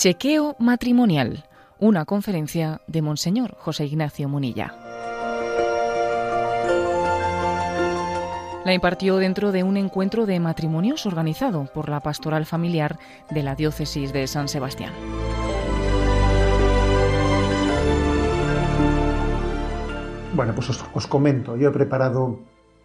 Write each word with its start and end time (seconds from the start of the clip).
Chequeo 0.00 0.56
matrimonial, 0.58 1.44
una 1.78 2.06
conferencia 2.06 2.80
de 2.86 3.02
Monseñor 3.02 3.54
José 3.58 3.84
Ignacio 3.84 4.30
Munilla. 4.30 4.74
La 8.64 8.72
impartió 8.72 9.16
dentro 9.16 9.52
de 9.52 9.62
un 9.62 9.76
encuentro 9.76 10.24
de 10.24 10.40
matrimonios 10.40 11.04
organizado 11.04 11.66
por 11.74 11.90
la 11.90 12.00
Pastoral 12.00 12.46
Familiar 12.46 12.98
de 13.30 13.42
la 13.42 13.54
Diócesis 13.54 14.12
de 14.12 14.26
San 14.26 14.48
Sebastián. 14.48 14.92
Bueno, 20.34 20.54
pues 20.54 20.70
os, 20.70 21.06
comento, 21.06 21.56
yo 21.56 21.68
he 21.68 21.72
preparado 21.72 22.38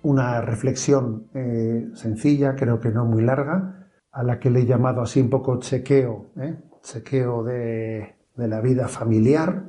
una 0.05 0.39
reflexión 0.39 1.29
eh, 1.33 1.89
sencilla, 1.93 2.55
creo 2.55 2.79
que 2.79 2.89
no 2.89 3.05
muy 3.05 3.23
larga, 3.23 3.89
a 4.11 4.21
la 4.21 4.39
que 4.39 4.51
le 4.51 4.61
he 4.61 4.65
llamado 4.65 5.01
así 5.01 5.19
un 5.19 5.31
poco 5.31 5.59
chequeo, 5.59 6.27
¿eh? 6.37 6.59
chequeo 6.83 7.43
de, 7.43 8.15
la 8.35 8.61
vida 8.61 8.87
familiar. 8.87 9.63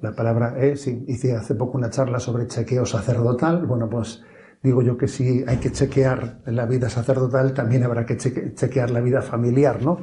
La 0.00 0.12
palabra 0.12 0.54
es, 0.58 0.80
sí, 0.80 1.04
hice 1.06 1.36
hace 1.36 1.54
poco 1.54 1.76
una 1.76 1.90
charla 1.90 2.18
sobre 2.18 2.46
chequeo 2.46 2.86
sacerdotal. 2.86 3.66
Bueno, 3.66 3.90
pues 3.90 4.24
digo 4.62 4.80
yo 4.80 4.96
que 4.96 5.06
si 5.06 5.44
hay 5.46 5.58
que 5.58 5.70
chequear 5.70 6.40
la 6.46 6.64
vida 6.64 6.88
sacerdotal, 6.88 7.52
también 7.52 7.84
habrá 7.84 8.06
que 8.06 8.16
chequear 8.16 8.90
la 8.90 9.00
vida 9.00 9.20
familiar, 9.20 9.82
¿no? 9.82 9.98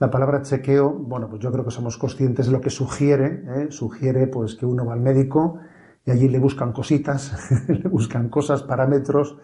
La 0.00 0.10
palabra 0.10 0.42
chequeo, 0.42 0.92
bueno, 0.92 1.28
pues 1.30 1.40
yo 1.40 1.52
creo 1.52 1.64
que 1.64 1.70
somos 1.70 1.96
conscientes 1.96 2.46
de 2.46 2.52
lo 2.52 2.60
que 2.60 2.70
sugiere, 2.70 3.44
¿eh? 3.56 3.66
sugiere 3.70 4.26
pues 4.26 4.56
que 4.56 4.66
uno 4.66 4.84
va 4.84 4.94
al 4.94 5.00
médico 5.00 5.60
y 6.04 6.10
allí 6.10 6.28
le 6.28 6.38
buscan 6.38 6.72
cositas, 6.72 7.32
le 7.68 7.88
buscan 7.88 8.28
cosas, 8.28 8.62
parámetros, 8.62 9.38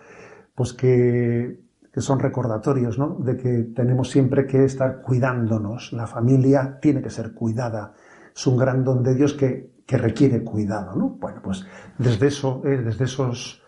pues 0.55 0.73
que 0.73 1.70
que 1.92 2.01
son 2.01 2.21
recordatorios, 2.21 2.98
¿no? 2.98 3.16
De 3.21 3.37
que 3.37 3.73
tenemos 3.74 4.10
siempre 4.10 4.46
que 4.46 4.65
estar 4.65 5.02
cuidándonos. 5.02 5.93
La 5.93 6.07
familia 6.07 6.79
tiene 6.80 7.02
que 7.02 7.10
ser 7.10 7.32
cuidada. 7.34 7.95
Es 8.34 8.46
un 8.46 8.57
gran 8.57 8.84
don 8.84 9.02
de 9.02 9.15
Dios 9.15 9.34
que, 9.34 9.73
que 9.84 9.99
requiere 9.99 10.45
cuidado, 10.45 10.95
¿no? 10.95 11.16
Bueno, 11.21 11.40
pues 11.43 11.66
desde 11.99 12.29
eso, 12.29 12.62
eh, 12.65 12.79
desde 12.79 13.04
esos, 13.04 13.62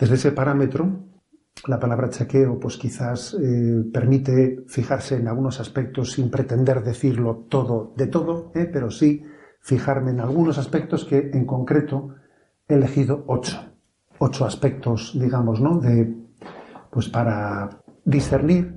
desde 0.00 0.14
ese 0.14 0.32
parámetro, 0.32 0.88
la 1.66 1.78
palabra 1.78 2.08
chequeo, 2.08 2.58
pues 2.58 2.76
quizás 2.76 3.34
eh, 3.34 3.84
permite 3.92 4.64
fijarse 4.68 5.16
en 5.16 5.28
algunos 5.28 5.60
aspectos 5.60 6.12
sin 6.12 6.30
pretender 6.30 6.82
decirlo 6.82 7.46
todo 7.48 7.92
de 7.96 8.06
todo, 8.06 8.52
¿eh? 8.54 8.68
pero 8.70 8.90
sí 8.90 9.22
fijarme 9.60 10.12
en 10.12 10.20
algunos 10.20 10.58
aspectos 10.58 11.04
que 11.04 11.30
en 11.32 11.44
concreto 11.44 12.14
he 12.68 12.74
elegido 12.74 13.24
ocho. 13.26 13.58
Ocho 14.18 14.46
aspectos, 14.46 15.16
digamos, 15.18 15.60
¿no? 15.60 15.78
De 15.78 16.14
pues 16.90 17.08
para 17.08 17.68
discernir, 18.04 18.74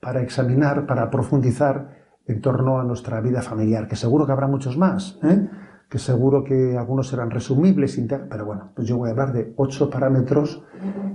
para 0.00 0.22
examinar, 0.22 0.86
para 0.86 1.10
profundizar 1.10 2.00
en 2.26 2.40
torno 2.40 2.80
a 2.80 2.84
nuestra 2.84 3.20
vida 3.20 3.42
familiar, 3.42 3.86
que 3.86 3.96
seguro 3.96 4.26
que 4.26 4.32
habrá 4.32 4.48
muchos 4.48 4.76
más, 4.76 5.18
¿eh? 5.22 5.48
que 5.88 5.98
seguro 5.98 6.44
que 6.44 6.76
algunos 6.78 7.08
serán 7.08 7.30
resumibles, 7.30 8.00
pero 8.28 8.44
bueno, 8.44 8.70
pues 8.74 8.86
yo 8.86 8.96
voy 8.96 9.08
a 9.08 9.12
hablar 9.12 9.32
de 9.32 9.52
ocho 9.56 9.90
parámetros 9.90 10.64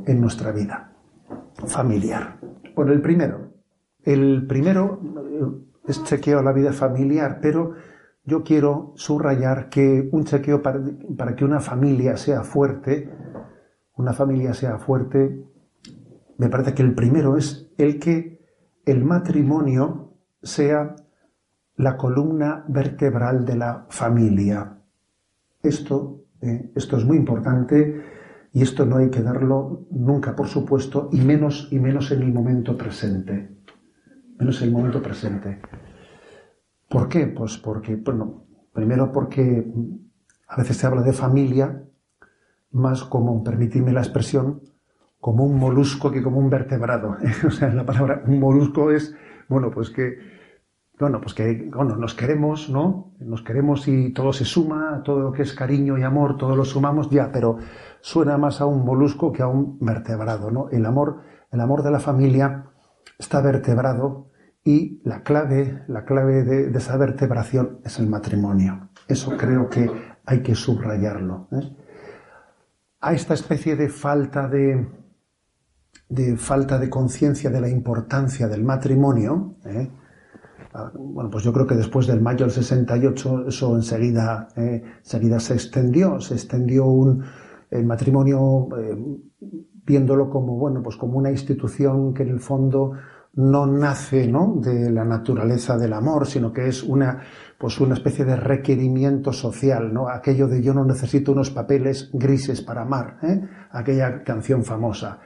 en 0.06 0.20
nuestra 0.20 0.52
vida 0.52 0.92
familiar. 1.66 2.38
Bueno, 2.76 2.92
el 2.92 3.02
primero, 3.02 3.54
el 4.04 4.46
primero 4.48 5.00
eh, 5.04 5.90
es 5.90 6.04
chequeo 6.04 6.40
a 6.40 6.44
la 6.44 6.52
vida 6.52 6.74
familiar, 6.74 7.40
pero 7.42 7.74
yo 8.26 8.44
quiero 8.44 8.94
subrayar 8.96 9.70
que 9.70 10.10
un 10.12 10.26
chequeo 10.26 10.62
para, 10.62 11.36
que 11.36 11.46
una 11.46 11.60
familia 11.60 12.18
sea 12.18 12.44
fuerte, 12.44 13.10
una 13.96 14.14
familia 14.14 14.54
sea 14.54 14.80
fuerte, 14.80 15.46
me 16.38 16.50
parece 16.50 16.74
que 16.74 16.82
el 16.82 16.96
primero 16.96 17.38
es 17.38 17.72
el 17.78 18.00
que 18.00 18.44
el 18.86 19.04
matrimonio 19.04 20.14
sea 20.42 20.96
la 21.78 21.98
columna 21.98 22.66
vertebral 22.68 23.46
de 23.46 23.56
la 23.56 23.86
familia. 23.90 24.80
Esto, 25.62 26.26
eh, 26.42 26.72
esto 26.76 26.98
es 26.98 27.06
muy 27.06 27.18
importante 27.18 28.02
y 28.54 28.62
esto 28.62 28.86
no 28.86 28.98
hay 28.98 29.10
que 29.10 29.22
darlo 29.22 29.86
nunca, 29.92 30.36
por 30.36 30.48
supuesto, 30.48 31.10
y 31.12 31.22
menos, 31.22 31.68
y 31.72 31.80
menos 31.80 32.12
en 32.12 32.22
el 32.22 32.34
momento 32.34 32.78
presente. 32.78 33.56
Menos 34.40 34.62
en 34.62 34.70
el 34.70 34.74
momento 34.74 35.02
presente. 35.02 35.60
¿Por 36.96 37.10
qué? 37.10 37.28
Pues 37.28 37.58
porque, 37.58 37.98
bueno, 37.98 38.46
primero 38.72 39.12
porque 39.12 39.68
a 40.48 40.56
veces 40.56 40.78
se 40.78 40.88
habla 40.88 41.02
de 41.02 41.12
familia 41.12 41.84
más 42.72 43.04
como, 43.04 43.44
permitidme 43.44 43.92
la 43.92 44.00
expresión, 44.00 44.62
como 45.20 45.44
un 45.44 45.60
molusco 45.60 46.10
que 46.10 46.24
como 46.24 46.40
un 46.40 46.50
vertebrado. 46.50 47.18
o 47.48 47.52
sea, 47.52 47.68
la 47.74 47.86
palabra 47.86 48.24
un 48.26 48.40
molusco 48.40 48.92
es, 48.92 49.14
bueno, 49.50 49.72
pues 49.72 49.90
que, 49.90 50.20
bueno, 50.98 51.20
pues 51.20 51.34
que, 51.34 51.70
bueno, 51.70 51.98
nos 51.98 52.14
queremos, 52.14 52.70
¿no? 52.70 53.12
Nos 53.20 53.42
queremos 53.42 53.90
y 53.90 54.14
todo 54.14 54.32
se 54.32 54.46
suma, 54.46 55.02
todo 55.04 55.20
lo 55.20 55.32
que 55.34 55.42
es 55.42 55.52
cariño 55.52 55.98
y 55.98 56.04
amor, 56.04 56.38
todo 56.38 56.56
lo 56.56 56.64
sumamos, 56.64 57.10
ya, 57.10 57.30
pero 57.30 57.58
suena 58.00 58.38
más 58.38 58.62
a 58.62 58.68
un 58.68 58.86
molusco 58.86 59.34
que 59.34 59.44
a 59.44 59.48
un 59.48 59.80
vertebrado, 59.82 60.50
¿no? 60.50 60.70
El 60.70 60.86
amor, 60.86 61.24
el 61.52 61.60
amor 61.60 61.84
de 61.84 61.92
la 61.92 62.00
familia 62.00 62.68
está 63.20 63.42
vertebrado 63.42 64.30
y 64.68 65.00
la 65.04 65.22
clave, 65.22 65.84
la 65.88 66.06
clave 66.06 66.44
de, 66.44 66.76
esa 66.76 66.98
vertebración 66.98 67.80
es 67.86 68.00
el 68.00 68.08
matrimonio. 68.08 68.90
Eso 69.08 69.38
creo 69.38 69.70
que 69.70 69.90
hay 70.26 70.42
que 70.42 70.56
subrayarlo. 70.56 71.48
¿eh? 71.52 71.72
A 73.02 73.14
esta 73.14 73.36
especie 73.36 73.76
de 73.76 73.90
falta 73.90 74.48
de, 74.48 74.88
de 76.10 76.36
falta 76.36 76.80
de 76.80 76.90
conciencia 76.90 77.52
de 77.52 77.62
la 77.62 77.70
importancia 77.70 78.48
del 78.48 78.64
matrimonio, 78.64 79.58
¿eh? 79.66 79.92
ah, 80.74 80.92
bueno, 80.96 81.30
pues 81.30 81.44
yo 81.44 81.54
creo 81.54 81.68
que 81.68 81.76
después 81.76 82.08
del 82.08 82.22
mayo 82.22 82.48
del 82.48 82.52
68 82.52 83.48
eso 83.48 83.76
enseguida, 83.76 84.48
eh, 84.56 84.84
enseguida 84.98 85.40
se 85.40 85.54
extendió, 85.54 86.20
se 86.20 86.34
extendió 86.34 86.86
un, 86.86 87.24
el 87.70 87.86
matrimonio 87.86 88.68
viéndolo 89.86 90.32
como, 90.32 90.58
bueno, 90.58 90.82
pues 90.82 90.96
como 90.96 91.20
una 91.20 91.30
institución 91.30 92.16
que 92.16 92.24
en 92.24 92.30
el 92.30 92.40
fondo 92.40 92.94
no 93.36 93.68
nace 93.68 94.28
¿no? 94.28 94.56
de 94.58 94.90
la 94.92 95.04
naturaleza 95.04 95.78
del 95.78 95.94
amor, 95.94 96.26
sino 96.26 96.54
que 96.54 96.68
es 96.68 96.84
una, 96.84 97.22
pues 97.58 97.80
una 97.80 97.96
especie 97.96 98.24
de 98.24 98.36
requerimiento 98.36 99.34
social, 99.34 99.94
¿no? 99.94 100.08
aquello 100.08 100.48
de 100.48 100.62
yo 100.62 100.74
no 100.74 100.86
necesito 100.86 101.34
unos 101.34 101.50
papeles 101.50 102.10
grises 102.14 102.62
para 102.62 102.84
amar, 102.84 103.18
aquella 103.72 104.24
canción 104.24 104.64
famosa. 104.64 105.20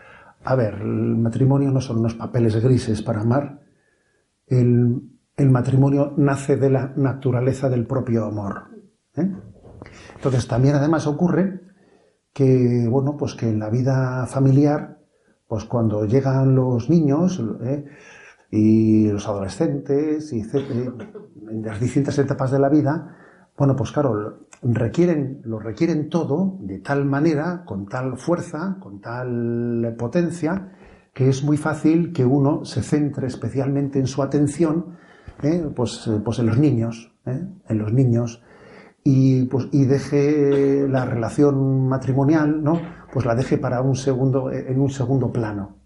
A 0.44 0.56
ver, 0.56 0.75
el 0.75 1.18
matrimonio 1.18 1.72
no 1.72 1.81
son 1.81 2.00
unos 2.00 2.16
papeles 2.16 2.62
grises 2.64 3.02
para 3.02 3.22
amar. 3.22 3.62
El, 4.48 5.02
matrimonio 5.38 6.14
nace 6.18 6.58
de 6.58 6.69
la 6.69 6.92
naturaleza 6.96 7.69
del 7.69 7.86
propio 7.86 8.25
amor. 8.25 8.72
¿eh? 9.16 9.31
Entonces 10.16 10.48
también 10.48 10.75
además 10.75 11.08
ocurre 11.08 11.62
que, 12.34 12.88
bueno, 12.90 13.16
pues 13.18 13.36
que 13.36 13.50
en 13.50 13.59
la 13.59 13.69
vida 13.69 14.25
familiar, 14.28 14.99
pues 15.50 15.66
cuando 15.66 16.06
llegan 16.06 16.56
los 16.56 16.92
niños 16.92 17.44
¿eh? 17.64 17.84
y 18.52 19.08
los 19.08 19.28
adolescentes 19.28 20.32
y 20.32 20.42
en 20.42 21.64
las 21.64 21.80
distintas 21.80 22.20
etapas 22.20 22.52
de 22.52 22.60
la 22.60 22.70
vida, 22.70 23.18
bueno, 23.58 23.76
pues 23.76 23.92
claro, 23.92 24.46
requieren, 24.62 25.42
lo 25.44 25.58
requieren 25.58 26.08
todo 26.08 26.60
de 26.62 26.78
tal 26.80 27.04
manera, 27.04 27.64
con 27.66 27.88
tal 27.88 28.16
fuerza, 28.18 28.78
con 28.80 29.02
tal 29.02 29.96
potencia, 29.98 30.72
que 31.14 31.30
es 31.30 31.44
muy 31.44 31.58
fácil 31.58 32.14
que 32.14 32.26
uno 32.26 32.64
se 32.64 32.84
centre 32.84 33.26
especialmente 33.26 33.98
en 34.00 34.06
su 34.06 34.22
atención, 34.22 34.98
¿eh? 35.42 35.68
pues, 35.76 36.06
eh, 36.06 36.22
pues, 36.24 36.38
en 36.38 36.46
los 36.46 36.60
niños, 36.60 37.12
¿eh? 37.26 37.48
en 37.68 37.78
los 37.80 37.92
niños, 37.92 38.44
y, 39.04 39.46
pues, 39.46 39.68
y 39.72 39.86
deje 39.86 40.88
la 40.88 41.06
relación 41.06 41.88
matrimonial, 41.88 42.64
¿no? 42.64 42.80
Pues 43.14 43.26
la 43.26 43.36
deje 43.36 43.58
para 43.58 43.82
un 43.82 43.96
segundo, 43.96 44.51
en 44.51 44.80
un 44.80 44.90
segundo 44.90 45.31
plano 45.31 45.80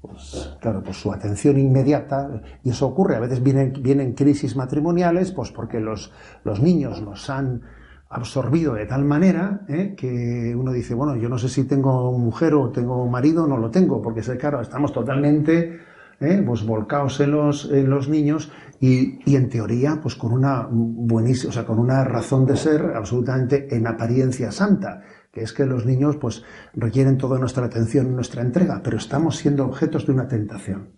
pues 0.00 0.56
claro, 0.60 0.82
pues 0.82 0.96
su 0.96 1.12
atención 1.12 1.58
inmediata, 1.58 2.42
y 2.64 2.70
eso 2.70 2.86
ocurre, 2.86 3.16
a 3.16 3.20
veces 3.20 3.42
vienen, 3.42 3.74
vienen 3.82 4.14
crisis 4.14 4.56
matrimoniales, 4.56 5.32
pues 5.32 5.50
porque 5.52 5.78
los, 5.78 6.12
los 6.44 6.60
niños 6.60 7.02
nos 7.02 7.28
han 7.28 7.62
absorbido 8.08 8.74
de 8.74 8.86
tal 8.86 9.04
manera 9.04 9.60
¿eh? 9.68 9.94
que 9.96 10.54
uno 10.56 10.72
dice, 10.72 10.94
bueno, 10.94 11.16
yo 11.16 11.28
no 11.28 11.38
sé 11.38 11.48
si 11.48 11.64
tengo 11.64 12.12
mujer 12.18 12.54
o 12.54 12.70
tengo 12.70 13.06
marido, 13.06 13.46
no 13.46 13.58
lo 13.58 13.70
tengo, 13.70 14.00
porque 14.00 14.22
claro, 14.38 14.60
estamos 14.60 14.92
totalmente 14.92 15.80
¿eh? 16.18 16.42
pues 16.44 16.64
volcados 16.64 17.20
en 17.20 17.32
los, 17.32 17.70
en 17.70 17.90
los 17.90 18.08
niños 18.08 18.50
y, 18.80 19.20
y, 19.30 19.36
en 19.36 19.50
teoría, 19.50 20.00
pues 20.00 20.16
con 20.16 20.32
una 20.32 20.66
buenísima, 20.70 21.50
o 21.50 21.52
sea, 21.52 21.66
con 21.66 21.78
una 21.78 22.02
razón 22.02 22.46
de 22.46 22.56
ser 22.56 22.80
absolutamente 22.96 23.74
en 23.76 23.86
apariencia 23.86 24.50
santa 24.50 25.02
que 25.32 25.42
es 25.42 25.52
que 25.52 25.64
los 25.64 25.86
niños 25.86 26.16
pues 26.16 26.42
requieren 26.74 27.16
toda 27.16 27.38
nuestra 27.38 27.66
atención 27.66 28.06
y 28.06 28.10
nuestra 28.10 28.42
entrega, 28.42 28.80
pero 28.82 28.96
estamos 28.96 29.36
siendo 29.36 29.64
objetos 29.64 30.06
de 30.06 30.12
una 30.12 30.26
tentación, 30.26 30.96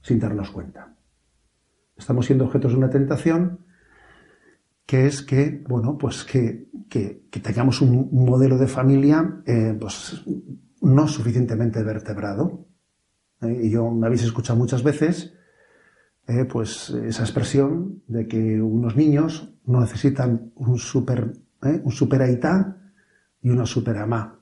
sin 0.00 0.18
darnos 0.18 0.50
cuenta. 0.50 0.94
Estamos 1.96 2.26
siendo 2.26 2.44
objetos 2.44 2.72
de 2.72 2.78
una 2.78 2.90
tentación 2.90 3.66
que 4.86 5.06
es 5.06 5.22
que, 5.22 5.62
bueno, 5.68 5.98
pues 5.98 6.24
que, 6.24 6.70
que, 6.88 7.26
tengamos 7.42 7.82
un, 7.82 8.08
modelo 8.10 8.56
de 8.56 8.68
familia 8.68 9.42
eh, 9.44 9.76
pues, 9.78 10.24
no 10.80 11.06
suficientemente 11.06 11.82
vertebrado. 11.82 12.66
¿eh? 13.42 13.60
y 13.64 13.70
yo 13.70 13.90
me 13.90 14.06
habéis 14.06 14.24
escuchado 14.24 14.58
muchas 14.58 14.82
veces 14.82 15.34
eh, 16.28 16.44
pues 16.44 16.90
esa 16.90 17.22
expresión 17.22 18.02
de 18.06 18.28
que 18.28 18.60
unos 18.60 18.96
niños 18.96 19.54
no 19.64 19.80
necesitan 19.80 20.52
un 20.56 20.78
super, 20.78 21.32
¿eh? 21.62 21.82
un 21.82 21.92
y 23.40 23.50
una 23.50 23.66
super 23.66 23.96
amá. 23.96 24.38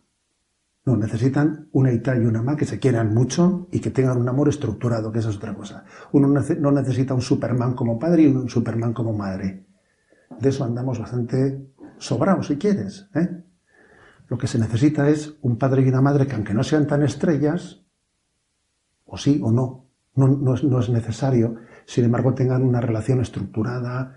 No, 0.85 0.97
necesitan 0.97 1.69
una 1.73 1.91
aitá 1.91 2.17
y 2.17 2.21
una 2.21 2.41
amá 2.41 2.56
que 2.56 2.65
se 2.65 2.79
quieran 2.79 3.15
mucho 3.15 3.69
y 3.71 3.81
que 3.81 3.91
tengan 3.91 4.19
un 4.19 4.29
amor 4.29 4.49
estructurado, 4.49 5.11
que 5.12 5.21
esa 5.21 5.31
es 5.31 5.37
otra 5.37 5.55
cosa. 5.55 5.85
Uno 6.12 6.29
no 6.29 6.73
necesita 6.73 7.15
un 7.15 7.21
superman 7.21 7.75
como 7.75 7.99
padre 7.99 8.23
y 8.23 8.27
un 8.27 8.49
superman 8.49 8.93
como 8.93 9.12
madre. 9.12 9.67
De 10.41 10.49
eso 10.49 10.65
andamos 10.65 10.99
bastante 10.99 11.73
sobrados, 11.99 12.49
si 12.49 12.56
quieres. 12.56 13.09
¿eh? 13.15 13.44
Lo 14.29 14.39
que 14.39 14.47
se 14.47 14.59
necesita 14.59 15.09
es 15.09 15.35
un 15.43 15.56
padre 15.56 15.82
y 15.82 15.89
una 15.89 16.00
madre 16.00 16.27
que, 16.27 16.35
aunque 16.35 16.55
no 16.55 16.62
sean 16.62 16.87
tan 16.87 17.03
estrellas, 17.03 17.82
o 19.05 19.17
sí 19.17 19.41
o 19.43 19.53
no, 19.53 19.87
no, 20.17 20.29
no, 20.29 20.55
es, 20.55 20.65
no 20.65 20.81
es 20.81 20.89
necesario, 20.89 21.56
sin 21.87 22.05
embargo 22.05 22.35
tengan 22.35 22.62
una 22.62 22.81
relación 22.81 23.21
estructurada, 23.21 24.17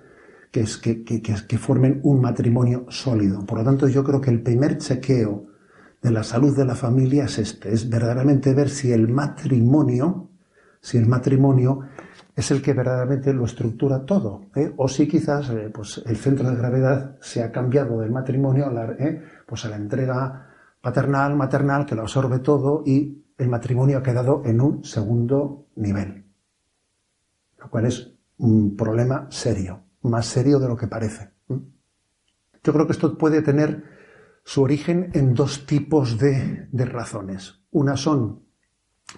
que, 0.51 0.61
es, 0.61 0.77
que, 0.77 1.03
que, 1.03 1.57
formen 1.57 1.99
un 2.03 2.21
matrimonio 2.21 2.85
sólido. 2.89 3.45
Por 3.45 3.59
lo 3.59 3.63
tanto, 3.63 3.87
yo 3.87 4.03
creo 4.03 4.19
que 4.19 4.31
el 4.31 4.41
primer 4.41 4.79
chequeo 4.79 5.45
de 6.01 6.11
la 6.11 6.23
salud 6.23 6.57
de 6.57 6.65
la 6.65 6.75
familia 6.75 7.25
es 7.25 7.37
este, 7.37 7.71
es 7.71 7.87
verdaderamente 7.87 8.53
ver 8.55 8.69
si 8.69 8.91
el 8.91 9.07
matrimonio, 9.07 10.29
si 10.81 10.97
el 10.97 11.05
matrimonio 11.05 11.81
es 12.35 12.49
el 12.51 12.61
que 12.61 12.73
verdaderamente 12.73 13.33
lo 13.33 13.45
estructura 13.45 14.05
todo, 14.05 14.45
¿eh? 14.55 14.73
o 14.77 14.87
si 14.87 15.07
quizás 15.07 15.49
eh, 15.49 15.69
pues 15.71 16.01
el 16.05 16.15
centro 16.17 16.49
de 16.49 16.55
gravedad 16.55 17.17
se 17.21 17.43
ha 17.43 17.51
cambiado 17.51 17.99
del 17.99 18.11
matrimonio 18.11 18.71
¿eh? 18.97 19.21
pues 19.45 19.65
a 19.65 19.69
la 19.69 19.75
entrega 19.75 20.47
paternal, 20.81 21.35
maternal, 21.35 21.85
que 21.85 21.95
lo 21.95 22.03
absorbe 22.03 22.39
todo 22.39 22.81
y 22.85 23.25
el 23.37 23.49
matrimonio 23.49 23.97
ha 23.97 24.03
quedado 24.03 24.41
en 24.45 24.61
un 24.61 24.83
segundo 24.85 25.67
nivel 25.75 26.28
lo 27.59 27.69
cual 27.69 27.85
es 27.85 28.13
un 28.37 28.75
problema 28.75 29.27
serio, 29.29 29.83
más 30.03 30.25
serio 30.25 30.59
de 30.59 30.67
lo 30.67 30.77
que 30.77 30.87
parece. 30.87 31.31
Yo 32.63 32.73
creo 32.73 32.85
que 32.85 32.93
esto 32.93 33.17
puede 33.17 33.41
tener 33.41 33.83
su 34.43 34.63
origen 34.63 35.11
en 35.13 35.33
dos 35.33 35.65
tipos 35.65 36.17
de, 36.17 36.67
razones. 36.71 37.61
Una 37.71 37.97
son 37.97 38.43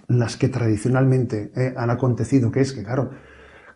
las 0.08 0.36
que 0.36 0.48
tradicionalmente 0.48 1.52
eh, 1.54 1.74
han 1.76 1.90
acontecido, 1.90 2.50
que 2.50 2.60
es 2.60 2.72
que, 2.72 2.82
claro, 2.82 3.10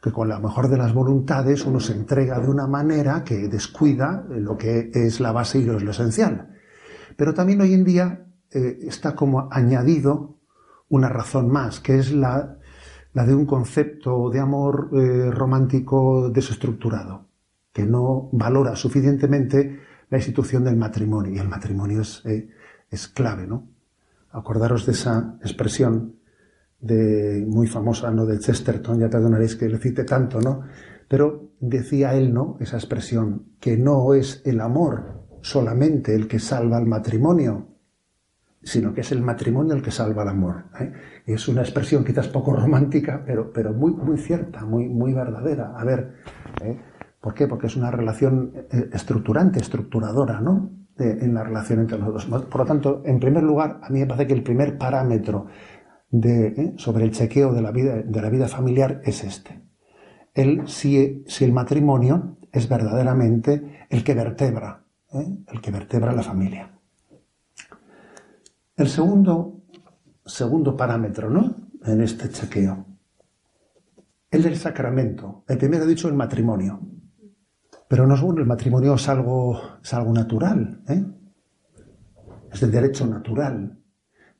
que 0.02 0.12
con 0.12 0.28
la 0.28 0.38
mejor 0.38 0.68
de 0.68 0.76
las 0.76 0.92
voluntades 0.92 1.64
uno 1.64 1.80
se 1.80 1.92
entrega 1.92 2.38
de 2.40 2.48
una 2.48 2.66
manera 2.66 3.24
que 3.24 3.48
descuida 3.48 4.24
lo 4.28 4.56
que 4.56 4.90
es 4.92 5.20
la 5.20 5.32
base 5.32 5.58
y 5.58 5.64
lo, 5.64 5.78
esencial. 5.78 6.54
Pero 7.16 7.34
también 7.34 7.60
hoy 7.60 7.74
en 7.74 7.84
día 7.84 8.26
eh, 8.50 8.78
está 8.82 9.14
como 9.14 9.48
añadido 9.50 10.38
una 10.88 11.08
razón 11.08 11.50
más, 11.50 11.80
que 11.80 11.98
es 11.98 12.12
la 12.12 12.58
la 13.16 13.24
de 13.24 13.34
un 13.34 13.46
concepto 13.46 14.28
de 14.28 14.40
amor 14.40 14.90
eh, 14.92 15.30
romántico 15.30 16.28
desestructurado, 16.28 17.28
que 17.72 17.86
no 17.86 18.28
valora 18.32 18.76
suficientemente 18.76 19.80
la 20.10 20.18
institución 20.18 20.64
del 20.64 20.76
matrimonio. 20.76 21.32
Y 21.32 21.38
el 21.38 21.48
matrimonio 21.48 22.02
es, 22.02 22.20
eh, 22.26 22.50
es 22.90 23.08
clave, 23.08 23.46
¿no? 23.46 23.70
Acordaros 24.32 24.84
de 24.84 24.92
esa 24.92 25.38
expresión 25.40 26.16
de, 26.78 27.42
muy 27.48 27.66
famosa, 27.66 28.10
¿no? 28.10 28.26
De 28.26 28.38
Chesterton, 28.38 29.00
ya 29.00 29.08
perdonaréis 29.08 29.56
que 29.56 29.70
le 29.70 29.78
cite 29.78 30.04
tanto, 30.04 30.38
¿no? 30.42 30.64
Pero 31.08 31.52
decía 31.58 32.12
él, 32.12 32.34
¿no? 32.34 32.58
Esa 32.60 32.76
expresión, 32.76 33.46
que 33.60 33.78
no 33.78 34.12
es 34.12 34.42
el 34.44 34.60
amor 34.60 35.22
solamente 35.40 36.14
el 36.14 36.28
que 36.28 36.38
salva 36.38 36.76
al 36.76 36.84
matrimonio, 36.84 37.75
sino 38.62 38.92
que 38.92 39.02
es 39.02 39.12
el 39.12 39.22
matrimonio 39.22 39.74
el 39.74 39.82
que 39.82 39.90
salva 39.90 40.22
el 40.22 40.28
amor. 40.28 40.64
¿eh? 40.80 40.92
Es 41.26 41.48
una 41.48 41.62
expresión 41.62 42.04
quizás 42.04 42.28
poco 42.28 42.52
romántica, 42.52 43.22
pero, 43.24 43.52
pero 43.52 43.72
muy, 43.72 43.92
muy 43.92 44.18
cierta, 44.18 44.64
muy, 44.64 44.88
muy 44.88 45.12
verdadera. 45.12 45.74
A 45.76 45.84
ver, 45.84 46.14
¿eh? 46.62 46.80
¿por 47.20 47.34
qué? 47.34 47.46
Porque 47.46 47.68
es 47.68 47.76
una 47.76 47.90
relación 47.90 48.52
eh, 48.70 48.90
estructurante, 48.92 49.60
estructuradora, 49.60 50.40
¿no? 50.40 50.72
en 50.98 51.34
la 51.34 51.44
relación 51.44 51.80
entre 51.80 51.98
los 51.98 52.10
dos. 52.10 52.24
Por 52.24 52.60
lo 52.60 52.64
tanto, 52.64 53.02
en 53.04 53.20
primer 53.20 53.42
lugar, 53.42 53.80
a 53.82 53.90
mí 53.90 54.00
me 54.00 54.06
parece 54.06 54.28
que 54.28 54.32
el 54.32 54.42
primer 54.42 54.78
parámetro 54.78 55.46
de, 56.10 56.72
sobre 56.78 57.04
el 57.04 57.10
chequeo 57.10 57.52
de 57.52 57.60
la, 57.60 57.70
vida, 57.70 57.96
de 57.96 58.22
la 58.22 58.30
vida 58.30 58.48
familiar 58.48 59.02
es 59.04 59.22
este. 59.22 59.62
El, 60.32 60.66
si, 60.66 61.22
si 61.26 61.44
el 61.44 61.52
matrimonio 61.52 62.38
es 62.50 62.66
verdaderamente 62.70 63.86
el 63.90 64.04
que 64.04 64.14
vertebra, 64.14 64.86
el 65.12 65.60
que 65.60 65.70
vertebra 65.70 66.12
la 66.12 66.22
familia. 66.22 66.75
El 68.76 68.88
segundo, 68.88 69.62
segundo 70.24 70.76
parámetro, 70.76 71.30
¿no? 71.30 71.70
En 71.82 72.02
este 72.02 72.28
chequeo. 72.28 72.84
El 74.30 74.42
del 74.42 74.56
sacramento. 74.56 75.44
El 75.48 75.56
primero 75.56 75.84
he 75.84 75.88
dicho 75.88 76.08
el 76.08 76.14
matrimonio. 76.14 76.78
Pero 77.88 78.06
no 78.06 78.14
es 78.14 78.20
bueno, 78.20 78.40
el 78.40 78.46
matrimonio 78.46 78.94
es 78.94 79.08
algo, 79.08 79.58
es 79.82 79.94
algo 79.94 80.12
natural, 80.12 80.82
¿eh? 80.88 81.04
Es 82.52 82.60
de 82.60 82.66
derecho 82.66 83.06
natural. 83.06 83.78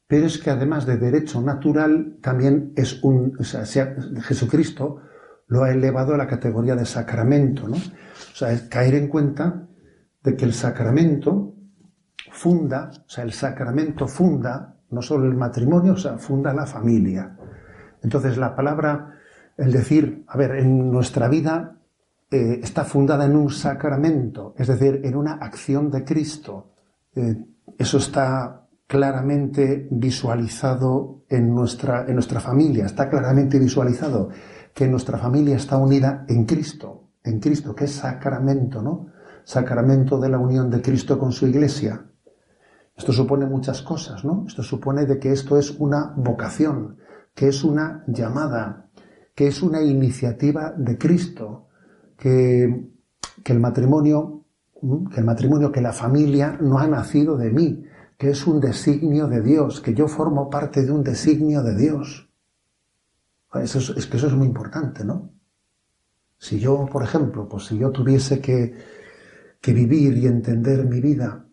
Pero 0.06 0.27
es 0.27 0.39
que 0.39 0.50
además 0.50 0.85
de 0.85 0.99
derecho 0.99 1.41
natural, 1.41 2.19
también 2.21 2.73
es 2.77 3.03
un. 3.03 3.32
O 3.39 3.44
sea, 3.44 3.65
Jesucristo 3.65 5.00
lo 5.47 5.62
ha 5.62 5.73
elevado 5.73 6.15
a 6.15 6.19
la 6.19 6.27
categoría 6.27 6.77
de 6.77 6.85
sacramento, 6.85 7.69
¿no? 7.69 7.77
O 7.77 8.37
sea, 8.37 8.53
es 8.53 8.62
caer 8.62 8.97
en 8.97 9.09
cuenta 9.09 9.67
de 10.23 10.37
que 10.37 10.44
el 10.44 10.53
sacramento 10.53 11.56
funda, 12.37 12.91
o 12.94 13.09
sea, 13.09 13.25
el 13.25 13.33
sacramento 13.33 14.06
funda 14.06 14.77
no 14.91 15.00
solo 15.00 15.27
el 15.27 15.35
matrimonio, 15.35 15.94
o 15.94 15.97
sea, 15.97 16.19
funda 16.19 16.53
la 16.53 16.67
familia. 16.67 17.37
Entonces, 18.03 18.37
la 18.37 18.55
palabra, 18.55 19.15
el 19.56 19.73
decir, 19.73 20.25
a 20.29 20.37
ver, 20.37 20.56
en 20.56 20.91
nuestra 20.91 21.29
vida 21.29 21.79
eh, 22.31 22.61
está 22.62 22.85
fundada 22.85 23.25
en 23.25 23.37
un 23.37 23.50
sacramento, 23.50 24.55
es 24.59 24.69
decir, 24.69 25.00
en 25.03 25.17
una 25.17 25.33
acción 25.33 25.91
de 25.91 26.05
Cristo. 26.05 26.75
Eh, 27.15 27.43
eso 27.79 27.99
está 27.99 28.69
claramente 28.87 29.89
visualizado 29.91 31.25
en 31.29 31.55
nuestra, 31.55 32.05
en 32.06 32.15
nuestra 32.15 32.41
familia, 32.41 32.85
está 32.85 33.09
claramente 33.09 33.59
visualizado 33.59 34.29
que 34.75 34.87
nuestra 34.87 35.17
familia 35.19 35.56
está 35.56 35.79
unida 35.79 36.27
en 36.29 36.44
Cristo, 36.44 37.09
en 37.25 37.41
Cristo, 37.41 37.75
que 37.75 37.87
es 37.87 37.93
sacramento, 37.93 38.82
¿no? 38.82 39.06
Sacramento 39.43 40.21
de 40.21 40.29
la 40.29 40.39
unión 40.39 40.69
de 40.71 40.82
Cristo 40.82 41.19
con 41.19 41.32
su 41.32 41.47
iglesia. 41.47 42.05
Esto 42.96 43.12
supone 43.12 43.44
muchas 43.46 43.82
cosas, 43.82 44.25
¿no? 44.25 44.44
Esto 44.46 44.62
supone 44.62 45.04
de 45.04 45.19
que 45.19 45.31
esto 45.31 45.58
es 45.58 45.70
una 45.79 46.15
vocación, 46.17 46.96
que 47.34 47.48
es 47.48 47.62
una 47.62 48.03
llamada, 48.06 48.88
que 49.34 49.46
es 49.48 49.62
una 49.62 49.82
iniciativa 49.82 50.72
de 50.76 50.96
Cristo, 50.96 51.69
que, 52.17 52.88
que 53.44 53.53
el 53.53 53.60
matrimonio, 53.60 54.44
que 55.12 55.20
el 55.20 55.26
matrimonio, 55.26 55.70
que 55.70 55.82
la 55.82 55.93
familia 55.93 56.56
no 56.58 56.79
ha 56.79 56.86
nacido 56.86 57.36
de 57.36 57.50
mí, 57.50 57.84
que 58.17 58.31
es 58.31 58.46
un 58.46 58.60
designio 58.60 59.26
de 59.26 59.43
Dios, 59.43 59.82
que 59.82 59.93
yo 59.93 60.08
formo 60.08 60.48
parte 60.48 60.82
de 60.82 60.91
un 60.91 61.05
designio 61.05 61.62
de 61.62 61.76
Dios. 61.76 62.31
Eso 63.53 63.79
es, 63.79 63.91
es, 63.91 64.06
que 64.06 64.17
eso 64.17 64.29
es 64.29 64.32
muy 64.32 64.46
importante, 64.46 65.05
¿no? 65.05 65.32
Si 66.38 66.58
yo, 66.58 66.86
por 66.91 67.03
ejemplo, 67.03 67.46
pues 67.46 67.67
si 67.67 67.79
yo 67.79 67.91
tuviese 67.91 68.41
que, 68.41 68.74
que 69.60 69.72
vivir 69.74 70.17
y 70.17 70.26
entender 70.26 70.86
mi 70.86 71.00
vida 71.00 71.46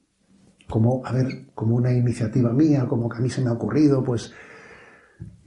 como, 0.74 1.06
a 1.06 1.12
ver, 1.12 1.52
como 1.54 1.76
una 1.76 1.94
iniciativa 1.94 2.52
mía, 2.52 2.88
como 2.90 3.08
que 3.08 3.20
a 3.20 3.22
mí 3.22 3.30
se 3.30 3.44
me 3.44 3.52
ha 3.52 3.54
ocurrido, 3.54 4.04
pues, 4.04 4.34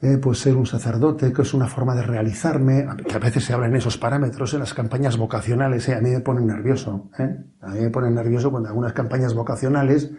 eh, 0.01 0.19
pues 0.23 0.39
ser 0.39 0.55
un 0.55 0.67
sacerdote, 0.67 1.33
que 1.33 1.43
es 1.43 1.53
una 1.53 1.67
forma 1.67 1.97
de 1.97 2.03
realizarme, 2.03 2.87
que 3.05 3.17
a 3.17 3.19
veces 3.19 3.45
se 3.45 3.53
habla 3.53 3.67
en 3.67 3.75
esos 3.75 3.99
parámetros 3.99 4.55
en 4.55 4.61
las 4.61 4.73
campañas 4.73 5.17
vocacionales, 5.17 5.89
eh, 5.89 5.97
a 5.97 6.01
mí 6.01 6.11
me 6.11 6.21
pone 6.21 6.43
nervioso, 6.43 7.11
eh, 7.19 7.45
a 7.61 7.71
mí 7.71 7.81
me 7.81 7.91
pone 7.91 8.09
nervioso 8.09 8.53
cuando 8.53 8.69
en 8.69 8.71
algunas 8.71 8.93
campañas 8.93 9.35
vocacionales, 9.35 10.13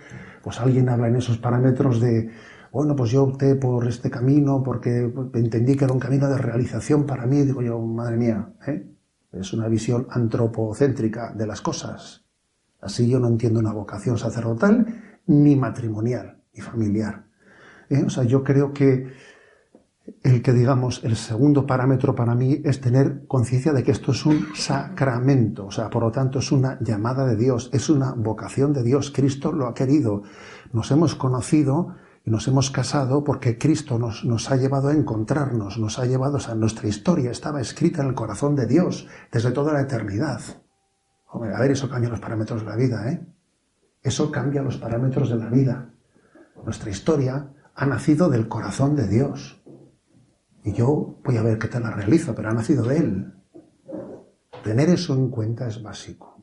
pues 0.44 0.60
alguien 0.60 0.90
habla 0.90 1.08
en 1.08 1.16
esos 1.16 1.38
parámetros 1.38 2.02
de, 2.02 2.30
bueno, 2.74 2.94
pues 2.94 3.10
yo 3.10 3.24
opté 3.24 3.56
por 3.56 3.88
este 3.88 4.10
camino 4.10 4.62
porque 4.62 5.10
entendí 5.36 5.78
que 5.78 5.86
era 5.86 5.94
un 5.94 6.02
camino 6.02 6.28
de 6.28 6.38
realización 6.38 7.06
para 7.06 7.26
mí, 7.26 7.44
digo 7.44 7.62
yo, 7.62 7.80
madre 7.80 8.18
mía, 8.18 8.50
¿eh? 8.68 8.92
es 9.32 9.54
una 9.54 9.70
visión 9.70 10.06
antropocéntrica 10.10 11.32
de 11.34 11.48
las 11.48 11.62
cosas. 11.62 12.27
Así 12.82 13.10
yo 13.10 13.20
no 13.20 13.28
entiendo 13.28 13.60
una 13.60 13.74
vocación 13.74 14.18
sacerdotal, 14.18 14.86
ni 15.28 15.56
matrimonial, 15.56 16.42
ni 16.54 16.62
familiar. 16.62 17.26
¿Eh? 17.90 18.04
O 18.06 18.10
sea, 18.10 18.24
yo 18.24 18.44
creo 18.44 18.74
que 18.74 19.08
el 20.24 20.42
que 20.42 20.54
digamos 20.54 21.04
el 21.04 21.18
segundo 21.18 21.66
parámetro 21.66 22.16
para 22.16 22.34
mí 22.34 22.62
es 22.64 22.80
tener 22.80 23.28
conciencia 23.28 23.74
de 23.74 23.84
que 23.84 23.92
esto 23.92 24.12
es 24.12 24.26
un 24.26 24.48
sacramento, 24.56 25.66
o 25.66 25.72
sea, 25.72 25.90
por 25.90 26.04
lo 26.04 26.12
tanto 26.12 26.40
es 26.40 26.52
una 26.52 26.80
llamada 26.80 27.26
de 27.26 27.36
Dios, 27.36 27.70
es 27.74 27.90
una 27.90 28.14
vocación 28.14 28.72
de 28.74 28.84
Dios. 28.84 29.12
Cristo 29.12 29.52
lo 29.52 29.68
ha 29.68 29.74
querido. 29.74 30.24
Nos 30.72 30.92
hemos 30.92 31.16
conocido 31.16 31.96
y 32.24 32.32
nos 32.32 32.48
hemos 32.48 32.72
casado 32.72 33.24
porque 33.24 33.58
Cristo 33.58 34.00
nos, 34.00 34.24
nos 34.24 34.50
ha 34.50 34.56
llevado 34.56 34.90
a 34.90 34.94
encontrarnos, 34.94 35.78
nos 35.78 36.00
ha 36.00 36.06
llevado, 36.06 36.38
o 36.38 36.40
sea, 36.40 36.56
nuestra 36.56 36.88
historia 36.88 37.32
estaba 37.32 37.60
escrita 37.60 38.02
en 38.02 38.10
el 38.10 38.16
corazón 38.16 38.56
de 38.56 38.66
Dios 38.66 39.08
desde 39.32 39.52
toda 39.52 39.74
la 39.74 39.82
eternidad 39.82 40.42
a 41.30 41.60
ver, 41.60 41.72
eso 41.72 41.90
cambia 41.90 42.10
los 42.10 42.20
parámetros 42.20 42.62
de 42.62 42.70
la 42.70 42.76
vida, 42.76 43.12
¿eh? 43.12 43.26
Eso 44.02 44.32
cambia 44.32 44.62
los 44.62 44.78
parámetros 44.78 45.30
de 45.30 45.36
la 45.36 45.50
vida. 45.50 45.90
Nuestra 46.64 46.90
historia 46.90 47.52
ha 47.76 47.86
nacido 47.86 48.30
del 48.30 48.48
corazón 48.48 48.96
de 48.96 49.08
Dios. 49.08 49.62
Y 50.64 50.74
yo 50.74 51.20
voy 51.24 51.38
a 51.38 51.44
ver 51.44 51.60
qué 51.60 51.68
tal 51.68 51.84
la 51.84 51.92
realizo, 51.92 52.34
pero 52.34 52.50
ha 52.50 52.54
nacido 52.54 52.84
de 52.84 52.98
Él. 52.98 53.34
Tener 54.64 54.90
eso 54.90 55.14
en 55.14 55.30
cuenta 55.30 55.68
es 55.68 55.82
básico. 55.82 56.42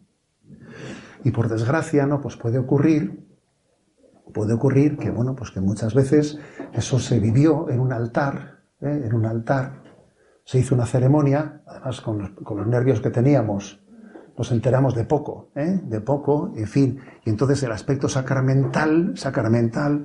Y 1.25 1.31
por 1.31 1.49
desgracia, 1.49 2.07
¿no? 2.07 2.21
Pues 2.21 2.37
puede 2.37 2.59
ocurrir, 2.59 3.27
puede 4.33 4.53
ocurrir 4.53 4.99
que, 4.99 5.11
bueno, 5.11 5.35
pues 5.35 5.51
que 5.51 5.61
muchas 5.61 5.95
veces 5.95 6.39
eso 6.73 6.99
se 6.99 7.19
vivió 7.19 7.71
en 7.71 7.81
un 7.81 7.93
altar, 7.93 8.63
¿eh? 8.81 9.03
en 9.05 9.15
un 9.15 9.25
altar, 9.25 9.83
se 10.45 10.59
hizo 10.59 10.75
una 10.75 10.87
ceremonia, 10.87 11.63
además 11.67 12.01
con 12.01 12.19
los, 12.19 12.31
con 12.31 12.59
los 12.59 12.67
nervios 12.67 13.01
que 13.01 13.11
teníamos, 13.11 13.84
nos 14.37 14.51
enteramos 14.51 14.95
de 14.95 15.05
poco, 15.05 15.51
¿eh? 15.55 15.81
de 15.85 16.01
poco, 16.01 16.53
en 16.57 16.67
fin. 16.67 17.01
Y 17.25 17.31
entonces 17.31 17.63
el 17.63 17.73
aspecto 17.73 18.09
sacramental, 18.09 19.13
sacramental, 19.17 20.05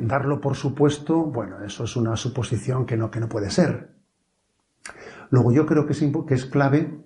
darlo 0.00 0.40
por 0.40 0.54
supuesto, 0.54 1.24
bueno, 1.24 1.62
eso 1.64 1.84
es 1.84 1.96
una 1.96 2.16
suposición 2.16 2.86
que 2.86 2.96
no, 2.96 3.10
que 3.10 3.20
no 3.20 3.28
puede 3.28 3.50
ser. 3.50 3.94
Luego 5.30 5.52
yo 5.52 5.66
creo 5.66 5.86
que 5.86 5.94
que 6.26 6.34
es 6.34 6.46
clave 6.46 7.04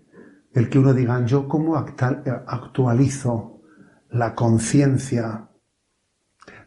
el 0.53 0.69
que 0.69 0.79
uno 0.79 0.93
diga, 0.93 1.25
yo 1.25 1.49
cómo 1.49 1.77
actualizo 1.77 3.63
la 4.11 4.35
conciencia 4.35 5.49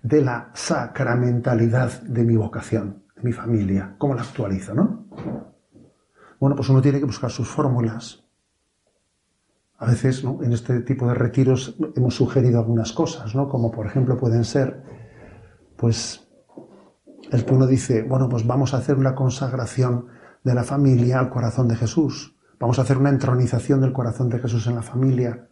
de 0.02 0.22
la 0.22 0.52
sacramentalidad 0.54 2.02
de 2.02 2.24
mi 2.24 2.36
vocación, 2.36 3.04
de 3.16 3.24
mi 3.24 3.32
familia, 3.32 3.96
cómo 3.98 4.16
la 4.16 4.24
actualizo, 4.24 4.74
¿no? 4.74 5.06
Bueno, 6.40 6.56
pues 6.56 6.70
uno 6.70 6.82
tiene 6.82 7.00
que 7.00 7.06
buscar 7.06 7.30
sus 7.30 7.48
fórmulas, 7.48 8.25
a 9.78 9.86
veces 9.86 10.24
en 10.24 10.54
este 10.54 10.82
tipo 10.82 11.08
de 11.08 11.14
retiros 11.14 11.78
hemos 11.96 12.16
sugerido 12.16 12.60
algunas 12.60 12.94
cosas, 12.94 13.36
¿no? 13.36 13.50
como 13.50 13.72
por 13.72 13.86
ejemplo 13.86 14.18
pueden 14.18 14.46
ser, 14.46 14.84
pues, 15.76 16.28
el 17.32 17.44
que 17.44 17.54
uno 17.54 17.68
dice, 17.68 18.04
bueno, 18.04 18.30
pues 18.30 18.46
vamos 18.46 18.74
a 18.74 18.78
hacer 18.78 18.96
una 18.96 19.16
consagración 19.16 20.08
de 20.44 20.54
la 20.54 20.64
familia 20.64 21.20
al 21.20 21.30
corazón 21.30 21.68
de 21.68 21.76
Jesús, 21.76 22.38
vamos 22.60 22.80
a 22.80 22.84
hacer 22.84 22.98
una 22.98 23.10
entronización 23.10 23.82
del 23.82 23.92
corazón 23.92 24.30
de 24.30 24.40
Jesús 24.40 24.68
en 24.68 24.76
la 24.76 24.82
familia, 24.82 25.50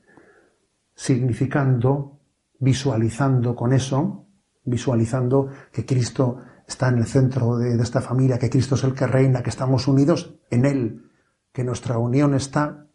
significando, 0.96 2.20
visualizando 2.60 3.56
con 3.56 3.74
eso, 3.74 4.28
visualizando 4.64 5.50
que 5.72 5.86
Cristo 5.86 6.38
está 6.66 6.88
en 6.88 7.00
el 7.00 7.06
centro 7.06 7.58
de, 7.58 7.76
de 7.76 7.84
esta 7.84 8.00
familia, 8.00 8.38
que 8.38 8.50
Cristo 8.50 8.76
es 8.76 8.84
el 8.86 8.94
que 8.94 9.08
reina, 9.08 9.44
que 9.44 9.50
estamos 9.50 9.88
unidos 9.88 10.36
en 10.50 10.66
Él, 10.66 11.12
que 11.52 11.64
nuestra 11.64 11.98
unión 11.98 12.36
está 12.36 12.88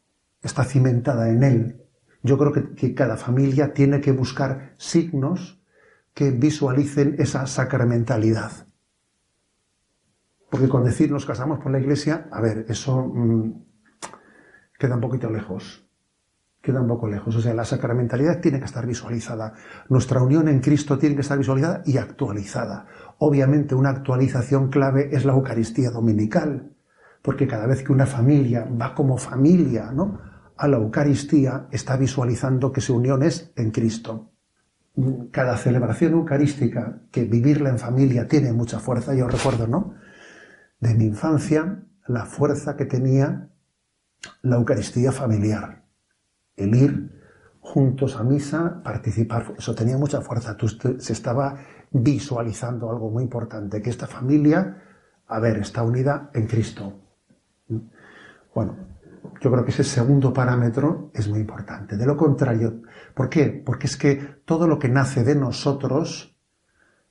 está 0.43 0.65
cimentada 0.65 1.31
en 1.31 1.43
Él. 1.43 1.85
Yo 2.23 2.37
creo 2.37 2.53
que, 2.53 2.95
cada 2.95 3.17
familia 3.17 3.73
tiene 3.73 4.01
que 4.01 4.13
buscar 4.13 4.75
signos 4.77 5.63
que 6.15 6.31
visualicen 6.31 7.17
esa 7.19 7.47
sacramentalidad. 7.47 8.67
Porque 10.51 10.69
con 10.69 10.85
decir 10.85 11.11
nos 11.11 11.27
casamos 11.27 11.61
por 11.61 11.71
la 11.71 11.79
iglesia, 11.79 12.29
a 12.33 12.41
ver, 12.41 12.67
eso 12.69 13.03
mm, 13.03 13.65
queda 14.79 14.97
un 14.97 15.01
poquito 15.01 15.31
lejos. 15.31 15.85
Queda 16.61 16.81
un 16.81 16.89
poco 16.89 17.07
lejos. 17.07 17.37
O 17.37 17.41
sea, 17.41 17.55
la 17.55 17.65
sacramentalidad 17.65 18.41
tiene 18.41 18.59
que 18.59 18.65
estar 18.65 18.85
visualizada. 18.85 19.55
Nuestra 19.89 20.21
unión 20.21 20.49
en 20.49 20.61
Cristo 20.61 20.99
tiene 20.99 21.15
que 21.15 21.21
estar 21.21 21.39
visualizada 21.39 21.83
y 21.87 21.99
actualizada. 21.99 22.87
Obviamente, 23.19 23.77
una 23.77 23.91
actualización 23.91 24.69
clave 24.69 25.11
es 25.13 25.25
la 25.25 25.35
Eucaristía 25.35 25.91
dominical. 25.91 26.73
Porque 27.23 27.47
cada 27.47 27.67
vez 27.67 27.83
que 27.83 27.93
una 27.93 28.07
familia 28.07 28.65
va 28.65 28.95
como 28.95 29.19
familia, 29.19 29.91
¿no? 29.93 30.19
a 30.59 30.67
la 30.67 30.77
Eucaristía 30.77 31.69
está 31.71 31.97
visualizando 31.97 32.73
que 32.73 32.81
su 32.81 32.97
unión 32.97 33.23
es 33.23 33.53
en 33.57 33.71
Cristo. 33.71 34.33
Cada 35.31 35.57
celebración 35.57 36.13
eucarística, 36.15 37.03
que 37.13 37.25
vivirla 37.25 37.71
en 37.71 37.79
familia 37.79 38.27
tiene 38.27 38.53
mucha 38.53 38.81
fuerza, 38.81 39.15
yo 39.15 39.29
recuerdo, 39.29 39.69
¿no? 39.69 39.95
De 40.81 40.95
mi 40.95 41.05
infancia, 41.05 41.85
la 42.09 42.27
fuerza 42.27 42.77
que 42.77 42.87
tenía 42.87 43.51
la 44.43 44.57
Eucaristía 44.57 45.13
familiar. 45.13 45.85
El 46.57 46.75
ir 46.75 47.13
juntos 47.61 48.17
a 48.17 48.25
misa, 48.25 48.83
participar, 48.83 49.55
eso 49.57 49.75
tenía 49.77 49.97
mucha 49.97 50.21
fuerza. 50.21 50.57
se 50.99 51.13
estaba 51.13 51.61
visualizando 51.93 52.91
algo 52.91 53.11
muy 53.11 53.23
importante, 53.23 53.81
que 53.81 53.91
esta 53.91 54.09
familia, 54.09 54.83
a 55.29 55.39
ver, 55.39 55.59
está 55.59 55.85
unida 55.85 56.31
en 56.35 56.49
Cristo. 56.49 57.08
Bueno, 58.55 58.77
yo 59.41 59.51
creo 59.51 59.65
que 59.65 59.71
ese 59.71 59.85
segundo 59.85 60.33
parámetro 60.33 61.11
es 61.15 61.29
muy 61.29 61.41
importante. 61.41 61.97
De 61.97 62.07
lo 62.07 62.17
contrario, 62.17 62.83
¿por 63.15 63.29
qué? 63.29 63.63
Porque 63.65 63.87
es 63.87 63.97
que 63.97 64.17
todo 64.45 64.67
lo 64.67 64.79
que 64.79 64.89
nace 64.89 65.23
de 65.23 65.35
nosotros, 65.35 66.37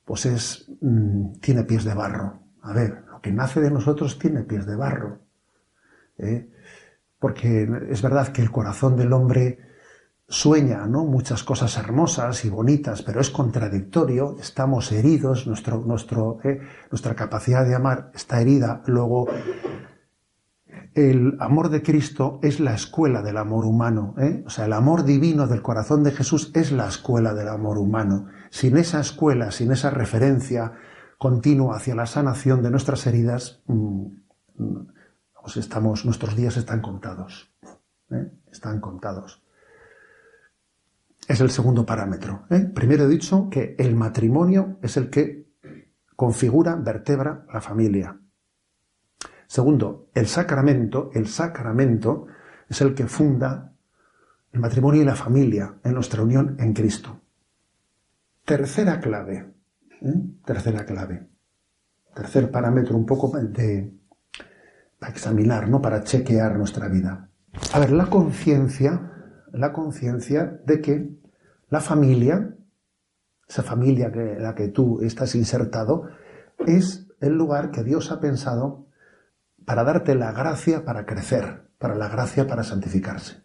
pues 0.04 0.26
es, 0.26 0.70
mm, 0.80 1.34
tiene 1.40 1.64
pies 1.64 1.84
de 1.84 1.94
barro. 1.94 2.40
A 2.62 2.72
ver, 2.72 3.04
lo 3.10 3.20
que 3.20 3.32
nace 3.32 3.60
de 3.60 3.70
nosotros 3.70 4.18
tiene 4.18 4.42
pies 4.42 4.66
de 4.66 4.76
barro. 4.76 5.20
¿eh? 6.18 6.50
Porque 7.18 7.68
es 7.90 8.02
verdad 8.02 8.28
que 8.28 8.42
el 8.42 8.50
corazón 8.50 8.96
del 8.96 9.12
hombre 9.12 9.58
sueña, 10.28 10.84
¿no? 10.86 11.04
Muchas 11.04 11.42
cosas 11.42 11.76
hermosas 11.78 12.44
y 12.44 12.50
bonitas, 12.50 13.00
pero 13.02 13.20
es 13.20 13.30
contradictorio, 13.30 14.36
estamos 14.38 14.92
heridos, 14.92 15.46
¿eh? 15.46 16.60
nuestra 16.90 17.14
capacidad 17.14 17.64
de 17.64 17.74
amar 17.74 18.10
está 18.14 18.40
herida, 18.40 18.82
luego 18.86 19.26
el 20.94 21.36
amor 21.40 21.68
de 21.68 21.82
Cristo 21.82 22.38
es 22.42 22.60
la 22.60 22.74
escuela 22.74 23.22
del 23.22 23.36
amor 23.36 23.64
humano. 23.64 24.14
¿eh? 24.18 24.42
O 24.46 24.50
sea, 24.50 24.66
el 24.66 24.72
amor 24.72 25.04
divino 25.04 25.46
del 25.46 25.62
corazón 25.62 26.02
de 26.02 26.12
Jesús 26.12 26.50
es 26.54 26.72
la 26.72 26.88
escuela 26.88 27.34
del 27.34 27.48
amor 27.48 27.78
humano. 27.78 28.26
Sin 28.50 28.76
esa 28.76 29.00
escuela, 29.00 29.50
sin 29.50 29.72
esa 29.72 29.90
referencia 29.90 30.72
continua 31.18 31.76
hacia 31.76 31.94
la 31.94 32.06
sanación 32.06 32.62
de 32.62 32.70
nuestras 32.70 33.06
heridas, 33.06 33.62
mm, 33.66 34.06
pues 35.42 35.56
estamos, 35.56 36.04
nuestros 36.04 36.36
días 36.36 36.56
están 36.56 36.80
contados. 36.80 37.50
¿eh? 38.10 38.30
Están 38.50 38.80
contados. 38.80 39.42
Es 41.26 41.40
el 41.40 41.50
segundo 41.50 41.84
parámetro. 41.84 42.44
¿eh? 42.50 42.60
Primero 42.74 43.04
he 43.04 43.08
dicho 43.08 43.48
que 43.50 43.76
el 43.78 43.94
matrimonio 43.94 44.78
es 44.82 44.96
el 44.96 45.10
que 45.10 45.48
configura, 46.16 46.74
vertebra 46.74 47.44
la 47.52 47.60
familia. 47.60 48.18
Segundo, 49.48 50.10
el 50.12 50.26
sacramento, 50.26 51.10
el 51.14 51.26
sacramento 51.26 52.26
es 52.68 52.82
el 52.82 52.94
que 52.94 53.06
funda 53.06 53.72
el 54.52 54.60
matrimonio 54.60 55.00
y 55.00 55.06
la 55.06 55.16
familia 55.16 55.76
en 55.82 55.94
nuestra 55.94 56.22
unión 56.22 56.56
en 56.60 56.74
Cristo. 56.74 57.22
Tercera 58.44 59.00
clave, 59.00 59.54
¿eh? 60.02 60.14
tercera 60.44 60.84
clave, 60.84 61.28
tercer 62.14 62.50
parámetro 62.50 62.94
un 62.94 63.06
poco 63.06 63.38
de, 63.38 63.90
para 64.98 65.12
examinar, 65.12 65.66
¿no? 65.66 65.80
para 65.80 66.04
chequear 66.04 66.56
nuestra 66.58 66.88
vida. 66.88 67.30
A 67.72 67.78
ver, 67.78 67.90
la 67.92 68.06
conciencia, 68.06 69.12
la 69.50 69.72
conciencia 69.72 70.60
de 70.66 70.82
que 70.82 71.10
la 71.70 71.80
familia, 71.80 72.54
esa 73.48 73.62
familia 73.62 74.10
en 74.12 74.42
la 74.42 74.54
que 74.54 74.68
tú 74.68 75.00
estás 75.00 75.34
insertado, 75.34 76.10
es 76.66 77.08
el 77.20 77.32
lugar 77.32 77.70
que 77.70 77.82
Dios 77.82 78.12
ha 78.12 78.20
pensado 78.20 78.87
para 79.68 79.84
darte 79.84 80.14
la 80.14 80.32
gracia 80.32 80.82
para 80.82 81.04
crecer, 81.04 81.68
para 81.76 81.94
la 81.94 82.08
gracia 82.08 82.46
para 82.46 82.64
santificarse. 82.64 83.42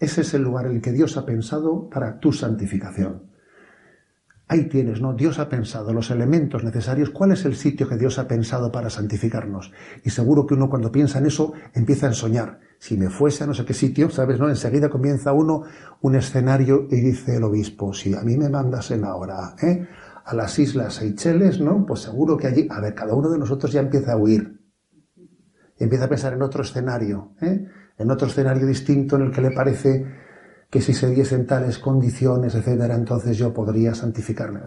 Ese 0.00 0.22
es 0.22 0.34
el 0.34 0.42
lugar 0.42 0.66
en 0.66 0.72
el 0.72 0.82
que 0.82 0.90
Dios 0.90 1.16
ha 1.16 1.24
pensado 1.24 1.88
para 1.88 2.18
tu 2.18 2.32
santificación. 2.32 3.30
Ahí 4.48 4.64
tienes, 4.64 5.00
¿no? 5.00 5.14
Dios 5.14 5.38
ha 5.38 5.48
pensado 5.48 5.92
los 5.92 6.10
elementos 6.10 6.64
necesarios. 6.64 7.10
¿Cuál 7.10 7.30
es 7.30 7.44
el 7.44 7.54
sitio 7.54 7.88
que 7.88 7.96
Dios 7.96 8.18
ha 8.18 8.26
pensado 8.26 8.72
para 8.72 8.90
santificarnos? 8.90 9.70
Y 10.02 10.10
seguro 10.10 10.46
que 10.46 10.54
uno 10.54 10.68
cuando 10.68 10.90
piensa 10.90 11.20
en 11.20 11.26
eso 11.26 11.52
empieza 11.74 12.08
a 12.08 12.12
soñar. 12.12 12.58
Si 12.80 12.96
me 12.96 13.08
fuese 13.08 13.44
a 13.44 13.46
no 13.46 13.54
sé 13.54 13.64
qué 13.64 13.74
sitio, 13.74 14.10
¿sabes? 14.10 14.40
¿No? 14.40 14.48
Enseguida 14.48 14.88
comienza 14.88 15.32
uno 15.32 15.62
un 16.00 16.16
escenario 16.16 16.88
y 16.90 16.96
dice 16.96 17.36
el 17.36 17.44
obispo, 17.44 17.94
si 17.94 18.16
a 18.16 18.22
mí 18.22 18.36
me 18.36 18.48
mandasen 18.48 19.04
ahora, 19.04 19.54
¿eh? 19.62 19.86
A 20.24 20.34
las 20.34 20.58
islas 20.58 20.94
Seychelles, 20.94 21.60
¿no? 21.60 21.86
Pues 21.86 22.00
seguro 22.00 22.36
que 22.36 22.48
allí, 22.48 22.66
a 22.68 22.80
ver, 22.80 22.96
cada 22.96 23.14
uno 23.14 23.30
de 23.30 23.38
nosotros 23.38 23.70
ya 23.70 23.78
empieza 23.78 24.14
a 24.14 24.16
huir 24.16 24.57
empieza 25.78 26.06
a 26.06 26.08
pensar 26.08 26.32
en 26.32 26.42
otro 26.42 26.62
escenario, 26.62 27.32
¿eh? 27.40 27.66
en 27.98 28.10
otro 28.10 28.28
escenario 28.28 28.66
distinto 28.66 29.16
en 29.16 29.22
el 29.22 29.30
que 29.30 29.40
le 29.40 29.50
parece 29.50 30.06
que 30.70 30.80
si 30.80 30.92
se 30.92 31.08
diesen 31.08 31.46
tales 31.46 31.78
condiciones, 31.78 32.54
etcétera, 32.54 32.94
entonces 32.94 33.38
yo 33.38 33.54
podría 33.54 33.94
santificarme. 33.94 34.60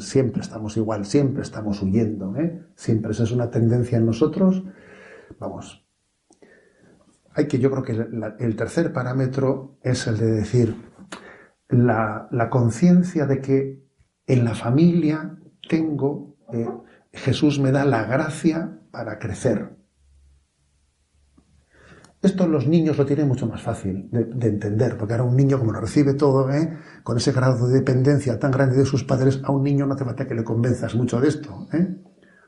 Siempre 0.00 0.42
estamos 0.42 0.76
igual, 0.76 1.04
siempre 1.04 1.42
estamos 1.42 1.80
huyendo, 1.80 2.34
¿eh? 2.36 2.60
siempre. 2.74 3.12
Esa 3.12 3.22
es 3.22 3.30
una 3.30 3.50
tendencia 3.50 3.98
en 3.98 4.06
nosotros. 4.06 4.64
Vamos. 5.38 5.86
Hay 7.34 7.46
que, 7.46 7.58
yo 7.58 7.70
creo 7.70 7.82
que 7.82 8.44
el 8.44 8.56
tercer 8.56 8.92
parámetro 8.92 9.78
es 9.82 10.06
el 10.06 10.18
de 10.18 10.30
decir 10.32 10.74
la, 11.68 12.48
conciencia 12.50 13.26
de 13.26 13.40
que 13.40 13.84
en 14.26 14.44
la 14.44 14.54
familia 14.54 15.36
tengo, 15.68 16.36
eh, 16.52 16.68
Jesús 17.12 17.58
me 17.58 17.72
da 17.72 17.84
la 17.84 18.04
gracia 18.04 18.78
para 18.90 19.18
crecer, 19.18 19.70
Esto 22.24 22.46
los 22.46 22.66
niños 22.66 22.96
lo 22.96 23.04
tienen 23.04 23.28
mucho 23.28 23.46
más 23.46 23.60
fácil 23.60 24.08
de, 24.10 24.48
entender, 24.48 24.96
porque 24.96 25.12
ahora 25.12 25.24
un 25.24 25.36
niño, 25.36 25.58
como 25.58 25.72
lo 25.72 25.80
recibe 25.80 26.14
todo, 26.14 26.50
¿eh? 26.50 26.78
con 27.02 27.18
ese 27.18 27.32
grado 27.32 27.68
de 27.68 27.74
dependencia 27.74 28.38
tan 28.38 28.50
grande 28.50 28.78
de 28.78 28.86
sus 28.86 29.04
padres, 29.04 29.42
a 29.44 29.52
un 29.52 29.62
niño 29.62 29.84
no 29.84 29.92
hace 29.92 30.06
falta 30.06 30.26
que 30.26 30.34
le 30.34 30.42
convenzas 30.42 30.94
mucho 30.94 31.20
de 31.20 31.28
esto, 31.28 31.68
¿eh? 31.74 31.96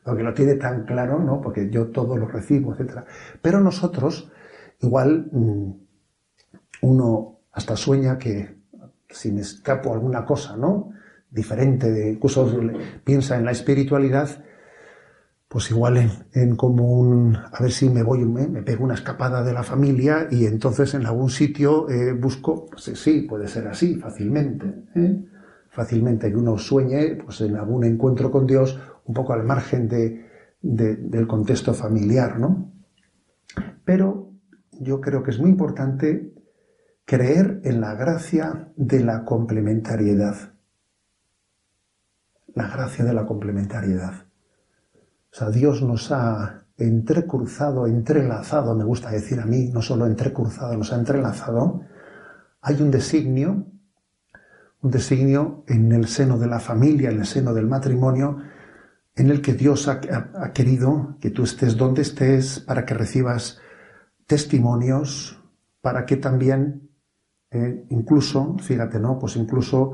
porque 0.03 0.23
lo 0.23 0.33
tiene 0.33 0.55
tan 0.55 0.87
claro, 0.87 1.19
¿no? 1.19 1.43
porque 1.43 1.69
yo 1.69 1.89
todo 1.89 2.17
lo 2.17 2.27
recibo, 2.27 2.75
etc. 2.75 3.01
Pero 3.43 3.61
nosotros, 3.61 4.33
igual, 4.81 5.29
mm, 5.31 5.73
uno 6.81 7.41
hasta 7.53 7.77
sueña 7.77 8.17
que 8.17 8.57
si 9.11 9.31
me 9.31 9.43
escapo 9.43 9.93
alguna 9.93 10.25
cosa, 10.25 10.57
¿no? 10.57 10.91
Diferente 11.31 11.91
de, 11.91 12.13
incluso 12.13 12.51
piensa 13.05 13.37
en 13.37 13.45
la 13.45 13.51
espiritualidad, 13.51 14.43
pues 15.57 15.71
igual 15.71 15.97
en, 16.35 16.55
como 16.55 16.93
un, 16.93 17.35
a 17.35 17.63
ver 17.63 17.73
si 17.73 17.89
me 17.89 18.03
voy, 18.03 18.27
me, 18.27 18.47
pego 18.61 18.85
una 18.85 18.93
escapada 18.93 19.43
de 19.43 19.55
la 19.55 19.63
familia 19.63 20.29
y 20.31 20.45
entonces 20.45 20.93
en 20.93 21.07
algún 21.07 21.31
sitio 21.31 21.89
eh, 21.89 22.13
busco, 22.13 22.67
pues 22.67 22.93
sí, 23.01 23.23
puede 23.23 23.49
ser 23.49 23.67
así, 23.67 23.95
fácilmente, 23.95 24.67
¿eh? 24.95 25.25
fácilmente 25.71 26.29
que 26.29 26.37
uno 26.37 26.59
sueñe, 26.59 27.17
pues 27.25 27.41
en 27.41 27.57
algún 27.57 27.85
encuentro 27.85 28.31
con 28.31 28.47
Dios, 28.47 28.79
un 29.07 29.15
poco 29.15 29.33
al 29.33 29.45
margen 29.45 29.89
de, 29.89 30.27
del 30.61 31.27
contexto 31.27 31.73
familiar, 31.73 32.39
¿no? 32.39 32.71
Pero 33.83 34.33
yo 34.73 35.01
creo 35.01 35.23
que 35.23 35.31
es 35.31 35.39
muy 35.39 35.49
importante 35.49 36.35
creer 37.07 37.63
en 37.65 37.81
la 37.81 37.95
gracia 37.95 38.75
de 38.77 39.03
la 39.03 39.25
complementariedad. 39.25 40.37
La 42.53 42.69
gracia 42.69 43.07
de 43.07 43.15
la 43.15 43.25
complementariedad. 43.25 44.26
O 45.37 45.39
sea, 45.39 45.51
Dios 45.51 45.83
nos 45.83 46.11
ha 46.13 46.63
entrecruzado, 46.79 47.87
entrelazado, 47.87 48.75
me 48.75 48.85
gusta 48.85 49.11
decir 49.11 49.39
a 49.39 49.45
mí, 49.45 49.69
no 49.69 49.83
solo 49.83 50.07
entrecruzado, 50.07 50.75
nos 50.79 50.95
ha 50.95 50.97
entrelazado. 50.97 51.83
Hay 52.63 52.81
un 52.81 52.91
designio, 52.91 53.67
un 54.81 54.91
designio 54.91 55.63
en 55.67 55.93
el 55.93 56.07
seno 56.07 56.39
de 56.39 56.47
la 56.47 56.59
familia, 56.59 57.11
en 57.11 57.19
el 57.19 57.27
seno 57.27 57.53
del 57.53 57.67
matrimonio, 57.67 58.39
en 59.15 59.29
el 59.29 59.43
que 59.43 59.53
Dios 59.53 59.89
ha, 59.89 60.01
querido 60.55 61.19
que 61.21 61.29
tú 61.29 61.45
estés 61.45 61.77
donde 61.77 62.01
estés 62.01 62.61
para 62.61 62.87
que 62.87 62.95
recibas 62.95 63.61
testimonios, 64.27 65.39
para 65.83 66.07
que 66.07 66.17
también, 66.17 66.89
eh, 67.51 67.85
incluso, 67.91 68.57
fíjate, 68.59 68.99
¿no? 68.99 69.19
Pues 69.19 69.37
incluso 69.37 69.93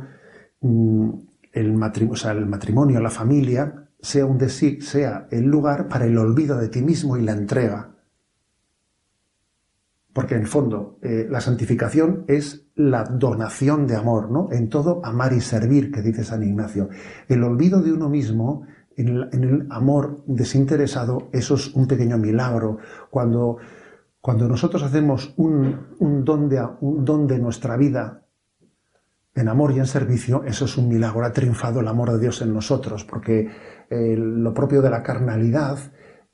mm, 0.61 1.11
el, 1.53 1.73
matrimonio, 1.73 2.13
o 2.13 2.17
sea, 2.17 2.31
el 2.31 2.47
matrimonio, 2.47 3.01
la 3.01 3.11
familia, 3.11 3.83
sea, 4.03 4.27
un 4.27 4.39
sea 4.49 5.29
el 5.31 5.45
lugar 5.45 5.89
para 5.89 6.05
el 6.05 6.19
olvido 6.19 6.59
de 6.59 6.69
ti 6.69 6.83
mismo 6.83 7.17
y 7.17 7.23
la 7.23 7.33
entrega. 7.33 7.95
Porque 10.13 10.35
en 10.35 10.43
el 10.43 10.47
fondo 10.47 10.99
eh, 11.01 11.27
la 11.31 11.41
santificación 11.41 12.25
es 12.29 12.67
la 12.75 13.05
donación 13.05 13.87
de 13.87 13.97
amor, 13.97 14.31
¿no? 14.31 14.49
En 14.53 14.69
todo 14.69 15.01
amar 15.05 15.33
y 15.33 15.41
servir, 15.41 15.91
que 15.91 16.03
dice 16.03 16.25
San 16.25 16.43
Ignacio. 16.43 16.91
El 17.29 17.45
olvido 17.45 17.81
de 17.81 17.93
uno 17.93 18.11
mismo 18.11 18.67
en 18.97 19.09
el, 19.09 19.67
amor 19.71 20.23
desinteresado, 20.27 21.29
eso 21.33 21.55
es 21.55 21.75
un 21.75 21.87
pequeño 21.87 22.19
milagro. 22.19 22.79
Cuando, 23.09 23.57
cuando 24.21 24.49
nosotros 24.49 24.83
hacemos 24.83 25.33
un, 25.39 25.95
un, 25.99 26.25
don 26.25 26.49
de, 26.49 26.63
un 26.81 27.05
don 27.05 27.27
de 27.27 27.39
nuestra 27.39 27.77
vida 27.79 28.22
en 29.35 29.49
amor 29.49 29.73
y 29.73 29.79
en 29.79 29.87
servicio, 29.87 30.45
eso 30.45 30.67
es 30.67 30.77
un 30.77 30.89
milagro. 30.89 31.25
Ha 31.25 31.33
triunfado 31.33 31.81
el 31.81 31.89
amor 31.89 32.13
de 32.13 32.19
Dios 32.19 32.43
en 32.43 32.53
nosotros, 32.53 33.05
porque 33.05 33.49
eh, 33.89 34.17
lo 34.17 34.53
propio 34.53 34.83
de 34.83 34.91
la 34.91 35.03
carnalidad 35.03 35.79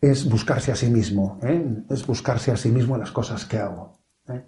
es 0.00 0.28
buscarse 0.28 0.72
a 0.72 0.76
sí 0.76 0.90
mismo, 0.90 1.38
¿eh? 1.42 1.84
es 1.90 2.06
buscarse 2.06 2.50
a 2.50 2.56
sí 2.56 2.70
mismo 2.70 2.94
en 2.94 3.00
las 3.00 3.12
cosas 3.12 3.44
que 3.44 3.58
hago. 3.58 3.98
¿eh? 4.28 4.44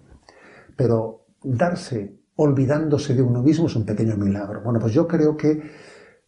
Pero 0.75 1.27
darse 1.43 2.19
olvidándose 2.35 3.13
de 3.13 3.21
uno 3.21 3.41
mismo 3.41 3.67
es 3.67 3.75
un 3.75 3.85
pequeño 3.85 4.15
milagro. 4.17 4.61
Bueno, 4.63 4.79
pues 4.79 4.93
yo 4.93 5.07
creo 5.07 5.37
que 5.37 5.61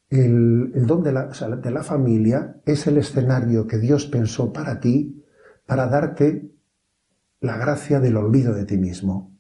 el, 0.10 0.72
don 0.86 1.04
de 1.04 1.12
la, 1.12 1.28
de 1.28 1.72
la 1.72 1.84
familia 1.84 2.62
es 2.66 2.88
el 2.88 2.98
escenario 2.98 3.66
que 3.66 3.80
Dios 3.80 4.06
pensó 4.06 4.54
para 4.54 4.80
ti, 4.80 5.26
para 5.66 5.88
darte 5.88 6.52
la 7.40 7.58
gracia 7.58 8.00
del 8.00 8.18
olvido 8.18 8.54
de 8.54 8.66
ti 8.66 8.78
mismo 8.78 9.33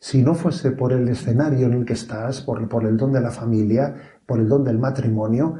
si 0.00 0.22
no 0.22 0.34
fuese 0.34 0.70
por 0.70 0.92
el 0.92 1.08
escenario 1.08 1.66
en 1.66 1.74
el 1.74 1.84
que 1.84 1.94
estás, 1.94 2.40
por, 2.40 2.60
el 2.60 2.96
don 2.96 3.12
de 3.12 3.20
la 3.20 3.30
familia, 3.30 3.96
por 4.26 4.38
el 4.38 4.48
don 4.48 4.64
del 4.64 4.78
matrimonio, 4.78 5.56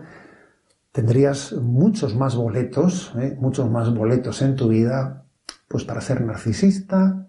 tendrías 0.92 1.52
muchos 1.52 2.14
más 2.16 2.36
boletos, 2.36 3.12
¿eh? 3.18 3.36
muchos 3.40 3.70
más 3.70 3.92
boletos 3.92 4.42
en 4.42 4.56
tu 4.56 4.68
vida, 4.68 5.24
pues 5.66 5.84
para 5.84 6.00
ser 6.00 6.20
narcisista, 6.20 7.28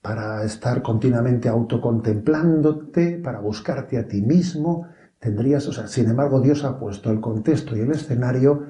para 0.00 0.44
estar 0.44 0.82
continuamente 0.82 1.48
autocontemplándote, 1.48 3.18
para 3.18 3.40
buscarte 3.40 3.98
a 3.98 4.06
ti 4.06 4.22
mismo, 4.22 4.88
tendrías, 5.18 5.66
o 5.66 5.72
sea, 5.72 5.88
sin 5.88 6.08
embargo, 6.08 6.40
Dios 6.40 6.64
ha 6.64 6.78
puesto 6.78 7.10
el 7.10 7.20
contexto 7.20 7.76
y 7.76 7.80
el 7.80 7.90
escenario 7.90 8.66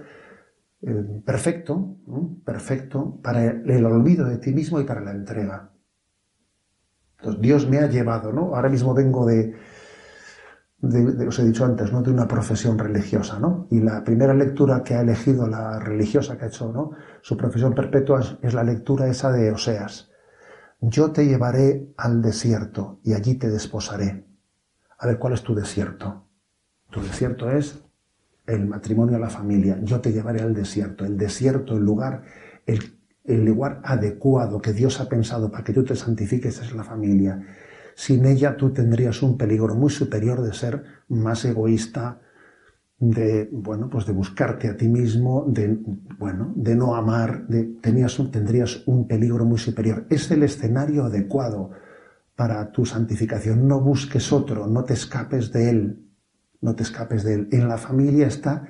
eh, 0.82 1.22
perfecto, 1.24 1.96
perfecto 2.44 3.20
para 3.22 3.44
el 3.44 3.84
olvido 3.84 4.26
de 4.26 4.38
ti 4.38 4.52
mismo 4.52 4.80
y 4.80 4.84
para 4.84 5.02
la 5.02 5.12
entrega. 5.12 5.75
Entonces, 7.18 7.40
Dios 7.40 7.68
me 7.68 7.78
ha 7.78 7.86
llevado, 7.86 8.32
¿no? 8.32 8.54
Ahora 8.54 8.68
mismo 8.68 8.94
vengo 8.94 9.26
de, 9.26 9.54
os 11.26 11.38
he 11.38 11.44
dicho 11.44 11.64
antes, 11.64 11.92
¿no? 11.92 12.02
De 12.02 12.10
una 12.10 12.28
profesión 12.28 12.78
religiosa, 12.78 13.38
¿no? 13.38 13.66
Y 13.70 13.80
la 13.80 14.04
primera 14.04 14.34
lectura 14.34 14.82
que 14.82 14.94
ha 14.94 15.00
elegido 15.00 15.46
la 15.46 15.78
religiosa 15.78 16.36
que 16.36 16.44
ha 16.44 16.48
hecho, 16.48 16.72
¿no? 16.72 16.90
Su 17.22 17.36
profesión 17.36 17.74
perpetua 17.74 18.38
es, 18.42 18.54
la 18.54 18.62
lectura 18.62 19.08
esa 19.08 19.32
de 19.32 19.50
Oseas. 19.50 20.10
Yo 20.80 21.10
te 21.12 21.26
llevaré 21.26 21.92
al 21.96 22.20
desierto 22.20 23.00
y 23.02 23.14
allí 23.14 23.36
te 23.36 23.48
desposaré. 23.48 24.26
A 24.98 25.06
ver, 25.06 25.18
¿cuál 25.18 25.32
es 25.32 25.42
tu 25.42 25.54
desierto? 25.54 26.26
Tu 26.90 27.00
desierto 27.00 27.50
es 27.50 27.82
el 28.46 28.66
matrimonio 28.66 29.16
a 29.16 29.20
la 29.20 29.30
familia. 29.30 29.78
Yo 29.82 30.00
te 30.00 30.12
llevaré 30.12 30.42
al 30.42 30.54
desierto. 30.54 31.04
El 31.04 31.16
desierto, 31.16 31.76
el 31.76 31.82
lugar, 31.82 32.22
el 32.66 32.95
el 33.26 33.44
lugar 33.44 33.80
adecuado 33.84 34.60
que 34.60 34.72
Dios 34.72 35.00
ha 35.00 35.08
pensado 35.08 35.50
para 35.50 35.64
que 35.64 35.72
tú 35.72 35.84
te 35.84 35.96
santifiques 35.96 36.60
es 36.60 36.72
la 36.74 36.84
familia. 36.84 37.40
Sin 37.94 38.26
ella 38.26 38.56
tú 38.56 38.70
tendrías 38.70 39.22
un 39.22 39.36
peligro 39.38 39.74
muy 39.74 39.90
superior 39.90 40.42
de 40.42 40.52
ser 40.52 40.84
más 41.08 41.44
egoísta, 41.44 42.20
de, 42.98 43.48
bueno, 43.52 43.88
pues 43.90 44.06
de 44.06 44.12
buscarte 44.12 44.68
a 44.68 44.76
ti 44.76 44.88
mismo, 44.88 45.44
de, 45.48 45.78
bueno, 46.18 46.52
de 46.56 46.74
no 46.74 46.94
amar, 46.94 47.46
de, 47.48 47.64
tendrías 47.82 48.82
un 48.86 49.06
peligro 49.06 49.44
muy 49.44 49.58
superior. 49.58 50.06
Es 50.10 50.30
el 50.30 50.42
escenario 50.42 51.04
adecuado 51.04 51.70
para 52.34 52.70
tu 52.70 52.84
santificación. 52.84 53.66
No 53.66 53.80
busques 53.80 54.32
otro, 54.32 54.66
no 54.66 54.84
te 54.84 54.94
escapes 54.94 55.52
de 55.52 55.70
él, 55.70 56.06
no 56.60 56.74
te 56.74 56.82
escapes 56.82 57.24
de 57.24 57.34
él. 57.34 57.48
En 57.50 57.68
la 57.68 57.78
familia 57.78 58.26
está 58.26 58.66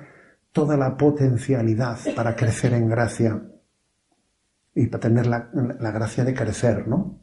toda 0.51 0.77
la 0.77 0.97
potencialidad 0.97 1.99
para 2.15 2.35
crecer 2.35 2.73
en 2.73 2.89
gracia 2.89 3.41
y 4.77 4.85
para 4.87 5.01
tener 5.01 5.25
la, 5.25 5.49
gracia 5.91 6.23
de 6.23 6.35
crecer, 6.35 6.87
¿no? 6.87 7.19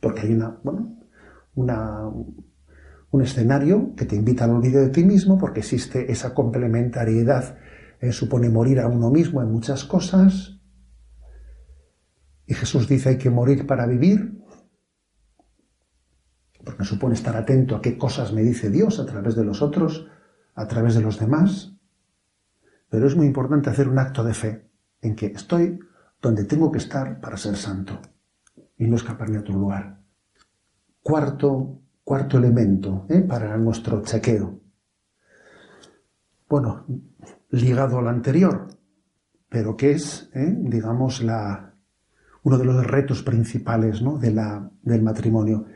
Porque 0.00 0.20
hay 0.20 0.34
una, 0.34 0.60
bueno, 0.62 0.96
una, 1.56 2.08
un 3.10 3.22
escenario 3.22 3.92
que 3.96 4.04
te 4.04 4.14
invita 4.14 4.44
al 4.44 4.50
olvido 4.50 4.80
de 4.80 4.90
ti 4.90 5.02
mismo, 5.02 5.36
porque 5.36 5.60
existe 5.60 6.12
esa 6.12 6.32
complementariedad, 6.32 7.58
eh, 8.00 8.12
supone 8.12 8.50
morir 8.50 8.78
a 8.78 8.86
uno 8.86 9.10
mismo 9.10 9.42
en 9.42 9.50
muchas 9.50 9.84
cosas. 9.84 10.60
Y 12.46 12.54
Jesús 12.54 12.88
dice 12.88 13.08
hay 13.08 13.18
que 13.18 13.30
morir 13.30 13.66
para 13.66 13.84
vivir, 13.86 14.40
porque 16.64 16.84
supone 16.84 17.14
estar 17.14 17.36
atento 17.36 17.74
a 17.74 17.82
qué 17.82 17.98
cosas 17.98 18.32
me 18.32 18.42
dice 18.42 18.70
Dios 18.70 19.00
a 19.00 19.06
través 19.06 19.34
de 19.34 19.44
los 19.44 19.60
otros, 19.60 20.06
a 20.54 20.68
través 20.68 20.94
de 20.94 21.00
los 21.00 21.18
demás. 21.18 21.74
Pero 22.90 23.08
es 23.08 23.16
muy 23.16 23.26
importante 23.26 23.70
hacer 23.70 23.88
un 23.88 23.98
acto 23.98 24.22
de 24.22 24.34
fe 24.34 24.70
en 25.00 25.16
que 25.16 25.26
estoy 25.26 25.80
donde 26.24 26.44
tengo 26.44 26.72
que 26.72 26.78
estar 26.78 27.20
para 27.20 27.36
ser 27.36 27.54
santo 27.54 28.00
y 28.78 28.86
no 28.86 28.96
escaparme 28.96 29.36
a 29.36 29.40
otro 29.40 29.54
lugar. 29.54 30.00
Cuarto, 31.02 31.82
cuarto 32.02 32.38
elemento 32.38 33.04
¿eh? 33.10 33.20
para 33.20 33.54
nuestro 33.58 34.00
chequeo. 34.00 34.58
Bueno, 36.48 36.86
ligado 37.50 37.98
al 37.98 38.08
anterior, 38.08 38.68
pero 39.50 39.76
que 39.76 39.90
es, 39.90 40.30
¿eh? 40.32 40.56
digamos, 40.60 41.22
la, 41.22 41.74
uno 42.42 42.56
de 42.56 42.64
los 42.64 42.86
retos 42.86 43.22
principales 43.22 44.00
¿no? 44.00 44.16
de 44.16 44.30
la, 44.30 44.70
del 44.80 45.02
matrimonio. 45.02 45.66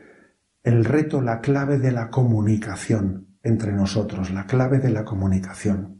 El 0.63 0.83
reto, 0.83 1.21
la 1.21 1.41
clave 1.41 1.77
de 1.77 1.91
la 1.91 2.09
comunicación 2.09 3.27
entre 3.43 3.71
nosotros, 3.71 4.31
la 4.31 4.47
clave 4.47 4.79
de 4.79 4.89
la 4.89 5.05
comunicación 5.05 5.98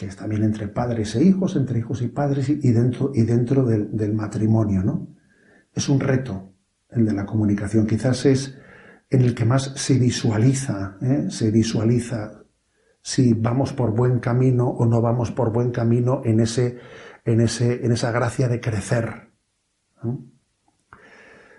que 0.00 0.06
es 0.06 0.16
también 0.16 0.44
entre 0.44 0.66
padres 0.66 1.14
e 1.14 1.22
hijos, 1.22 1.56
entre 1.56 1.80
hijos 1.80 2.00
y 2.00 2.08
padres 2.08 2.48
y 2.48 2.72
dentro, 2.72 3.12
y 3.14 3.20
dentro 3.20 3.66
del, 3.66 4.14
matrimonio, 4.14 4.82
¿no? 4.82 5.08
Es 5.74 5.90
un 5.90 6.00
reto 6.00 6.54
el 6.88 7.04
de 7.04 7.12
la 7.12 7.26
comunicación, 7.26 7.86
quizás 7.86 8.24
es 8.24 8.56
en 9.10 9.20
el 9.20 9.34
que 9.34 9.44
más 9.44 9.74
se 9.76 9.98
visualiza, 9.98 10.96
¿eh? 11.02 11.26
se 11.28 11.50
visualiza 11.50 12.44
si 13.02 13.34
vamos 13.34 13.74
por 13.74 13.94
buen 13.94 14.20
camino 14.20 14.68
o 14.68 14.86
no 14.86 15.02
vamos 15.02 15.32
por 15.32 15.52
buen 15.52 15.70
camino 15.70 16.22
en, 16.24 16.40
ese, 16.40 16.78
en, 17.26 17.42
ese, 17.42 17.84
en 17.84 17.92
esa 17.92 18.10
gracia 18.10 18.48
de 18.48 18.58
crecer. 18.58 19.28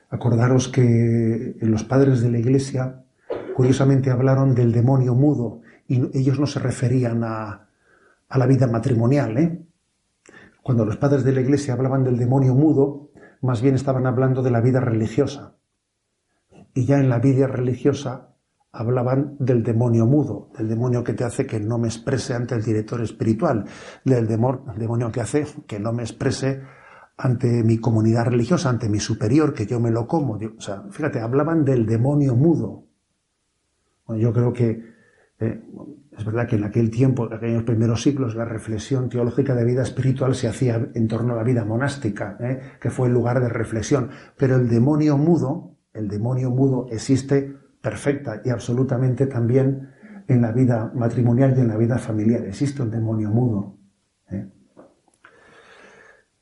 Acordaros 0.09 0.67
que 0.67 1.57
los 1.61 1.83
padres 1.83 2.21
de 2.21 2.31
la 2.31 2.39
Iglesia 2.39 3.03
curiosamente 3.55 4.09
hablaron 4.09 4.55
del 4.55 4.71
demonio 4.71 5.13
mudo 5.13 5.61
y 5.87 6.17
ellos 6.17 6.39
no 6.39 6.47
se 6.47 6.59
referían 6.59 7.23
a, 7.23 7.67
a 8.31 8.37
la 8.37 8.47
vida 8.47 8.65
matrimonial. 8.65 9.37
¿eh? 9.37 9.61
Cuando 10.63 10.85
los 10.85 10.97
padres 10.97 11.23
de 11.23 11.33
la 11.33 11.41
Iglesia 11.41 11.73
hablaban 11.73 12.03
del 12.03 12.17
demonio 12.17 12.55
mudo, 12.55 13.11
más 13.41 13.61
bien 13.61 13.75
estaban 13.75 14.07
hablando 14.07 14.41
de 14.41 14.51
la 14.51 14.61
vida 14.61 14.79
religiosa. 14.79 15.57
Y 16.73 16.85
ya 16.85 16.97
en 16.97 17.09
la 17.09 17.19
vida 17.19 17.47
religiosa 17.47 18.35
hablaban 18.71 19.35
del 19.39 19.63
demonio 19.63 20.05
mudo, 20.05 20.49
del 20.57 20.69
demonio 20.69 21.03
que 21.03 21.13
te 21.13 21.25
hace 21.25 21.45
que 21.45 21.59
no 21.59 21.77
me 21.77 21.89
exprese 21.89 22.33
ante 22.33 22.55
el 22.55 22.63
director 22.63 23.01
espiritual, 23.01 23.65
del 24.05 24.27
demonio 24.27 25.11
que 25.11 25.19
hace 25.19 25.45
que 25.67 25.79
no 25.79 25.91
me 25.91 26.03
exprese 26.03 26.61
ante 27.17 27.63
mi 27.63 27.79
comunidad 27.79 28.27
religiosa, 28.27 28.69
ante 28.69 28.87
mi 28.87 29.01
superior, 29.01 29.53
que 29.53 29.65
yo 29.65 29.81
me 29.81 29.91
lo 29.91 30.07
como. 30.07 30.35
O 30.35 30.61
sea, 30.61 30.83
fíjate, 30.89 31.19
hablaban 31.19 31.65
del 31.65 31.85
demonio 31.85 32.33
mudo. 32.33 32.85
Bueno, 34.07 34.21
yo 34.21 34.31
creo 34.31 34.53
que 34.53 34.90
eh, 35.41 35.59
es 36.15 36.23
verdad 36.23 36.47
que 36.47 36.55
en 36.55 36.63
aquel 36.63 36.91
tiempo, 36.91 37.25
en 37.25 37.33
aquellos 37.33 37.63
primeros 37.63 38.03
siglos, 38.03 38.35
la 38.35 38.45
reflexión 38.45 39.09
teológica 39.09 39.55
de 39.55 39.65
vida 39.65 39.81
espiritual 39.81 40.35
se 40.35 40.47
hacía 40.47 40.89
en 40.93 41.07
torno 41.07 41.33
a 41.33 41.37
la 41.37 41.43
vida 41.43 41.65
monástica, 41.65 42.37
¿eh? 42.39 42.59
que 42.79 42.91
fue 42.91 43.07
el 43.07 43.13
lugar 43.13 43.41
de 43.41 43.49
reflexión. 43.49 44.11
Pero 44.37 44.57
el 44.57 44.69
demonio 44.69 45.17
mudo, 45.17 45.77
el 45.93 46.07
demonio 46.07 46.51
mudo 46.51 46.85
existe 46.91 47.55
perfecta 47.81 48.41
y 48.45 48.49
absolutamente 48.51 49.25
también 49.25 49.89
en 50.27 50.41
la 50.43 50.51
vida 50.51 50.91
matrimonial 50.93 51.55
y 51.57 51.61
en 51.61 51.69
la 51.69 51.77
vida 51.77 51.97
familiar. 51.97 52.45
Existe 52.45 52.83
un 52.83 52.91
demonio 52.91 53.31
mudo. 53.31 53.77
¿eh? 54.29 54.47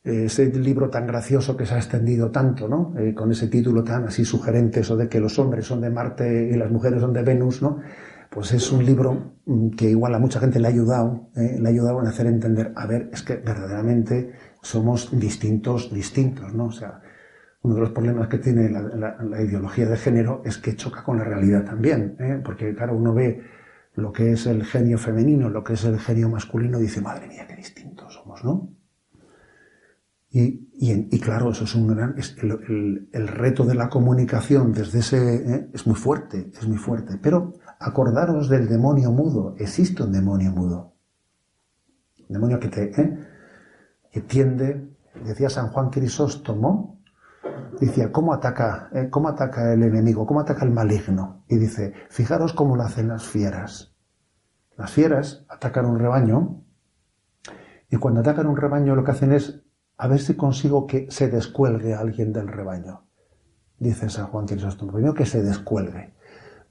Ese 0.04 0.48
libro 0.48 0.90
tan 0.90 1.08
gracioso 1.08 1.56
que 1.56 1.66
se 1.66 1.76
ha 1.76 1.78
extendido 1.78 2.32
tanto, 2.32 2.68
¿no? 2.68 2.94
Con 3.16 3.32
ese 3.32 3.48
título 3.48 3.84
tan 3.84 4.06
así 4.06 4.26
sugerente, 4.26 4.80
eso 4.80 4.98
de 4.98 5.08
que 5.08 5.20
los 5.20 5.38
hombres 5.40 5.66
son 5.66 5.82
de 5.82 5.90
Marte 5.90 6.50
y 6.52 6.58
las 6.58 6.72
mujeres 6.72 7.00
son 7.00 7.14
de 7.14 7.22
Venus, 7.22 7.62
¿no? 7.62 7.80
Pues 8.30 8.52
es 8.54 8.72
un 8.72 8.86
libro 8.86 9.34
mm, 9.46 9.70
que 9.72 9.90
igual 9.90 10.14
a 10.14 10.20
mucha 10.20 10.40
gente 10.40 10.60
le 10.60 10.68
ha 10.68 10.72
ayudado, 10.72 11.30
¿eh? 11.36 11.58
le 11.60 11.68
ha 11.68 11.72
ayudado 11.72 12.00
a 12.00 12.10
hacer 12.10 12.28
entender, 12.28 12.72
a 12.76 12.86
ver, 12.86 13.10
es 13.12 13.24
que 13.24 13.38
verdaderamente 13.38 14.34
somos 14.62 15.10
distintos, 15.18 15.92
distintos, 15.92 16.54
¿no? 16.54 16.66
O 16.66 16.72
sea, 16.72 17.02
uno 17.62 17.76
de 17.76 17.82
los 17.82 17.92
problemas 17.92 18.28
que 18.28 18.38
tiene 18.38 18.70
la, 18.70 19.42
ideología 19.42 19.88
de 19.88 19.98
género 19.98 20.42
es 20.46 20.58
que 20.58 20.76
choca 20.76 21.04
con 21.04 21.18
la 21.18 21.24
realidad 21.24 21.66
también, 21.66 22.16
¿eh? 22.20 22.42
porque 22.44 22.74
claro, 22.76 22.96
uno 22.96 23.14
ve 23.14 23.42
lo 23.96 24.14
que 24.14 24.32
es 24.32 24.46
el 24.46 24.64
genio 24.64 24.98
femenino, 24.98 25.50
lo 25.50 25.64
que 25.64 25.74
es 25.74 25.84
el 25.84 26.00
genio 26.00 26.30
masculino, 26.30 26.80
y 26.80 26.84
dice, 26.84 27.02
madre 27.02 27.28
mía, 27.28 27.48
qué 27.48 27.56
distintos 27.56 28.14
somos, 28.14 28.44
¿no? 28.46 28.70
Y, 30.32 30.70
y, 30.74 31.20
claro, 31.20 31.50
eso 31.52 31.64
es 31.64 31.74
un 31.74 31.88
gran, 31.88 32.16
el, 32.44 33.10
el, 33.12 33.28
reto 33.28 33.66
de 33.66 33.74
la 33.74 33.90
comunicación 33.90 34.72
desde 34.72 35.00
ese, 35.00 35.36
¿eh? 35.36 35.70
es 35.74 35.88
muy 35.88 35.96
fuerte, 35.96 36.52
es 36.56 36.68
muy 36.68 36.78
fuerte. 36.78 37.18
Pero 37.20 37.56
acordaros 37.80 38.50
del 38.50 38.68
demonio 38.68 39.12
mudo, 39.12 39.56
existe 39.58 40.04
un 40.04 40.12
demonio 40.12 40.52
mudo. 40.52 40.94
Un 42.28 42.34
demonio 42.34 42.60
que 42.60 42.68
te, 42.68 43.02
¿eh? 43.02 43.28
que 44.12 44.22
tiende, 44.22 44.96
decía 45.24 45.50
San 45.50 45.70
Juan 45.70 45.90
Crisóstomo, 45.90 47.00
Decía, 47.80 48.12
¿cómo 48.12 48.34
ataca, 48.34 48.90
eh, 48.94 49.10
¿cómo 49.10 49.30
ataca 49.30 49.74
el 49.74 49.84
enemigo? 49.84 50.26
¿Cómo 50.26 50.42
ataca 50.42 50.66
el 50.66 50.72
maligno? 50.72 51.44
Y 51.48 51.58
dice, 51.58 51.94
fijaros 52.10 52.54
cómo 52.54 52.76
lo 52.76 52.84
hacen 52.84 53.08
las 53.08 53.24
fieras. 53.24 53.96
Las 54.76 54.92
fieras 54.92 55.46
atacan 55.48 55.86
un 55.86 56.00
rebaño 56.00 56.64
y 57.90 57.98
cuando 57.98 58.20
atacan 58.20 58.48
un 58.48 58.58
rebaño 58.58 58.96
lo 58.96 59.04
que 59.04 59.12
hacen 59.12 59.32
es 59.32 59.62
a 59.98 60.08
ver 60.08 60.20
si 60.20 60.36
consigo 60.36 60.88
que 60.88 61.10
se 61.10 61.30
descuelgue 61.30 61.94
alguien 61.94 62.34
del 62.34 62.48
rebaño. 62.48 63.06
Dice 63.78 64.10
San 64.10 64.28
Juan 64.28 64.46
Crisóstomo, 64.46 64.92
primero 64.92 65.14
que 65.14 65.26
se 65.26 65.42
descuelgue. 65.42 66.14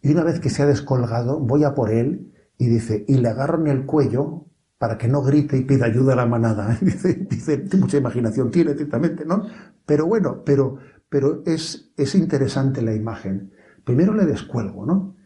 Y 0.02 0.12
una 0.12 0.24
vez 0.24 0.40
que 0.40 0.50
se 0.50 0.62
ha 0.62 0.66
descolgado, 0.66 1.40
voy 1.40 1.64
a 1.64 1.74
por 1.74 1.90
él 1.90 2.32
y 2.56 2.68
dice, 2.68 3.04
y 3.08 3.16
le 3.16 3.28
agarro 3.28 3.60
en 3.60 3.68
el 3.68 3.86
cuello 3.86 4.46
para 4.78 4.96
que 4.96 5.08
no 5.08 5.22
grite 5.22 5.56
y 5.56 5.64
pida 5.64 5.86
ayuda 5.86 6.12
a 6.12 6.16
la 6.16 6.26
manada. 6.26 6.78
dice, 6.80 7.26
dice, 7.28 7.64
mucha 7.76 7.96
imaginación 7.96 8.50
tiene, 8.50 8.74
ciertamente, 8.74 9.24
¿no? 9.24 9.46
Pero 9.84 10.06
bueno, 10.06 10.42
pero, 10.44 10.78
pero 11.08 11.42
es, 11.46 11.92
es 11.96 12.14
interesante 12.14 12.82
la 12.82 12.94
imagen. 12.94 13.52
Primero 13.84 14.14
le 14.14 14.24
descuelgo, 14.24 14.86
¿no? 14.86 15.16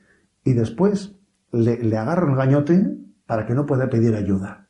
Y 0.44 0.54
después 0.54 1.16
le, 1.50 1.82
le 1.82 1.96
agarro 1.96 2.30
el 2.30 2.36
gañote 2.36 2.96
para 3.26 3.46
que 3.46 3.54
no 3.54 3.66
pueda 3.66 3.90
pedir 3.90 4.14
ayuda. 4.14 4.68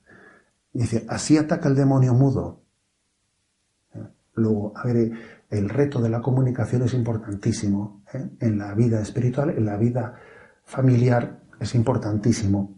Dice, 0.73 1.05
así 1.09 1.37
ataca 1.37 1.69
el 1.69 1.75
demonio 1.75 2.15
mudo. 2.15 2.62
Luego, 4.43 4.73
a 4.77 4.85
ver, 4.85 5.13
el 5.49 5.69
reto 5.69 6.01
de 6.01 6.11
la 6.11 6.21
comunicación 6.21 6.83
es 6.83 6.95
importantísimo. 6.95 8.03
¿eh? 8.13 8.31
En 8.41 8.59
la 8.59 8.75
vida 8.75 9.01
espiritual, 9.01 9.51
en 9.51 9.65
la 9.65 9.77
vida 9.77 10.15
familiar, 10.65 11.41
es 11.59 11.75
importantísimo. 11.75 12.77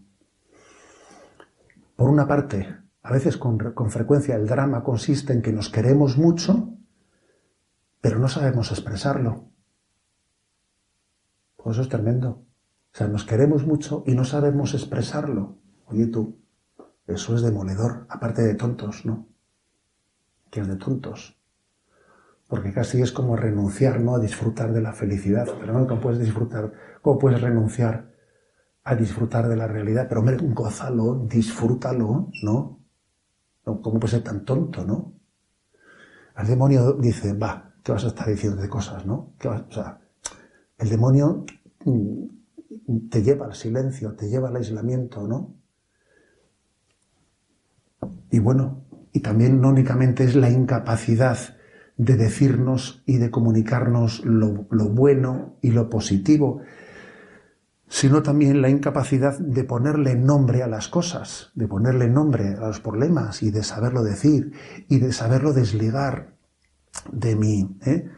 Por 1.96 2.10
una 2.10 2.26
parte, 2.26 2.76
a 3.02 3.12
veces 3.12 3.36
con, 3.36 3.58
con 3.58 3.90
frecuencia 3.90 4.36
el 4.36 4.46
drama 4.46 4.82
consiste 4.82 5.32
en 5.32 5.42
que 5.42 5.52
nos 5.52 5.70
queremos 5.70 6.16
mucho 6.18 6.74
pero 8.04 8.18
no 8.18 8.28
sabemos 8.28 8.70
expresarlo. 8.70 9.48
Pues 11.56 11.76
eso 11.76 11.80
es 11.80 11.88
tremendo. 11.88 12.28
O 12.28 12.46
sea, 12.92 13.08
nos 13.08 13.24
queremos 13.24 13.66
mucho 13.66 14.04
y 14.06 14.12
no 14.12 14.26
sabemos 14.26 14.74
expresarlo. 14.74 15.56
Oye 15.86 16.08
tú, 16.08 16.38
eso 17.06 17.34
es 17.34 17.40
demoledor, 17.40 18.04
aparte 18.10 18.42
de 18.42 18.56
tontos, 18.56 19.06
¿no? 19.06 19.26
Que 20.50 20.60
es 20.60 20.68
de 20.68 20.76
tontos. 20.76 21.33
Porque 22.48 22.72
casi 22.72 23.00
es 23.00 23.12
como 23.12 23.36
renunciar, 23.36 24.00
¿no? 24.00 24.16
A 24.16 24.18
disfrutar 24.18 24.72
de 24.72 24.82
la 24.82 24.92
felicidad. 24.92 25.46
Pero 25.58 25.72
no, 25.72 25.86
¿cómo 25.86 26.00
puedes 26.00 26.18
disfrutar? 26.18 26.72
¿Cómo 27.02 27.18
puedes 27.18 27.40
renunciar 27.40 28.12
a 28.84 28.94
disfrutar 28.94 29.48
de 29.48 29.56
la 29.56 29.66
realidad? 29.66 30.06
Pero 30.08 30.20
hombre, 30.20 30.36
disfrútalo, 31.28 32.30
¿no? 32.42 32.80
¿Cómo 33.64 33.98
puede 33.98 34.08
ser 34.08 34.22
tan 34.22 34.44
tonto, 34.44 34.84
no? 34.84 35.14
El 36.36 36.46
demonio 36.46 36.92
dice, 36.94 37.32
va, 37.32 37.74
¿qué 37.82 37.92
vas 37.92 38.04
a 38.04 38.08
estar 38.08 38.28
diciendo 38.28 38.60
de 38.60 38.68
cosas, 38.68 39.06
no? 39.06 39.34
o 39.44 39.72
sea, 39.72 40.00
el 40.78 40.88
demonio 40.88 41.44
mm, 41.84 43.08
te 43.08 43.22
lleva 43.22 43.46
al 43.46 43.54
silencio, 43.54 44.14
te 44.14 44.28
lleva 44.28 44.48
al 44.48 44.56
aislamiento, 44.56 45.26
¿no? 45.26 45.54
Y 48.30 48.40
bueno, 48.40 48.84
y 49.12 49.20
también 49.20 49.60
no 49.60 49.68
únicamente 49.68 50.24
es 50.24 50.34
la 50.34 50.50
incapacidad 50.50 51.38
de 51.96 52.16
decirnos 52.16 53.02
y 53.06 53.18
de 53.18 53.30
comunicarnos 53.30 54.24
lo, 54.24 54.66
lo, 54.70 54.88
bueno 54.88 55.56
y 55.62 55.70
lo 55.70 55.88
positivo, 55.88 56.62
sino 57.88 58.22
también 58.22 58.62
la 58.62 58.68
incapacidad 58.68 59.38
de 59.38 59.64
ponerle 59.64 60.16
nombre 60.16 60.62
a 60.62 60.66
las 60.66 60.88
cosas, 60.88 61.52
de 61.54 61.68
ponerle 61.68 62.08
nombre 62.08 62.48
a 62.48 62.66
los 62.66 62.80
problemas 62.80 63.42
y 63.42 63.50
de 63.50 63.62
saberlo 63.62 64.02
decir 64.02 64.52
y 64.88 64.98
de 64.98 65.12
saberlo 65.12 65.52
desligar 65.52 66.34
de 67.12 67.36
mi, 67.36 67.76
¿eh? 67.84 68.08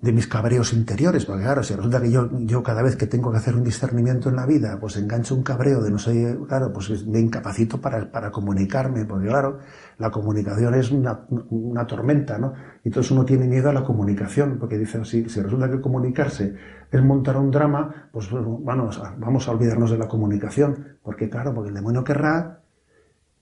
De 0.00 0.12
mis 0.12 0.26
cabreos 0.26 0.72
interiores, 0.72 1.26
porque 1.26 1.42
claro, 1.42 1.62
si 1.62 1.74
resulta 1.74 2.00
que 2.00 2.10
yo, 2.10 2.30
yo 2.40 2.62
cada 2.62 2.82
vez 2.82 2.96
que 2.96 3.06
tengo 3.06 3.30
que 3.30 3.36
hacer 3.36 3.54
un 3.54 3.62
discernimiento 3.62 4.30
en 4.30 4.36
la 4.36 4.46
vida, 4.46 4.78
pues 4.80 4.96
engancho 4.96 5.34
un 5.34 5.42
cabreo 5.42 5.82
de 5.82 5.90
no 5.90 5.98
sé, 5.98 6.38
claro, 6.48 6.72
pues 6.72 7.06
me 7.06 7.20
incapacito 7.20 7.80
para, 7.80 8.10
para 8.10 8.30
comunicarme, 8.30 9.04
porque 9.04 9.28
claro, 9.28 9.58
la 9.98 10.10
comunicación 10.10 10.74
es 10.74 10.90
una, 10.90 11.26
una, 11.50 11.86
tormenta, 11.86 12.38
¿no? 12.38 12.54
Y 12.82 12.88
entonces 12.88 13.12
uno 13.12 13.26
tiene 13.26 13.46
miedo 13.46 13.68
a 13.68 13.74
la 13.74 13.84
comunicación, 13.84 14.56
porque 14.58 14.78
dice, 14.78 15.04
si, 15.04 15.28
si 15.28 15.42
resulta 15.42 15.70
que 15.70 15.82
comunicarse 15.82 16.54
es 16.90 17.02
montar 17.04 17.36
un 17.36 17.50
drama, 17.50 18.08
pues 18.10 18.30
bueno, 18.30 18.90
vamos 19.18 19.48
a 19.48 19.50
olvidarnos 19.50 19.90
de 19.90 19.98
la 19.98 20.08
comunicación, 20.08 20.98
porque 21.02 21.28
claro, 21.28 21.54
porque 21.54 21.68
el 21.68 21.74
demonio 21.74 22.02
querrá 22.04 22.62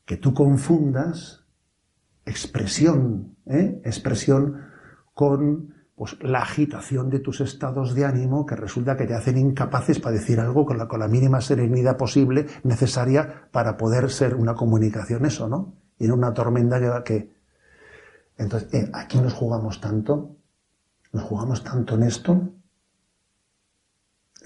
que 0.04 0.16
tú 0.16 0.34
confundas 0.34 1.44
expresión, 2.24 3.36
¿eh? 3.46 3.80
expresión 3.84 4.62
con 5.14 5.77
pues, 5.98 6.16
la 6.22 6.42
agitación 6.42 7.10
de 7.10 7.18
tus 7.18 7.40
estados 7.40 7.94
de 7.94 8.04
ánimo 8.04 8.46
que 8.46 8.54
resulta 8.54 8.96
que 8.96 9.04
te 9.04 9.14
hacen 9.14 9.36
incapaces 9.36 9.98
para 9.98 10.14
decir 10.14 10.38
algo 10.38 10.64
con 10.64 10.78
la, 10.78 10.86
con 10.86 11.00
la 11.00 11.08
mínima 11.08 11.40
serenidad 11.40 11.96
posible 11.96 12.46
necesaria 12.62 13.48
para 13.50 13.76
poder 13.76 14.10
ser 14.10 14.36
una 14.36 14.54
comunicación 14.54 15.26
eso, 15.26 15.48
¿no? 15.48 15.74
Y 15.98 16.04
en 16.04 16.12
una 16.12 16.32
tormenta 16.32 16.80
que... 16.80 17.02
que... 17.04 17.38
Entonces, 18.36 18.72
eh, 18.72 18.90
aquí 18.94 19.18
nos 19.18 19.34
jugamos 19.34 19.80
tanto, 19.80 20.36
nos 21.12 21.24
jugamos 21.24 21.64
tanto 21.64 21.96
en 21.96 22.04
esto, 22.04 22.52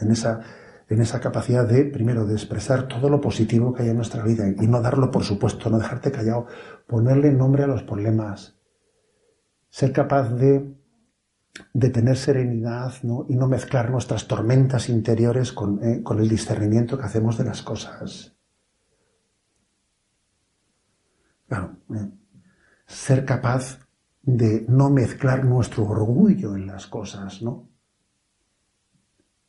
en 0.00 0.10
esa 0.10 0.40
en 0.88 1.00
esa 1.00 1.20
capacidad 1.20 1.66
de, 1.66 1.84
primero, 1.84 2.26
de 2.26 2.34
expresar 2.34 2.86
todo 2.86 3.08
lo 3.08 3.20
positivo 3.20 3.72
que 3.72 3.82
hay 3.82 3.88
en 3.88 3.96
nuestra 3.96 4.22
vida 4.24 4.44
y 4.48 4.66
no 4.66 4.82
darlo 4.82 5.10
por 5.10 5.24
supuesto, 5.24 5.70
no 5.70 5.78
dejarte 5.78 6.12
callado, 6.12 6.46
ponerle 6.86 7.32
nombre 7.32 7.62
a 7.62 7.66
los 7.66 7.82
problemas, 7.82 8.58
ser 9.70 9.92
capaz 9.92 10.28
de, 10.34 10.81
de 11.74 11.90
tener 11.90 12.16
serenidad 12.16 12.94
y 13.28 13.36
no 13.36 13.48
mezclar 13.48 13.90
nuestras 13.90 14.26
tormentas 14.26 14.88
interiores 14.88 15.52
con, 15.52 15.82
eh, 15.82 16.02
el 16.18 16.28
discernimiento 16.28 16.98
que 16.98 17.04
hacemos 17.04 17.36
de 17.36 17.44
las 17.44 17.62
cosas. 17.62 18.34
Claro, 21.46 21.76
eh, 21.94 22.10
ser 22.86 23.24
capaz 23.24 23.78
de 24.22 24.64
no 24.68 24.88
mezclar 24.88 25.44
nuestro 25.44 25.84
orgullo 25.84 26.56
en 26.56 26.66
las 26.66 26.86
cosas, 26.86 27.42
¿no? 27.42 27.68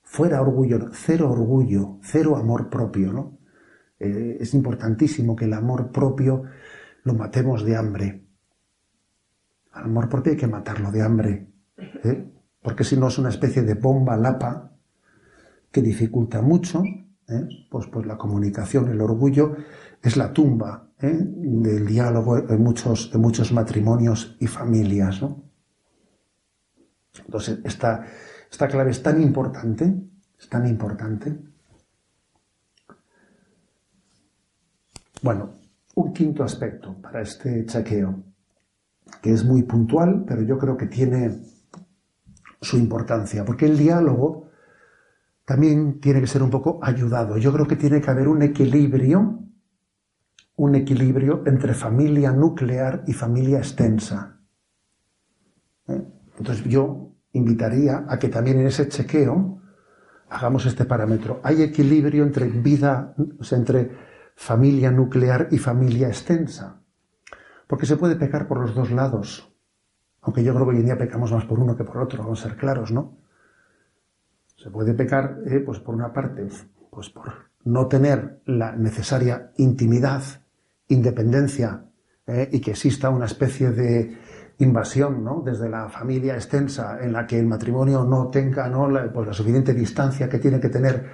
Fuera 0.01 0.41
orgullo, 0.41 0.89
cero 0.91 1.31
orgullo, 1.31 1.99
cero 2.01 2.35
amor 2.35 2.69
propio, 2.69 3.13
¿no? 3.13 3.37
Eh, 3.99 4.37
es 4.39 4.53
importantísimo 4.53 5.35
que 5.35 5.45
el 5.45 5.53
amor 5.53 5.91
propio 5.91 6.43
lo 7.03 7.13
matemos 7.13 7.63
de 7.63 7.77
hambre. 7.77 8.27
Al 9.71 9.85
amor 9.85 10.09
propio 10.09 10.33
hay 10.33 10.37
que 10.37 10.47
matarlo 10.47 10.91
de 10.91 11.01
hambre, 11.01 11.52
¿eh? 12.03 12.29
porque 12.61 12.83
si 12.83 12.97
no 12.97 13.07
es 13.07 13.17
una 13.17 13.29
especie 13.29 13.63
de 13.63 13.73
bomba 13.75 14.15
lapa 14.17 14.71
que 15.71 15.81
dificulta 15.81 16.41
mucho 16.41 16.83
¿eh? 17.27 17.47
pues, 17.69 17.87
pues 17.87 18.05
la 18.05 18.17
comunicación, 18.17 18.89
el 18.89 19.01
orgullo 19.01 19.55
es 20.01 20.17
la 20.17 20.31
tumba 20.33 20.89
¿eh? 21.01 21.17
del 21.19 21.85
diálogo 21.85 22.37
en 22.37 22.61
muchos, 22.61 23.11
en 23.13 23.21
muchos 23.21 23.51
matrimonios 23.51 24.35
y 24.39 24.47
familias. 24.47 25.21
Entonces, 27.25 27.59
esta, 27.63 28.05
esta 28.51 28.67
clave 28.67 28.91
es 28.91 29.03
tan 29.03 29.21
importante, 29.21 29.93
es 30.39 30.49
tan 30.49 30.67
importante. 30.67 31.37
Bueno, 35.21 35.51
un 35.95 36.13
quinto 36.13 36.43
aspecto 36.43 36.95
para 37.01 37.21
este 37.21 37.65
chequeo, 37.65 38.23
que 39.21 39.31
es 39.31 39.45
muy 39.45 39.63
puntual, 39.63 40.25
pero 40.27 40.41
yo 40.41 40.57
creo 40.57 40.75
que 40.75 40.87
tiene 40.87 41.31
su 42.63 42.77
importancia, 42.77 43.45
porque 43.45 43.65
el 43.65 43.77
diálogo 43.77 44.49
también 45.45 45.99
tiene 45.99 46.21
que 46.21 46.27
ser 46.27 46.41
un 46.41 46.49
poco 46.49 46.79
ayudado. 46.81 47.37
Yo 47.37 47.51
creo 47.51 47.67
que 47.67 47.75
tiene 47.75 48.01
que 48.01 48.09
haber 48.09 48.27
un 48.27 48.41
equilibrio, 48.41 49.39
un 50.55 50.75
equilibrio 50.75 51.43
entre 51.45 51.73
familia 51.73 52.31
nuclear 52.31 53.03
y 53.07 53.13
familia 53.13 53.57
extensa. 53.57 54.39
¿Eh? 55.87 56.01
Entonces 56.37 56.63
yo 56.65 57.11
invitaría 57.33 58.05
a 58.07 58.17
que 58.17 58.29
también 58.29 58.59
en 58.59 58.67
ese 58.67 58.87
chequeo 58.87 59.61
hagamos 60.29 60.65
este 60.65 60.85
parámetro. 60.85 61.41
Hay 61.43 61.61
equilibrio 61.61 62.23
entre 62.23 62.47
vida, 62.47 63.13
entre 63.51 63.91
familia 64.35 64.91
nuclear 64.91 65.49
y 65.51 65.57
familia 65.57 66.07
extensa. 66.07 66.81
Porque 67.67 67.85
se 67.85 67.97
puede 67.97 68.15
pecar 68.15 68.47
por 68.47 68.59
los 68.59 68.73
dos 68.73 68.91
lados. 68.91 69.52
Aunque 70.23 70.43
yo 70.43 70.53
creo 70.53 70.65
que 70.65 70.71
hoy 70.71 70.79
en 70.79 70.85
día 70.85 70.97
pecamos 70.97 71.31
más 71.31 71.45
por 71.45 71.59
uno 71.59 71.75
que 71.75 71.83
por 71.83 71.97
otro, 71.97 72.23
vamos 72.23 72.39
a 72.43 72.49
ser 72.49 72.57
claros, 72.57 72.91
¿no? 72.91 73.17
Se 74.55 74.69
puede 74.69 74.93
pecar, 74.93 75.39
eh, 75.45 75.59
pues 75.59 75.79
por 75.79 75.95
una 75.95 76.13
parte, 76.13 76.47
pues 76.89 77.09
por 77.09 77.31
no 77.65 77.87
tener 77.87 78.41
la 78.45 78.71
necesaria 78.73 79.51
intimidad, 79.57 80.23
independencia 80.87 81.85
eh, 82.25 82.49
y 82.51 82.61
que 82.61 82.71
exista 82.71 83.09
una 83.09 83.25
especie 83.25 83.71
de 83.71 84.17
invasión, 84.59 85.23
¿no? 85.23 85.41
Desde 85.45 85.69
la 85.69 85.89
familia 85.89 86.35
extensa 86.35 86.99
en 87.01 87.11
la 87.11 87.27
que 87.27 87.37
el 87.37 87.45
matrimonio 87.45 88.05
no 88.05 88.29
tenga, 88.29 88.69
¿no? 88.69 88.89
La, 88.89 89.11
pues 89.11 89.27
la 89.27 89.33
suficiente 89.33 89.73
distancia 89.73 90.29
que 90.29 90.39
tiene 90.39 90.59
que 90.59 90.69
tener, 90.69 91.05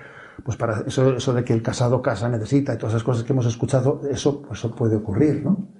pues 0.44 0.56
para 0.56 0.82
eso, 0.86 1.34
de 1.34 1.44
que 1.44 1.54
el 1.54 1.64
casado 1.64 2.02
casa 2.02 2.30
necesita 2.30 2.76
y 2.76 2.78
todas 2.78 2.94
esas 2.94 3.04
cosas 3.04 3.24
que 3.24 3.34
hemos 3.34 3.48
escuchado, 3.48 4.02
eso, 4.10 4.44
pues 4.44 4.60
eso 4.60 4.76
puede 4.76 4.98
ocurrir, 4.98 5.44
¿no? 5.44 5.79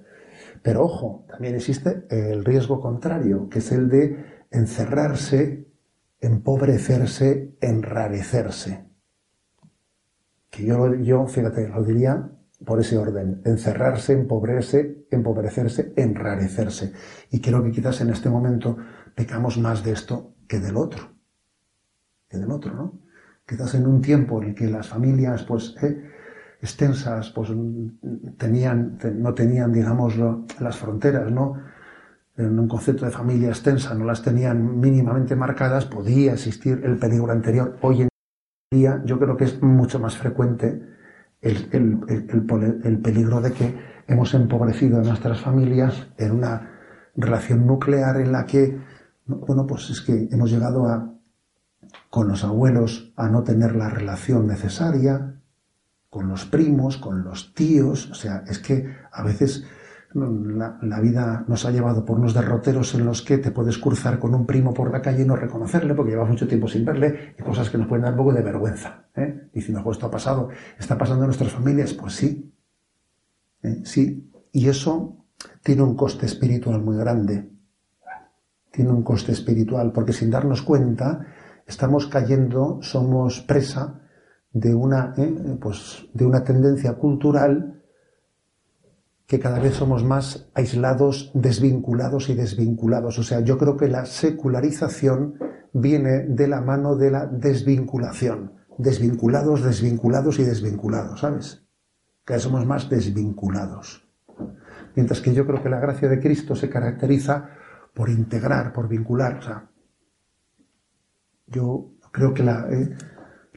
Pero 0.62 0.84
ojo, 0.84 1.24
también 1.28 1.54
existe 1.54 2.06
el 2.10 2.44
riesgo 2.44 2.80
contrario, 2.80 3.48
que 3.48 3.60
es 3.60 3.72
el 3.72 3.88
de 3.88 4.44
encerrarse 4.50 5.70
empobrecerse, 6.20 7.56
enrarecerse. 7.60 8.84
Que 10.50 10.64
yo, 10.64 10.94
yo, 10.96 11.26
fíjate, 11.26 11.68
lo 11.68 11.82
diría 11.82 12.30
por 12.64 12.80
ese 12.80 12.98
orden, 12.98 13.40
encerrarse, 13.44 14.12
empobrecerse, 14.12 15.06
empobrecerse, 15.10 15.92
enrarecerse. 15.96 16.92
Y 17.30 17.40
creo 17.40 17.62
que 17.62 17.70
quizás 17.70 18.00
en 18.02 18.10
este 18.10 18.28
momento 18.28 18.76
pecamos 19.14 19.58
más 19.58 19.82
de 19.82 19.92
esto 19.92 20.34
que 20.46 20.58
del 20.58 20.76
otro, 20.76 21.14
que 22.28 22.36
del 22.36 22.50
otro, 22.50 22.74
¿no? 22.74 23.00
Quizás 23.46 23.74
en 23.74 23.86
un 23.86 24.00
tiempo 24.00 24.42
en 24.42 24.50
el 24.50 24.54
que 24.54 24.68
las 24.68 24.88
familias, 24.88 25.44
pues, 25.44 25.74
eh, 25.82 26.10
extensas, 26.62 27.30
pues, 27.30 27.50
tenían, 28.36 28.98
no 29.16 29.34
tenían, 29.34 29.72
digamos, 29.72 30.14
las 30.58 30.76
fronteras, 30.76 31.30
¿no? 31.30 31.56
en 32.40 32.58
un 32.58 32.68
concepto 32.68 33.04
de 33.04 33.10
familia 33.10 33.48
extensa 33.48 33.94
no 33.94 34.04
las 34.04 34.22
tenían 34.22 34.80
mínimamente 34.80 35.36
marcadas, 35.36 35.86
podía 35.86 36.32
existir 36.32 36.80
el 36.84 36.96
peligro 36.96 37.30
anterior. 37.32 37.76
Hoy 37.82 38.02
en 38.02 38.08
día 38.70 39.02
yo 39.04 39.18
creo 39.18 39.36
que 39.36 39.44
es 39.44 39.62
mucho 39.62 39.98
más 39.98 40.16
frecuente 40.16 40.80
el, 41.40 43.00
peligro 43.02 43.40
de 43.40 43.52
que 43.52 43.78
hemos 44.06 44.34
empobrecido 44.34 44.98
a 44.98 45.02
nuestras 45.02 45.40
familias 45.40 46.08
en 46.18 46.32
una 46.32 46.70
relación 47.16 47.66
nuclear 47.66 48.20
en 48.20 48.32
la 48.32 48.46
que, 48.46 48.78
bueno, 49.26 49.66
pues 49.66 49.90
es 49.90 50.00
que 50.00 50.28
hemos 50.30 50.50
llegado 50.50 50.86
a, 50.86 51.12
con 52.08 52.28
los 52.28 52.44
abuelos 52.44 53.12
a 53.16 53.28
no 53.28 53.42
tener 53.42 53.74
la 53.74 53.88
relación 53.88 54.46
necesaria, 54.46 55.39
con 56.10 56.28
los 56.28 56.44
primos, 56.44 56.96
con 56.96 57.22
los 57.22 57.54
tíos, 57.54 58.10
o 58.10 58.14
sea, 58.14 58.42
es 58.48 58.58
que 58.58 58.92
a 59.12 59.22
veces 59.22 59.64
la, 60.12 61.00
vida 61.00 61.44
nos 61.46 61.64
ha 61.64 61.70
llevado 61.70 62.04
por 62.04 62.18
unos 62.18 62.34
derroteros 62.34 62.94
en 62.94 63.06
los 63.06 63.22
que 63.22 63.38
te 63.38 63.52
puedes 63.52 63.78
cruzar 63.78 64.18
con 64.18 64.34
un 64.34 64.44
primo 64.44 64.74
por 64.74 64.90
la 64.90 65.00
calle 65.00 65.22
y 65.22 65.26
no 65.26 65.36
reconocerle 65.36 65.94
porque 65.94 66.10
llevas 66.10 66.28
mucho 66.28 66.48
tiempo 66.48 66.66
sin 66.66 66.84
verle 66.84 67.34
y 67.38 67.42
cosas 67.42 67.70
que 67.70 67.78
nos 67.78 67.86
pueden 67.86 68.02
dar 68.02 68.12
un 68.12 68.18
poco 68.18 68.32
de 68.32 68.42
vergüenza. 68.42 69.04
¿eh? 69.14 69.48
Diciendo, 69.54 69.88
esto 69.88 70.06
ha 70.06 70.10
pasado, 70.10 70.48
está 70.78 70.98
pasando 70.98 71.22
en 71.22 71.28
nuestras 71.28 71.52
familias. 71.52 71.94
Pues 71.94 72.14
sí, 72.14 72.52
¿eh? 73.62 73.82
sí. 73.84 74.28
Y 74.50 74.68
eso 74.68 75.26
tiene 75.62 75.82
un 75.82 75.94
coste 75.94 76.26
espiritual 76.26 76.82
muy 76.82 76.96
grande. 76.96 77.48
Tiene 78.72 78.90
un 78.90 79.04
coste 79.04 79.30
espiritual 79.30 79.92
porque 79.92 80.12
sin 80.12 80.30
darnos 80.30 80.62
cuenta 80.62 81.24
estamos 81.66 82.08
cayendo, 82.08 82.80
somos 82.82 83.40
presa 83.42 84.00
de 84.52 84.74
una, 84.74 85.14
¿eh? 85.16 85.58
pues, 85.60 86.06
de 86.12 86.26
una 86.26 86.42
tendencia 86.44 86.94
cultural 86.94 87.82
que 89.26 89.38
cada 89.38 89.60
vez 89.60 89.74
somos 89.74 90.02
más 90.02 90.50
aislados, 90.54 91.30
desvinculados 91.34 92.28
y 92.30 92.34
desvinculados. 92.34 93.18
O 93.18 93.22
sea, 93.22 93.40
yo 93.40 93.58
creo 93.58 93.76
que 93.76 93.86
la 93.86 94.04
secularización 94.04 95.38
viene 95.72 96.26
de 96.26 96.48
la 96.48 96.60
mano 96.60 96.96
de 96.96 97.12
la 97.12 97.26
desvinculación. 97.26 98.54
Desvinculados, 98.76 99.62
desvinculados 99.62 100.38
y 100.40 100.44
desvinculados, 100.44 101.20
¿sabes? 101.20 101.64
Cada 102.24 102.38
vez 102.38 102.42
somos 102.42 102.66
más 102.66 102.90
desvinculados. 102.90 104.04
Mientras 104.96 105.20
que 105.20 105.32
yo 105.32 105.46
creo 105.46 105.62
que 105.62 105.68
la 105.68 105.78
gracia 105.78 106.08
de 106.08 106.18
Cristo 106.18 106.56
se 106.56 106.68
caracteriza 106.68 107.50
por 107.94 108.08
integrar, 108.08 108.72
por 108.72 108.88
vincular. 108.88 109.36
O 109.36 109.42
sea, 109.42 109.70
yo 111.46 111.92
creo 112.10 112.34
que 112.34 112.42
la, 112.42 112.66
eh, 112.70 112.96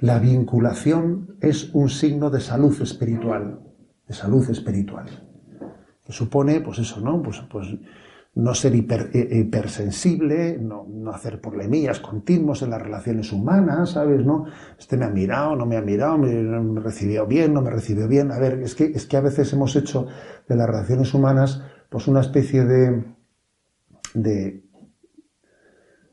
la 0.03 0.19
vinculación 0.19 1.37
es 1.39 1.73
un 1.73 1.87
signo 1.87 2.29
de 2.29 2.41
salud 2.41 2.75
espiritual, 2.81 3.61
de 4.05 4.13
salud 4.13 4.49
espiritual 4.49 5.05
que 6.05 6.11
supone, 6.11 6.59
pues 6.59 6.79
eso, 6.79 6.99
¿no? 6.99 7.21
Pues, 7.21 7.41
pues 7.49 7.73
no 8.35 8.53
ser 8.53 8.75
eh, 8.75 9.29
hipersensible, 9.31 10.57
no, 10.59 10.85
no, 10.89 11.11
hacer 11.11 11.39
problemillas 11.39 12.01
continuos 12.01 12.63
en 12.63 12.71
las 12.71 12.81
relaciones 12.81 13.31
humanas, 13.31 13.91
¿sabes? 13.91 14.25
¿No? 14.25 14.45
Este 14.77 14.97
me 14.97 15.05
ha 15.05 15.09
mirado, 15.09 15.55
no 15.55 15.65
me 15.65 15.77
ha 15.77 15.81
mirado, 15.81 16.17
me, 16.17 16.81
recibió 16.81 17.25
bien, 17.25 17.53
no 17.53 17.61
me 17.61 17.69
recibió 17.69 18.05
bien. 18.05 18.33
A 18.33 18.39
ver, 18.39 18.59
es 18.61 18.75
que, 18.75 18.83
es 18.83 19.05
que 19.05 19.15
a 19.15 19.21
veces 19.21 19.53
hemos 19.53 19.73
hecho 19.77 20.07
de 20.49 20.55
las 20.57 20.67
relaciones 20.67 21.13
humanas 21.13 21.63
pues 21.87 22.09
una 22.09 22.19
especie 22.19 22.65
de, 22.65 23.05
de 24.15 24.62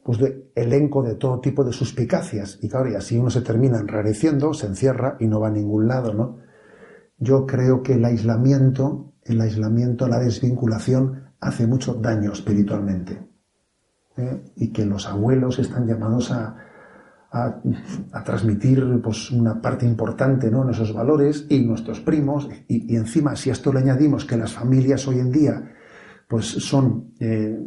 pues 0.02 0.18
de 0.18 0.50
elenco 0.54 1.02
de 1.02 1.14
todo 1.14 1.40
tipo 1.40 1.64
de 1.64 1.72
suspicacias. 1.72 2.58
Y 2.62 2.68
claro, 2.68 2.90
y 2.90 2.94
así 2.94 3.18
uno 3.18 3.30
se 3.30 3.42
termina 3.42 3.78
enrareciendo, 3.78 4.54
se 4.54 4.66
encierra 4.66 5.16
y 5.20 5.26
no 5.26 5.40
va 5.40 5.48
a 5.48 5.52
ningún 5.52 5.88
lado, 5.88 6.14
¿no? 6.14 6.38
Yo 7.18 7.46
creo 7.46 7.82
que 7.82 7.94
el 7.94 8.04
aislamiento 8.04 9.10
el 9.24 9.40
aislamiento, 9.40 10.08
la 10.08 10.18
desvinculación 10.18 11.30
hace 11.40 11.66
mucho 11.66 11.94
daño 11.94 12.32
espiritualmente. 12.32 13.26
¿eh? 14.16 14.42
Y 14.56 14.72
que 14.72 14.84
los 14.84 15.06
abuelos 15.06 15.58
están 15.58 15.86
llamados 15.86 16.30
a, 16.32 16.66
transmitir 18.24 19.00
pues, 19.02 19.30
una 19.30 19.62
parte 19.62 19.86
importante 19.86 20.50
¿no? 20.50 20.64
en 20.64 20.70
esos 20.70 20.92
valores 20.92 21.46
y 21.48 21.60
nuestros 21.60 22.00
primos. 22.00 22.48
Y, 22.66 22.96
encima, 22.96 23.36
si 23.36 23.50
a 23.50 23.52
esto 23.52 23.72
le 23.72 23.80
añadimos 23.80 24.24
que 24.24 24.36
las 24.36 24.52
familias 24.52 25.06
hoy 25.06 25.20
en 25.20 25.30
día 25.30 25.72
pues, 26.28 26.46
son, 26.46 27.12
eh, 27.20 27.58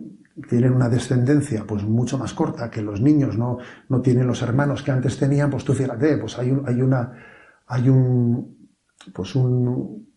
tienen 0.49 0.73
una 0.73 0.89
descendencia 0.89 1.63
pues, 1.65 1.83
mucho 1.83 2.17
más 2.17 2.33
corta, 2.33 2.69
que 2.69 2.81
los 2.81 3.01
niños 3.01 3.37
no, 3.37 3.59
no 3.89 4.01
tienen 4.01 4.27
los 4.27 4.41
hermanos 4.41 4.81
que 4.81 4.91
antes 4.91 5.17
tenían, 5.17 5.49
pues 5.49 5.63
tú 5.63 5.73
fíjate, 5.73 6.17
pues 6.17 6.37
hay, 6.39 6.51
un, 6.51 6.67
hay 6.67 6.81
una, 6.81 7.13
hay 7.67 7.89
un, 7.89 8.69
pues 9.13 9.35
un, 9.35 10.07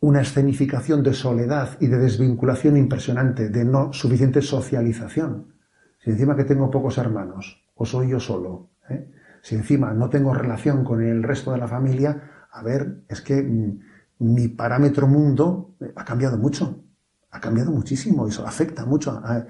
una 0.00 0.20
escenificación 0.20 1.02
de 1.02 1.14
soledad 1.14 1.76
y 1.80 1.86
de 1.86 1.98
desvinculación 1.98 2.76
impresionante, 2.76 3.48
de 3.48 3.64
no 3.64 3.92
suficiente 3.92 4.42
socialización. 4.42 5.54
Si 5.98 6.10
encima 6.10 6.34
que 6.34 6.44
tengo 6.44 6.70
pocos 6.70 6.98
hermanos, 6.98 7.62
o 7.76 7.86
soy 7.86 8.08
yo 8.08 8.18
solo, 8.18 8.70
¿eh? 8.88 9.08
si 9.42 9.54
encima 9.54 9.92
no 9.92 10.10
tengo 10.10 10.34
relación 10.34 10.82
con 10.82 11.02
el 11.02 11.22
resto 11.22 11.52
de 11.52 11.58
la 11.58 11.68
familia, 11.68 12.48
a 12.50 12.62
ver, 12.64 13.04
es 13.08 13.20
que 13.20 13.40
mm, 13.40 13.78
mi 14.18 14.48
parámetro 14.48 15.06
mundo 15.06 15.76
ha 15.94 16.04
cambiado 16.04 16.36
mucho, 16.36 16.82
ha 17.32 17.40
cambiado 17.40 17.72
muchísimo 17.72 18.26
y 18.26 18.30
eso 18.30 18.46
afecta 18.46 18.84
mucho 18.84 19.10
a, 19.10 19.46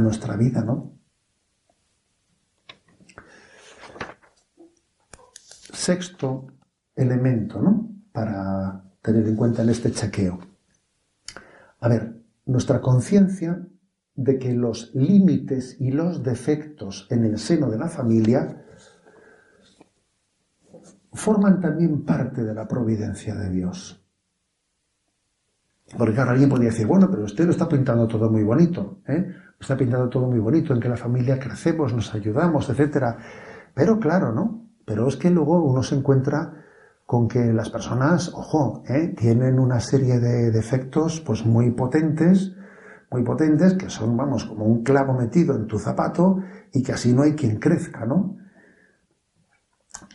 nuestra 0.00 0.36
vida, 0.36 0.62
¿no? 0.62 0.98
Sexto 5.72 6.48
elemento, 6.96 7.62
¿no? 7.62 7.90
Para 8.12 8.84
tener 9.00 9.26
en 9.28 9.36
cuenta 9.36 9.62
en 9.62 9.70
este 9.70 9.92
chequeo. 9.92 10.40
A 11.80 11.88
ver, 11.88 12.20
nuestra 12.46 12.80
conciencia 12.80 13.64
de 14.16 14.38
que 14.38 14.52
los 14.52 14.92
límites 14.94 15.76
y 15.80 15.92
los 15.92 16.24
defectos 16.24 17.06
en 17.10 17.24
el 17.24 17.38
seno 17.38 17.70
de 17.70 17.78
la 17.78 17.88
familia 17.88 18.64
forman 21.12 21.60
también 21.60 22.04
parte 22.04 22.42
de 22.42 22.54
la 22.54 22.66
providencia 22.66 23.36
de 23.36 23.50
Dios. 23.50 24.03
Porque 25.96 26.18
ahora 26.18 26.32
alguien 26.32 26.48
podría 26.48 26.70
decir, 26.70 26.86
bueno, 26.86 27.10
pero 27.10 27.24
usted 27.24 27.44
lo 27.44 27.50
está 27.50 27.68
pintando 27.68 28.08
todo 28.08 28.30
muy 28.30 28.42
bonito, 28.42 28.98
¿eh? 29.06 29.34
está 29.60 29.76
pintando 29.76 30.08
todo 30.08 30.26
muy 30.26 30.38
bonito, 30.38 30.74
en 30.74 30.80
que 30.80 30.88
la 30.88 30.96
familia 30.96 31.38
crecemos, 31.38 31.92
nos 31.94 32.14
ayudamos, 32.14 32.68
etc. 32.70 33.16
Pero 33.74 33.98
claro, 33.98 34.32
¿no? 34.32 34.62
Pero 34.84 35.08
es 35.08 35.16
que 35.16 35.30
luego 35.30 35.62
uno 35.62 35.82
se 35.82 35.94
encuentra 35.94 36.64
con 37.06 37.28
que 37.28 37.52
las 37.52 37.70
personas, 37.70 38.32
ojo, 38.34 38.82
¿eh? 38.88 39.14
tienen 39.16 39.58
una 39.58 39.80
serie 39.80 40.18
de 40.18 40.50
defectos 40.50 41.20
pues 41.20 41.44
muy 41.44 41.70
potentes, 41.70 42.54
muy 43.10 43.22
potentes, 43.22 43.74
que 43.74 43.90
son, 43.90 44.16
vamos, 44.16 44.44
como 44.44 44.64
un 44.64 44.82
clavo 44.82 45.12
metido 45.12 45.54
en 45.54 45.66
tu 45.66 45.78
zapato 45.78 46.40
y 46.72 46.82
que 46.82 46.92
así 46.92 47.12
no 47.12 47.22
hay 47.22 47.34
quien 47.34 47.58
crezca, 47.58 48.06
¿no? 48.06 48.36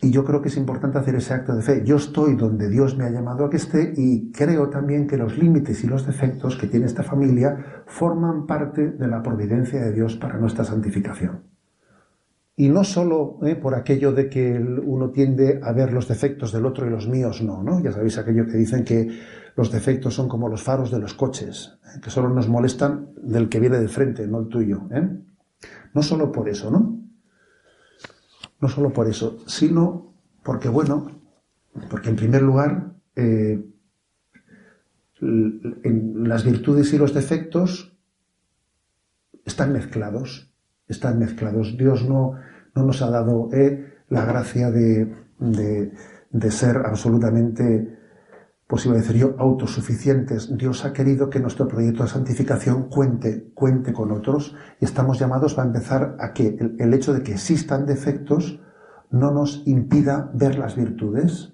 Y 0.02 0.10
yo 0.10 0.24
creo 0.24 0.40
que 0.40 0.48
es 0.48 0.56
importante 0.56 0.98
hacer 0.98 1.14
ese 1.14 1.34
acto 1.34 1.54
de 1.54 1.62
fe. 1.62 1.82
Yo 1.84 1.96
estoy 1.96 2.34
donde 2.34 2.68
Dios 2.70 2.96
me 2.96 3.04
ha 3.04 3.10
llamado 3.10 3.44
a 3.44 3.50
que 3.50 3.58
esté 3.58 3.92
y 3.96 4.30
creo 4.32 4.68
también 4.68 5.06
que 5.06 5.16
los 5.16 5.36
límites 5.36 5.84
y 5.84 5.86
los 5.86 6.06
defectos 6.06 6.56
que 6.56 6.66
tiene 6.66 6.86
esta 6.86 7.02
familia 7.02 7.82
forman 7.86 8.46
parte 8.46 8.90
de 8.92 9.08
la 9.08 9.22
providencia 9.22 9.80
de 9.80 9.92
Dios 9.92 10.16
para 10.16 10.38
nuestra 10.38 10.64
santificación. 10.64 11.42
Y 12.56 12.68
no 12.68 12.84
solo 12.84 13.38
eh, 13.42 13.56
por 13.56 13.74
aquello 13.74 14.12
de 14.12 14.28
que 14.28 14.52
uno 14.52 15.10
tiende 15.10 15.60
a 15.62 15.72
ver 15.72 15.92
los 15.92 16.08
defectos 16.08 16.52
del 16.52 16.66
otro 16.66 16.86
y 16.86 16.90
los 16.90 17.08
míos 17.08 17.42
no, 17.42 17.62
¿no? 17.62 17.80
Ya 17.80 17.92
sabéis 17.92 18.18
aquello 18.18 18.46
que 18.46 18.58
dicen 18.58 18.84
que 18.84 19.08
los 19.56 19.72
defectos 19.72 20.14
son 20.14 20.28
como 20.28 20.48
los 20.48 20.62
faros 20.62 20.90
de 20.90 20.98
los 20.98 21.14
coches, 21.14 21.78
eh, 21.84 22.00
que 22.02 22.10
solo 22.10 22.28
nos 22.28 22.48
molestan 22.48 23.08
del 23.22 23.48
que 23.48 23.60
viene 23.60 23.78
de 23.78 23.88
frente, 23.88 24.26
no 24.26 24.40
el 24.40 24.48
tuyo. 24.48 24.82
¿eh? 24.90 25.08
No 25.94 26.02
solo 26.02 26.30
por 26.30 26.48
eso, 26.48 26.70
¿no? 26.70 26.99
No 28.60 28.68
solo 28.68 28.92
por 28.92 29.08
eso, 29.08 29.38
sino 29.46 30.14
porque, 30.42 30.68
bueno, 30.68 31.20
porque 31.88 32.10
en 32.10 32.16
primer 32.16 32.42
lugar, 32.42 32.94
eh, 33.16 33.64
las 35.20 36.44
virtudes 36.44 36.92
y 36.92 36.98
los 36.98 37.14
defectos 37.14 37.96
están 39.44 39.72
mezclados, 39.72 40.52
están 40.88 41.18
mezclados. 41.18 41.76
Dios 41.76 42.08
no, 42.08 42.34
no 42.74 42.84
nos 42.84 43.02
ha 43.02 43.10
dado 43.10 43.48
eh, 43.52 43.94
la 44.08 44.24
gracia 44.24 44.70
de, 44.70 45.14
de, 45.38 46.50
ser 46.50 46.78
absolutamente, 46.78 47.98
pues 48.70 48.86
iba 48.86 48.94
decir 48.94 49.16
yo, 49.16 49.34
autosuficientes. 49.38 50.56
Dios 50.56 50.84
ha 50.84 50.92
querido 50.92 51.28
que 51.28 51.40
nuestro 51.40 51.66
proyecto 51.66 52.04
de 52.04 52.08
santificación 52.08 52.84
cuente, 52.88 53.50
cuente 53.52 53.92
con 53.92 54.12
otros 54.12 54.54
y 54.80 54.84
estamos 54.84 55.18
llamados 55.18 55.58
a 55.58 55.64
empezar 55.64 56.16
a 56.20 56.32
que 56.32 56.46
el, 56.46 56.76
el 56.78 56.94
hecho 56.94 57.12
de 57.12 57.24
que 57.24 57.32
existan 57.32 57.84
defectos 57.84 58.60
no 59.10 59.32
nos 59.32 59.66
impida 59.66 60.30
ver 60.32 60.56
las 60.56 60.76
virtudes. 60.76 61.52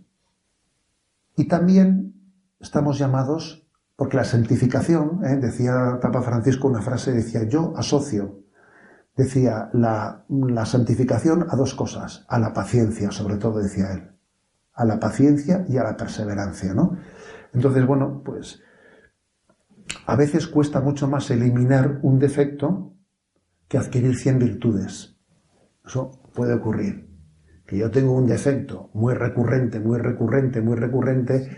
Y 1.36 1.48
también 1.48 2.14
estamos 2.60 2.98
llamados, 2.98 3.66
porque 3.96 4.18
la 4.18 4.24
santificación, 4.24 5.24
¿eh? 5.24 5.36
decía 5.36 5.98
Papa 6.02 6.20
Francisco 6.20 6.68
una 6.68 6.82
frase, 6.82 7.12
decía, 7.12 7.48
yo 7.48 7.72
asocio 7.76 8.46
decía 9.16 9.70
la, 9.72 10.24
la 10.28 10.66
santificación 10.66 11.46
a 11.48 11.56
dos 11.56 11.74
cosas, 11.74 12.26
a 12.28 12.38
la 12.38 12.52
paciencia, 12.52 13.10
sobre 13.10 13.36
todo 13.36 13.60
decía 13.60 13.92
él, 13.92 14.15
a 14.76 14.84
la 14.84 15.00
paciencia 15.00 15.64
y 15.68 15.78
a 15.78 15.82
la 15.82 15.96
perseverancia, 15.96 16.74
¿no? 16.74 16.96
Entonces, 17.52 17.84
bueno, 17.86 18.22
pues 18.24 18.62
a 20.06 20.14
veces 20.16 20.46
cuesta 20.46 20.80
mucho 20.80 21.08
más 21.08 21.30
eliminar 21.30 21.98
un 22.02 22.18
defecto 22.18 22.94
que 23.68 23.78
adquirir 23.78 24.16
cien 24.16 24.38
virtudes. 24.38 25.16
Eso 25.84 26.10
puede 26.34 26.54
ocurrir. 26.54 27.08
Que 27.66 27.78
yo 27.78 27.90
tengo 27.90 28.12
un 28.12 28.26
defecto 28.26 28.90
muy 28.94 29.14
recurrente, 29.14 29.80
muy 29.80 29.98
recurrente, 29.98 30.60
muy 30.60 30.76
recurrente, 30.76 31.50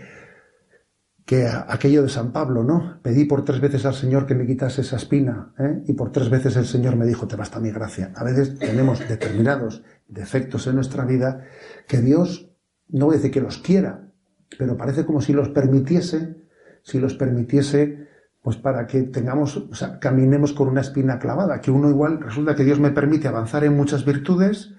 que 1.25 1.45
aquello 1.47 2.01
de 2.01 2.09
San 2.09 2.31
Pablo, 2.31 2.63
¿no? 2.63 2.99
Pedí 3.03 3.25
por 3.25 3.45
tres 3.45 3.61
veces 3.61 3.85
al 3.85 3.93
Señor 3.93 4.25
que 4.25 4.33
me 4.33 4.47
quitase 4.47 4.81
esa 4.81 4.95
espina, 4.95 5.53
¿eh? 5.59 5.83
y 5.85 5.93
por 5.93 6.11
tres 6.11 6.31
veces 6.31 6.57
el 6.57 6.65
Señor 6.65 6.95
me 6.95 7.05
dijo, 7.05 7.27
te 7.27 7.35
basta 7.35 7.59
mi 7.59 7.69
gracia. 7.69 8.11
A 8.15 8.23
veces 8.23 8.57
tenemos 8.57 9.07
determinados 9.07 9.83
defectos 10.07 10.65
en 10.65 10.73
nuestra 10.73 11.05
vida 11.05 11.43
que 11.87 12.01
Dios, 12.01 12.48
no 12.89 13.05
voy 13.05 13.15
a 13.15 13.17
decir 13.17 13.31
que 13.31 13.41
los 13.41 13.57
quiera, 13.59 14.11
pero 14.57 14.77
parece 14.77 15.05
como 15.05 15.21
si 15.21 15.33
los 15.33 15.49
permitiese, 15.49 16.35
si 16.83 16.99
los 16.99 17.13
permitiese, 17.13 18.07
pues 18.41 18.57
para 18.57 18.87
que 18.87 19.03
tengamos, 19.03 19.57
o 19.57 19.75
sea, 19.75 19.99
caminemos 19.99 20.53
con 20.53 20.67
una 20.67 20.81
espina 20.81 21.19
clavada, 21.19 21.61
que 21.61 21.71
uno 21.71 21.89
igual, 21.89 22.19
resulta 22.21 22.55
que 22.55 22.63
Dios 22.63 22.79
me 22.79 22.91
permite 22.91 23.27
avanzar 23.27 23.63
en 23.63 23.75
muchas 23.75 24.05
virtudes, 24.05 24.73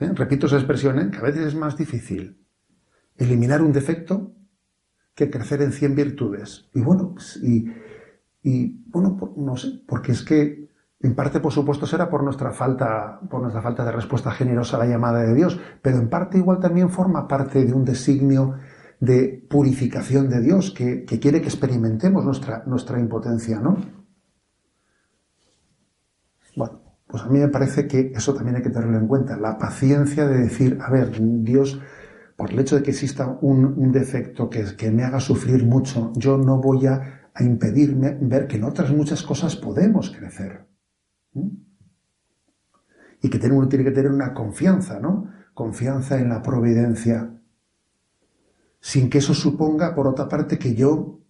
¿eh? 0.00 0.10
repito 0.14 0.46
esa 0.46 0.56
expresión, 0.56 0.98
¿eh? 0.98 1.10
que 1.10 1.18
a 1.18 1.22
veces 1.22 1.46
es 1.46 1.54
más 1.54 1.76
difícil 1.76 2.38
eliminar 3.16 3.62
un 3.62 3.72
defecto 3.72 4.34
que 5.14 5.30
crecer 5.30 5.62
en 5.62 5.72
100 5.72 5.94
virtudes. 5.94 6.68
Y 6.74 6.80
bueno, 6.82 7.14
pues, 7.14 7.38
y, 7.42 7.72
y 8.42 8.84
bueno, 8.88 9.18
no 9.36 9.56
sé, 9.56 9.80
porque 9.86 10.12
es 10.12 10.22
que 10.22 10.68
en 11.00 11.14
parte, 11.14 11.40
por 11.40 11.52
supuesto, 11.52 11.86
será 11.86 12.08
por 12.08 12.22
nuestra 12.22 12.52
falta, 12.52 13.20
por 13.28 13.40
nuestra 13.40 13.62
falta 13.62 13.84
de 13.84 13.92
respuesta 13.92 14.30
generosa 14.30 14.76
a 14.76 14.80
la 14.80 14.86
llamada 14.86 15.20
de 15.22 15.34
Dios, 15.34 15.60
pero 15.82 15.98
en 15.98 16.08
parte 16.08 16.38
igual 16.38 16.58
también 16.58 16.90
forma 16.90 17.28
parte 17.28 17.64
de 17.64 17.72
un 17.72 17.84
designio 17.84 18.54
de 18.98 19.46
purificación 19.48 20.28
de 20.28 20.40
Dios 20.40 20.72
que, 20.72 21.04
quiere 21.04 21.40
que 21.40 21.48
experimentemos 21.48 22.24
nuestra, 22.24 22.98
impotencia, 22.98 23.60
¿no? 23.60 23.76
Bueno, 26.56 26.80
pues 27.06 27.22
a 27.22 27.28
mí 27.28 27.38
me 27.38 27.48
parece 27.48 27.86
que 27.86 28.12
eso 28.14 28.34
también 28.34 28.56
hay 28.56 28.62
que 28.62 28.70
tenerlo 28.70 28.96
en 28.96 29.06
cuenta, 29.06 29.36
la 29.36 29.58
paciencia 29.58 30.26
de 30.26 30.38
decir, 30.38 30.78
a 30.80 30.90
ver, 30.90 31.12
Dios 31.20 31.78
por 32.36 32.50
el 32.50 32.58
hecho 32.58 32.76
de 32.76 32.82
que 32.82 32.90
exista 32.90 33.38
un, 33.40 33.90
defecto 33.92 34.50
que, 34.50 34.90
me 34.90 35.04
haga 35.04 35.20
sufrir 35.20 35.64
mucho, 35.64 36.12
yo 36.14 36.36
no 36.36 36.60
voy 36.60 36.86
a, 36.86 37.22
impedirme 37.38 38.16
ver 38.18 38.46
que 38.46 38.56
en 38.56 38.64
otras 38.64 38.90
muchas 38.90 39.22
cosas 39.22 39.56
podemos 39.56 40.10
crecer. 40.10 40.66
Y 43.22 43.28
que 43.28 43.46
uno 43.48 43.68
tiene 43.68 43.84
que 43.84 43.90
tener 43.90 44.10
una 44.10 44.34
confianza, 44.34 45.00
¿no? 45.00 45.30
Confianza 45.54 46.18
en 46.18 46.28
la 46.28 46.42
providencia. 46.42 47.32
Sin 48.80 49.10
que 49.10 49.18
eso 49.18 49.34
suponga, 49.34 49.94
por 49.94 50.06
otra 50.06 50.28
parte, 50.28 50.58
que 50.58 50.74
yo 50.74 51.20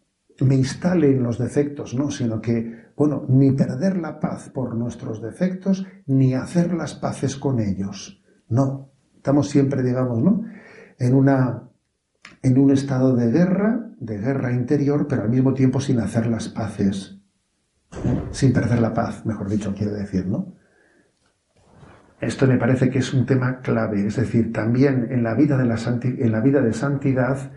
me 0.40 0.56
instale 0.56 1.10
en 1.10 1.22
los 1.22 1.38
defectos, 1.38 1.94
¿no? 1.94 2.10
Sino 2.10 2.40
que, 2.40 2.90
bueno, 2.96 3.24
ni 3.28 3.52
perder 3.52 3.96
la 3.96 4.20
paz 4.20 4.50
por 4.50 4.74
nuestros 4.74 5.22
defectos, 5.22 5.86
ni 6.06 6.34
hacer 6.34 6.74
las 6.74 6.94
paces 6.94 7.36
con 7.36 7.60
ellos. 7.60 8.22
No. 8.48 8.90
Estamos 9.16 9.48
siempre, 9.48 9.82
digamos, 9.82 10.22
¿no? 10.22 10.44
en, 10.98 11.14
una, 11.14 11.68
en 12.42 12.58
un 12.58 12.70
estado 12.70 13.14
de 13.14 13.30
guerra, 13.30 13.90
de 13.98 14.18
guerra 14.18 14.52
interior, 14.52 15.06
pero 15.08 15.22
al 15.22 15.30
mismo 15.30 15.54
tiempo 15.54 15.80
sin 15.80 16.00
hacer 16.00 16.26
las 16.26 16.48
paces, 16.48 17.15
sin 18.30 18.52
perder 18.52 18.80
la 18.80 18.92
paz, 18.92 19.24
mejor 19.26 19.48
dicho, 19.48 19.74
quiero 19.76 19.92
decir, 19.92 20.26
¿no? 20.26 20.54
Esto 22.20 22.46
me 22.46 22.56
parece 22.56 22.88
que 22.88 23.00
es 23.00 23.12
un 23.12 23.26
tema 23.26 23.60
clave, 23.60 24.06
es 24.06 24.16
decir, 24.16 24.52
también 24.52 25.08
en 25.10 25.22
la 25.22 25.34
vida 25.34 25.58
de, 25.58 25.66
la 25.66 25.76
en 26.02 26.32
la 26.32 26.40
vida 26.40 26.62
de 26.62 26.72
santidad, 26.72 27.52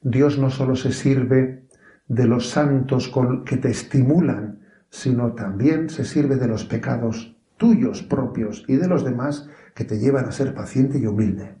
Dios 0.00 0.38
no 0.38 0.50
solo 0.50 0.76
se 0.76 0.92
sirve 0.92 1.66
de 2.06 2.26
los 2.26 2.48
santos 2.48 3.12
que 3.44 3.56
te 3.56 3.70
estimulan, 3.70 4.60
sino 4.88 5.32
también 5.34 5.88
se 5.88 6.04
sirve 6.04 6.36
de 6.36 6.46
los 6.46 6.64
pecados 6.64 7.36
tuyos 7.56 8.02
propios 8.02 8.64
y 8.68 8.76
de 8.76 8.88
los 8.88 9.04
demás 9.04 9.48
que 9.74 9.84
te 9.84 9.98
llevan 9.98 10.26
a 10.26 10.32
ser 10.32 10.54
paciente 10.54 10.98
y 10.98 11.06
humilde. 11.06 11.56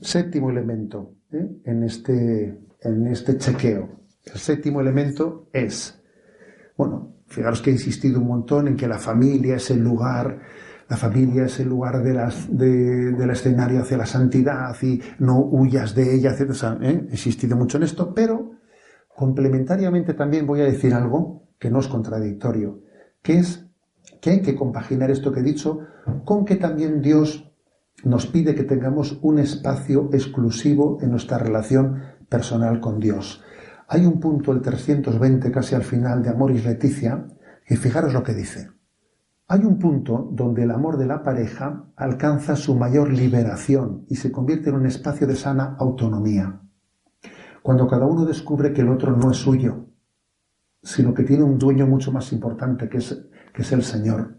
Séptimo 0.00 0.50
elemento 0.50 1.14
¿eh? 1.30 1.48
en, 1.64 1.82
este, 1.84 2.58
en 2.80 3.06
este 3.06 3.36
chequeo. 3.38 4.00
El 4.24 4.38
séptimo 4.38 4.80
elemento 4.80 5.48
es, 5.52 6.02
bueno, 6.76 7.14
fijaros 7.32 7.62
que 7.62 7.70
he 7.70 7.72
insistido 7.72 8.20
un 8.20 8.28
montón 8.28 8.68
en 8.68 8.76
que 8.76 8.86
la 8.86 8.98
familia 8.98 9.56
es 9.56 9.70
el 9.70 9.80
lugar, 9.80 10.38
la 10.88 10.96
familia 10.96 11.46
es 11.46 11.58
el 11.60 11.68
lugar 11.68 12.02
de 12.02 12.12
las, 12.12 12.54
del 12.56 13.30
escenario 13.30 13.80
hacia 13.80 13.96
la 13.96 14.06
santidad 14.06 14.76
y 14.82 15.00
no 15.18 15.40
huyas 15.40 15.94
de 15.94 16.14
ella, 16.14 16.32
etc. 16.32 16.50
¿eh? 16.82 17.06
He 17.08 17.12
insistido 17.12 17.56
mucho 17.56 17.78
en 17.78 17.84
esto, 17.84 18.12
pero 18.14 18.52
complementariamente 19.16 20.14
también 20.14 20.46
voy 20.46 20.60
a 20.60 20.64
decir 20.64 20.92
algo 20.94 21.48
que 21.58 21.70
no 21.70 21.80
es 21.80 21.88
contradictorio, 21.88 22.80
que 23.22 23.38
es 23.38 23.66
que 24.20 24.30
hay 24.30 24.42
que 24.42 24.54
compaginar 24.54 25.10
esto 25.10 25.32
que 25.32 25.40
he 25.40 25.44
dicho 25.44 25.80
con 26.24 26.44
que 26.44 26.56
también 26.56 27.00
Dios 27.00 27.50
nos 28.04 28.26
pide 28.26 28.54
que 28.54 28.64
tengamos 28.64 29.18
un 29.22 29.38
espacio 29.38 30.10
exclusivo 30.12 30.98
en 31.00 31.10
nuestra 31.10 31.38
relación 31.38 32.02
personal 32.28 32.80
con 32.80 32.98
Dios. 32.98 33.42
Hay 33.88 34.06
un 34.06 34.20
punto, 34.20 34.52
el 34.52 34.60
320, 34.60 35.50
casi 35.50 35.74
al 35.74 35.82
final 35.82 36.22
de 36.22 36.30
Amoris 36.30 36.64
Leticia, 36.64 37.26
y 37.68 37.76
fijaros 37.76 38.12
lo 38.12 38.22
que 38.22 38.34
dice. 38.34 38.70
Hay 39.48 39.64
un 39.64 39.78
punto 39.78 40.28
donde 40.32 40.62
el 40.62 40.70
amor 40.70 40.96
de 40.96 41.06
la 41.06 41.22
pareja 41.22 41.84
alcanza 41.96 42.56
su 42.56 42.74
mayor 42.74 43.12
liberación 43.12 44.06
y 44.08 44.16
se 44.16 44.32
convierte 44.32 44.70
en 44.70 44.76
un 44.76 44.86
espacio 44.86 45.26
de 45.26 45.36
sana 45.36 45.76
autonomía. 45.78 46.60
Cuando 47.62 47.86
cada 47.86 48.06
uno 48.06 48.24
descubre 48.24 48.72
que 48.72 48.80
el 48.80 48.88
otro 48.88 49.16
no 49.16 49.30
es 49.30 49.36
suyo, 49.36 49.86
sino 50.82 51.14
que 51.14 51.22
tiene 51.22 51.44
un 51.44 51.58
dueño 51.58 51.86
mucho 51.86 52.10
más 52.12 52.32
importante 52.32 52.88
que 52.88 52.98
es, 52.98 53.26
que 53.52 53.62
es 53.62 53.72
el 53.72 53.82
Señor. 53.82 54.36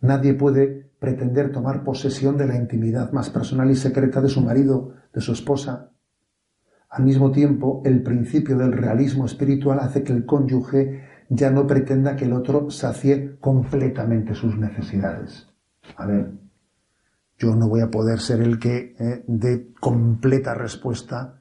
Nadie 0.00 0.34
puede 0.34 0.90
pretender 0.98 1.52
tomar 1.52 1.84
posesión 1.84 2.36
de 2.36 2.46
la 2.46 2.56
intimidad 2.56 3.12
más 3.12 3.30
personal 3.30 3.70
y 3.70 3.76
secreta 3.76 4.20
de 4.20 4.28
su 4.28 4.40
marido, 4.40 4.94
de 5.12 5.20
su 5.20 5.32
esposa. 5.32 5.90
Al 6.88 7.04
mismo 7.04 7.30
tiempo, 7.30 7.82
el 7.84 8.02
principio 8.02 8.56
del 8.56 8.72
realismo 8.72 9.26
espiritual 9.26 9.80
hace 9.80 10.02
que 10.02 10.12
el 10.12 10.24
cónyuge 10.24 11.04
ya 11.28 11.50
no 11.50 11.66
pretenda 11.66 12.16
que 12.16 12.24
el 12.24 12.32
otro 12.32 12.70
sacie 12.70 13.36
completamente 13.40 14.34
sus 14.34 14.56
necesidades. 14.56 15.48
A 15.96 16.06
ver, 16.06 16.32
yo 17.38 17.54
no 17.54 17.68
voy 17.68 17.80
a 17.80 17.90
poder 17.90 18.20
ser 18.20 18.40
el 18.40 18.58
que 18.58 18.94
eh, 18.98 19.24
dé 19.26 19.72
completa 19.80 20.54
respuesta 20.54 21.40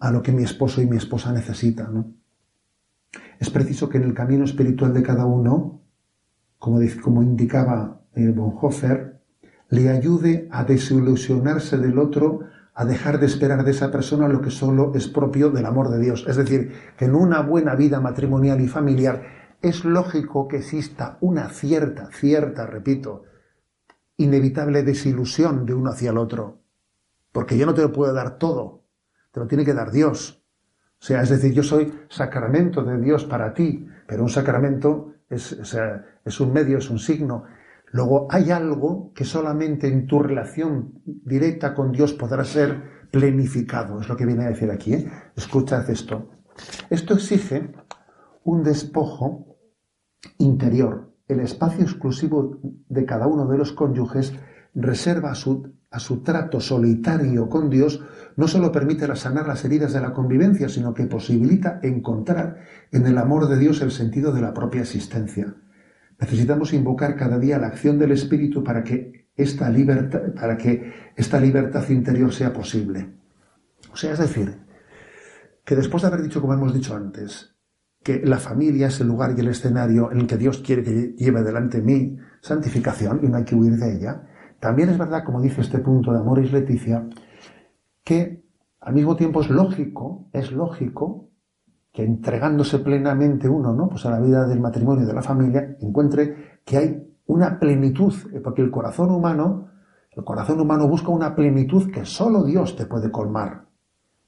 a 0.00 0.10
lo 0.10 0.22
que 0.22 0.32
mi 0.32 0.44
esposo 0.44 0.80
y 0.80 0.86
mi 0.86 0.96
esposa 0.96 1.32
necesitan. 1.32 1.94
¿no? 1.94 2.12
Es 3.38 3.50
preciso 3.50 3.88
que 3.88 3.98
en 3.98 4.04
el 4.04 4.14
camino 4.14 4.44
espiritual 4.44 4.92
de 4.92 5.02
cada 5.02 5.24
uno, 5.26 5.82
como, 6.58 6.80
como 7.02 7.22
indicaba 7.22 8.02
eh, 8.14 8.30
Bonhoeffer, 8.30 9.20
le 9.70 9.88
ayude 9.90 10.48
a 10.50 10.64
desilusionarse 10.64 11.78
del 11.78 11.98
otro 11.98 12.40
a 12.78 12.84
dejar 12.84 13.18
de 13.18 13.26
esperar 13.26 13.64
de 13.64 13.72
esa 13.72 13.90
persona 13.90 14.28
lo 14.28 14.40
que 14.40 14.52
solo 14.52 14.92
es 14.94 15.08
propio 15.08 15.50
del 15.50 15.66
amor 15.66 15.88
de 15.88 15.98
Dios. 15.98 16.24
Es 16.28 16.36
decir, 16.36 16.72
que 16.96 17.06
en 17.06 17.16
una 17.16 17.40
buena 17.40 17.74
vida 17.74 18.00
matrimonial 18.00 18.60
y 18.60 18.68
familiar 18.68 19.56
es 19.60 19.84
lógico 19.84 20.46
que 20.46 20.58
exista 20.58 21.18
una 21.20 21.48
cierta, 21.48 22.08
cierta, 22.12 22.66
repito, 22.66 23.24
inevitable 24.16 24.84
desilusión 24.84 25.66
de 25.66 25.74
uno 25.74 25.90
hacia 25.90 26.10
el 26.10 26.18
otro. 26.18 26.62
Porque 27.32 27.58
yo 27.58 27.66
no 27.66 27.74
te 27.74 27.82
lo 27.82 27.90
puedo 27.90 28.12
dar 28.12 28.38
todo, 28.38 28.84
te 29.32 29.40
lo 29.40 29.48
tiene 29.48 29.64
que 29.64 29.74
dar 29.74 29.90
Dios. 29.90 30.44
O 31.00 31.04
sea, 31.04 31.20
es 31.22 31.30
decir, 31.30 31.52
yo 31.52 31.64
soy 31.64 31.92
sacramento 32.08 32.84
de 32.84 32.96
Dios 32.98 33.24
para 33.24 33.54
ti, 33.54 33.88
pero 34.06 34.22
un 34.22 34.28
sacramento 34.28 35.14
es, 35.28 35.50
es 36.24 36.40
un 36.40 36.52
medio, 36.52 36.78
es 36.78 36.88
un 36.90 37.00
signo. 37.00 37.42
Luego 37.92 38.28
hay 38.30 38.50
algo 38.50 39.12
que 39.14 39.24
solamente 39.24 39.88
en 39.88 40.06
tu 40.06 40.20
relación 40.20 41.00
directa 41.04 41.74
con 41.74 41.92
Dios 41.92 42.12
podrá 42.12 42.44
ser 42.44 43.08
plenificado, 43.10 44.00
es 44.00 44.08
lo 44.08 44.16
que 44.16 44.26
viene 44.26 44.44
a 44.44 44.50
decir 44.50 44.70
aquí. 44.70 44.94
¿eh? 44.94 45.10
Escuchad 45.36 45.88
esto. 45.88 46.30
Esto 46.90 47.14
exige 47.14 47.72
un 48.44 48.62
despojo 48.62 49.56
interior. 50.38 51.14
El 51.26 51.40
espacio 51.40 51.82
exclusivo 51.82 52.58
de 52.88 53.04
cada 53.04 53.26
uno 53.26 53.46
de 53.46 53.58
los 53.58 53.72
cónyuges 53.72 54.32
reserva 54.74 55.30
a 55.30 55.34
su, 55.34 55.74
a 55.90 55.98
su 55.98 56.22
trato 56.22 56.60
solitario 56.60 57.48
con 57.48 57.70
Dios 57.70 58.02
no 58.36 58.46
solo 58.46 58.70
permite 58.70 59.14
sanar 59.16 59.46
las 59.46 59.64
heridas 59.64 59.92
de 59.92 60.00
la 60.00 60.12
convivencia, 60.12 60.68
sino 60.68 60.94
que 60.94 61.06
posibilita 61.06 61.80
encontrar 61.82 62.58
en 62.92 63.06
el 63.06 63.18
amor 63.18 63.48
de 63.48 63.58
Dios 63.58 63.82
el 63.82 63.90
sentido 63.90 64.32
de 64.32 64.40
la 64.40 64.54
propia 64.54 64.82
existencia. 64.82 65.54
Necesitamos 66.20 66.72
invocar 66.72 67.16
cada 67.16 67.38
día 67.38 67.58
la 67.58 67.68
acción 67.68 67.98
del 67.98 68.12
Espíritu 68.12 68.64
para 68.64 68.82
que 68.82 69.28
esta 69.36 69.70
libertad, 69.70 70.34
para 70.34 70.56
que 70.56 70.92
esta 71.14 71.40
libertad 71.40 71.88
interior 71.90 72.32
sea 72.32 72.52
posible. 72.52 73.14
O 73.92 73.96
sea, 73.96 74.12
es 74.12 74.18
decir, 74.18 74.58
que 75.64 75.76
después 75.76 76.02
de 76.02 76.08
haber 76.08 76.22
dicho, 76.22 76.40
como 76.40 76.54
hemos 76.54 76.74
dicho 76.74 76.96
antes, 76.96 77.54
que 78.02 78.20
la 78.24 78.38
familia 78.38 78.88
es 78.88 79.00
el 79.00 79.08
lugar 79.08 79.34
y 79.36 79.40
el 79.40 79.48
escenario 79.48 80.10
en 80.10 80.26
que 80.26 80.36
Dios 80.36 80.58
quiere 80.58 80.82
que 80.82 81.14
lleve 81.16 81.42
delante 81.42 81.80
mi 81.80 82.16
santificación 82.40 83.20
y 83.22 83.28
no 83.28 83.36
hay 83.36 83.44
que 83.44 83.54
huir 83.54 83.76
de 83.76 83.96
ella, 83.96 84.22
también 84.60 84.88
es 84.88 84.98
verdad, 84.98 85.24
como 85.24 85.40
dice 85.40 85.60
este 85.60 85.78
punto 85.78 86.12
de 86.12 86.18
Amoris 86.18 86.52
Leticia, 86.52 87.06
que 88.02 88.42
al 88.80 88.94
mismo 88.94 89.14
tiempo 89.16 89.40
es 89.40 89.50
lógico, 89.50 90.28
es 90.32 90.50
lógico 90.50 91.27
que 91.92 92.04
entregándose 92.04 92.78
plenamente 92.78 93.48
uno 93.48 93.72
¿no? 93.72 93.88
pues 93.88 94.04
a 94.06 94.10
la 94.10 94.20
vida 94.20 94.46
del 94.46 94.60
matrimonio 94.60 95.04
y 95.04 95.06
de 95.06 95.14
la 95.14 95.22
familia, 95.22 95.76
encuentre 95.80 96.60
que 96.64 96.76
hay 96.76 97.08
una 97.26 97.58
plenitud, 97.58 98.14
eh, 98.32 98.40
porque 98.40 98.62
el 98.62 98.70
corazón 98.70 99.10
humano, 99.10 99.68
el 100.12 100.24
corazón 100.24 100.60
humano 100.60 100.88
busca 100.88 101.08
una 101.08 101.34
plenitud 101.34 101.90
que 101.90 102.04
solo 102.04 102.44
Dios 102.44 102.76
te 102.76 102.86
puede 102.86 103.10
colmar. 103.10 103.66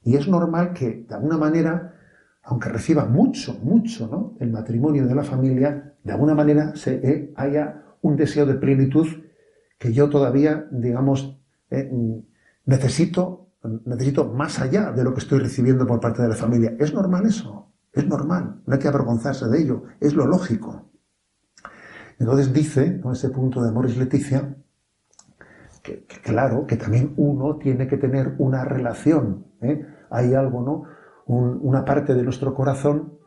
Y 0.02 0.16
es 0.16 0.28
normal 0.28 0.72
que, 0.72 1.04
de 1.08 1.14
alguna 1.14 1.36
manera, 1.36 1.94
aunque 2.42 2.68
reciba 2.68 3.04
mucho, 3.04 3.58
mucho, 3.62 4.08
¿no? 4.08 4.34
El 4.40 4.50
matrimonio 4.50 5.06
de 5.06 5.14
la 5.14 5.24
familia, 5.24 5.94
de 6.02 6.12
alguna 6.12 6.34
manera 6.34 6.74
se, 6.74 6.94
eh, 6.94 7.32
haya 7.36 7.82
un 8.02 8.16
deseo 8.16 8.46
de 8.46 8.54
plenitud 8.54 9.06
que 9.78 9.92
yo 9.92 10.08
todavía, 10.08 10.66
digamos, 10.70 11.38
eh, 11.70 11.90
necesito 12.64 13.49
necesito 13.62 14.26
más 14.32 14.60
allá 14.60 14.92
de 14.92 15.04
lo 15.04 15.12
que 15.12 15.20
estoy 15.20 15.38
recibiendo 15.38 15.86
por 15.86 16.00
parte 16.00 16.22
de 16.22 16.28
la 16.28 16.34
familia. 16.34 16.74
¿Es 16.78 16.94
normal 16.94 17.26
eso? 17.26 17.72
Es 17.92 18.06
normal, 18.06 18.62
no 18.66 18.74
hay 18.74 18.78
que 18.78 18.88
avergonzarse 18.88 19.48
de 19.48 19.60
ello, 19.60 19.82
es 19.98 20.14
lo 20.14 20.26
lógico. 20.26 20.90
Entonces 22.18 22.52
dice, 22.52 23.00
con 23.00 23.12
ese 23.12 23.30
punto 23.30 23.62
de 23.62 23.72
Morris 23.72 23.96
Leticia, 23.96 24.56
que, 25.82 26.04
claro, 26.22 26.66
que 26.66 26.76
también 26.76 27.14
uno 27.16 27.56
tiene 27.56 27.88
que 27.88 27.96
tener 27.96 28.34
una 28.38 28.64
relación. 28.64 29.46
¿eh? 29.60 29.86
Hay 30.10 30.34
algo, 30.34 30.62
¿no? 30.62 30.84
una 31.26 31.84
parte 31.84 32.14
de 32.14 32.24
nuestro 32.24 32.54
corazón 32.54 33.18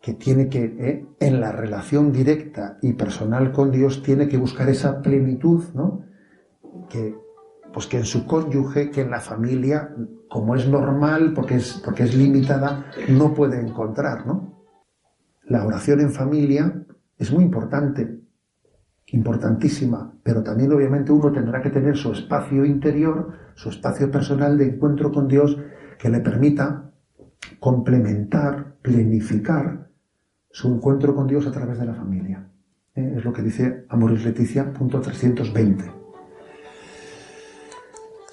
que 0.00 0.14
tiene 0.14 0.48
que, 0.48 0.64
¿eh? 0.64 1.06
en 1.20 1.40
la 1.40 1.52
relación 1.52 2.12
directa 2.12 2.78
y 2.80 2.94
personal 2.94 3.52
con 3.52 3.70
Dios, 3.70 4.02
tiene 4.02 4.28
que 4.28 4.38
buscar 4.38 4.68
esa 4.68 5.02
plenitud, 5.02 5.64
¿no? 5.74 6.04
Que, 6.88 7.14
pues 7.76 7.88
que 7.88 7.98
en 7.98 8.06
su 8.06 8.24
cónyuge, 8.24 8.90
que 8.90 9.02
en 9.02 9.10
la 9.10 9.20
familia, 9.20 9.94
como 10.30 10.54
es 10.54 10.66
normal, 10.66 11.34
porque 11.34 11.56
es, 11.56 11.74
porque 11.84 12.04
es 12.04 12.14
limitada, 12.14 12.86
no 13.10 13.34
puede 13.34 13.60
encontrar, 13.60 14.26
¿no? 14.26 14.64
La 15.44 15.62
oración 15.66 16.00
en 16.00 16.10
familia 16.10 16.86
es 17.18 17.30
muy 17.30 17.44
importante, 17.44 18.18
importantísima, 19.08 20.10
pero 20.22 20.42
también 20.42 20.72
obviamente 20.72 21.12
uno 21.12 21.30
tendrá 21.30 21.60
que 21.60 21.68
tener 21.68 21.98
su 21.98 22.12
espacio 22.12 22.64
interior, 22.64 23.34
su 23.56 23.68
espacio 23.68 24.10
personal 24.10 24.56
de 24.56 24.68
encuentro 24.68 25.12
con 25.12 25.28
Dios 25.28 25.58
que 25.98 26.08
le 26.08 26.20
permita 26.20 26.90
complementar, 27.60 28.76
planificar 28.80 29.90
su 30.50 30.72
encuentro 30.72 31.14
con 31.14 31.26
Dios 31.26 31.46
a 31.46 31.52
través 31.52 31.78
de 31.78 31.84
la 31.84 31.94
familia. 31.94 32.48
¿Eh? 32.94 33.16
Es 33.18 33.24
lo 33.26 33.34
que 33.34 33.42
dice 33.42 33.84
Amoris 33.90 34.24
Leticia, 34.24 34.72
punto 34.72 34.98
320 34.98 35.95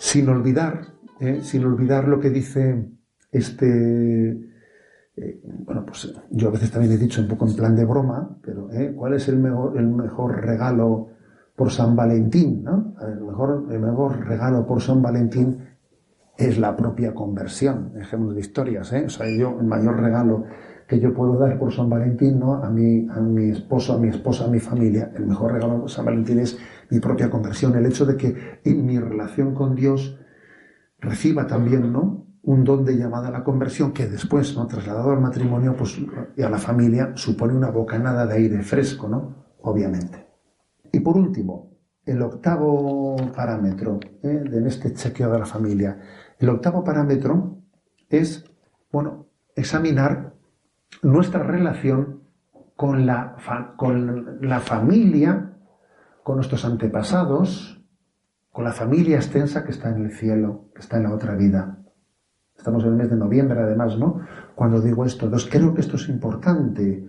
sin 0.04 0.28
olvidar, 0.28 0.82
¿eh? 1.22 1.40
sin 1.44 1.64
olvidar 1.64 2.10
lo 2.10 2.20
que 2.20 2.30
dice 2.30 2.90
este, 3.32 4.32
eh, 5.16 5.42
bueno, 5.66 5.86
pues 5.86 6.14
yo 6.30 6.50
a 6.50 6.52
veces 6.52 6.72
también 6.72 6.92
he 6.92 6.98
dicho 6.98 7.22
un 7.22 7.30
poco 7.30 7.48
en 7.48 7.56
plan 7.56 7.74
de 7.74 7.86
broma, 7.86 8.38
pero 8.44 8.70
¿eh? 8.74 8.94
¿cuál 8.94 9.14
es 9.14 9.30
el 9.30 9.38
mejor, 9.38 9.78
el 9.78 9.88
mejor 9.88 10.42
regalo 10.42 11.08
por 11.56 11.72
San 11.72 11.96
Valentín? 11.96 12.66
¿no? 12.66 12.96
El, 13.02 13.22
mejor, 13.22 13.66
el 13.72 13.80
mejor 13.80 14.28
regalo 14.28 14.68
por 14.68 14.82
San 14.82 15.02
Valentín 15.02 15.70
es 16.38 16.60
la 16.60 16.76
propia 16.76 17.14
conversión, 17.14 17.94
dejemos 17.94 18.36
de 18.36 18.42
historias, 18.42 18.92
¿eh? 18.92 19.06
o 19.06 19.10
sea, 19.10 19.26
yo 19.30 19.58
el 19.58 19.66
mayor 19.66 20.02
regalo 20.02 20.44
que 20.94 21.00
yo 21.00 21.12
puedo 21.12 21.38
dar 21.40 21.58
por 21.58 21.74
San 21.74 21.90
Valentín, 21.90 22.40
¿no? 22.40 22.54
A 22.54 22.70
mi, 22.70 23.08
a 23.10 23.20
mi 23.20 23.50
esposo, 23.50 23.94
a 23.94 23.98
mi 23.98 24.10
esposa, 24.10 24.46
a 24.46 24.48
mi 24.48 24.60
familia, 24.60 25.12
el 25.16 25.26
mejor 25.26 25.54
regalo 25.54 25.82
por 25.82 25.90
San 25.90 26.06
Valentín 26.06 26.40
es 26.40 26.60
mi 26.92 27.00
propia 27.00 27.32
conversión, 27.32 27.76
el 27.76 27.88
hecho 27.88 28.06
de 28.06 28.16
que 28.16 28.60
en 28.64 28.86
mi 28.86 29.00
relación 29.00 29.56
con 29.56 29.74
Dios 29.74 30.20
reciba 31.00 31.48
también, 31.48 31.92
¿no? 31.92 32.28
Un 32.44 32.64
don 32.64 32.86
de 32.86 32.96
llamada 32.96 33.30
a 33.30 33.32
la 33.32 33.44
conversión 33.44 33.92
que 33.92 34.08
después, 34.08 34.56
¿no? 34.56 34.68
Trasladado 34.68 35.12
al 35.12 35.20
matrimonio, 35.20 35.76
pues, 35.76 36.00
y 36.38 36.42
a 36.44 36.50
la 36.50 36.60
familia, 36.60 37.14
supone 37.16 37.56
una 37.56 37.72
bocanada 37.72 38.28
de 38.28 38.36
aire 38.36 38.62
fresco, 38.62 39.08
¿no? 39.08 39.48
Obviamente. 39.62 40.28
Y 40.92 41.00
por 41.00 41.18
último, 41.18 41.72
el 42.06 42.22
octavo 42.22 43.16
parámetro 43.36 44.00
¿eh? 44.22 44.44
en 44.46 44.68
este 44.68 44.94
chequeo 44.94 45.32
de 45.32 45.40
la 45.40 45.46
familia. 45.46 46.00
El 46.38 46.50
octavo 46.50 46.84
parámetro 46.84 47.58
es, 48.10 48.46
bueno, 48.92 49.26
examinar 49.56 50.33
nuestra 51.02 51.44
relación 51.44 52.24
con 52.76 53.06
la, 53.06 53.36
con 53.78 54.38
la 54.42 54.60
familia 54.60 55.54
con 56.24 56.38
nuestros 56.38 56.66
antepasados, 56.66 57.82
con 58.52 58.64
la 58.64 58.72
familia 58.72 59.18
extensa 59.18 59.64
que 59.64 59.72
está 59.72 59.90
en 59.90 60.06
el 60.06 60.12
cielo, 60.12 60.70
que 60.74 60.82
está 60.82 60.98
en 60.98 61.04
la 61.04 61.14
otra 61.14 61.36
vida. 61.36 61.78
Estamos 62.58 62.84
en 62.84 62.92
el 62.92 62.96
mes 62.96 63.10
de 63.10 63.18
noviembre, 63.18 63.60
además, 63.60 63.98
¿no? 63.98 64.22
Cuando 64.56 64.80
digo 64.80 65.06
esto, 65.06 65.26
entonces 65.26 65.50
creo 65.52 65.74
que 65.74 65.82
esto 65.82 65.98
es 65.98 66.08
importante. 66.08 67.08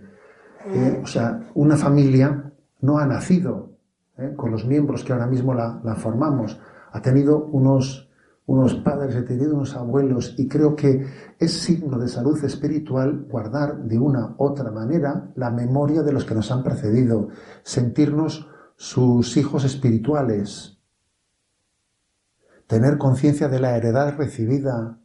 ¿eh? 0.67 0.99
o 1.01 1.07
sea, 1.07 1.39
una 1.53 1.77
familia 1.77 2.51
no 2.81 2.97
ha 2.97 3.05
nacido 3.05 3.77
¿eh? 4.17 4.33
con 4.35 4.51
los 4.51 4.65
miembros 4.65 5.03
que 5.03 5.13
ahora 5.13 5.27
mismo 5.27 5.53
la, 5.53 5.95
formamos. 5.95 6.59
Ha 6.91 7.01
tenido 7.01 7.45
unos, 7.45 8.04
unos 8.47 8.75
padres, 8.75 9.15
he 9.15 9.23
tenido 9.23 9.55
unos 9.55 9.75
abuelos 9.75 10.35
y 10.37 10.47
creo 10.47 10.75
que 10.75 11.05
es 11.39 11.51
signo 11.51 11.97
de 11.97 12.07
salud 12.07 12.41
espiritual 12.43 13.25
guardar 13.29 13.83
de 13.83 13.97
una 13.97 14.35
otra 14.37 14.71
manera 14.71 15.31
la 15.35 15.49
memoria 15.49 16.03
de 16.03 16.13
los 16.13 16.25
que 16.25 16.35
nos 16.35 16.51
han 16.51 16.63
precedido, 16.63 17.29
sentirnos 17.63 18.47
sus 18.75 19.35
hijos 19.37 19.63
espirituales, 19.65 20.77
tener 22.67 22.97
conciencia 22.97 23.47
de 23.47 23.59
la 23.59 23.77
heredad 23.77 24.15
recibida. 24.15 24.99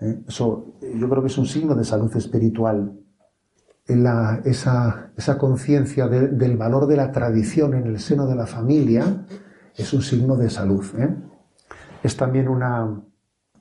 ¿eh? 0.00 0.22
Eso 0.28 0.76
yo 0.80 1.08
creo 1.08 1.22
que 1.22 1.28
es 1.28 1.38
un 1.38 1.46
signo 1.46 1.74
de 1.74 1.84
salud 1.84 2.14
espiritual. 2.16 2.98
Esa, 3.84 5.10
esa 5.16 5.36
conciencia 5.36 6.06
del 6.06 6.56
valor 6.56 6.86
de 6.86 6.96
la 6.96 7.10
tradición 7.10 7.74
en 7.74 7.88
el 7.88 7.98
seno 7.98 8.28
de 8.28 8.36
la 8.36 8.46
familia 8.46 9.26
es 9.76 9.92
un 9.92 10.02
signo 10.02 10.36
de 10.36 10.48
salud. 10.48 10.84
¿eh? 10.98 11.31
Es 12.02 12.16
también 12.16 12.48
una, 12.48 13.02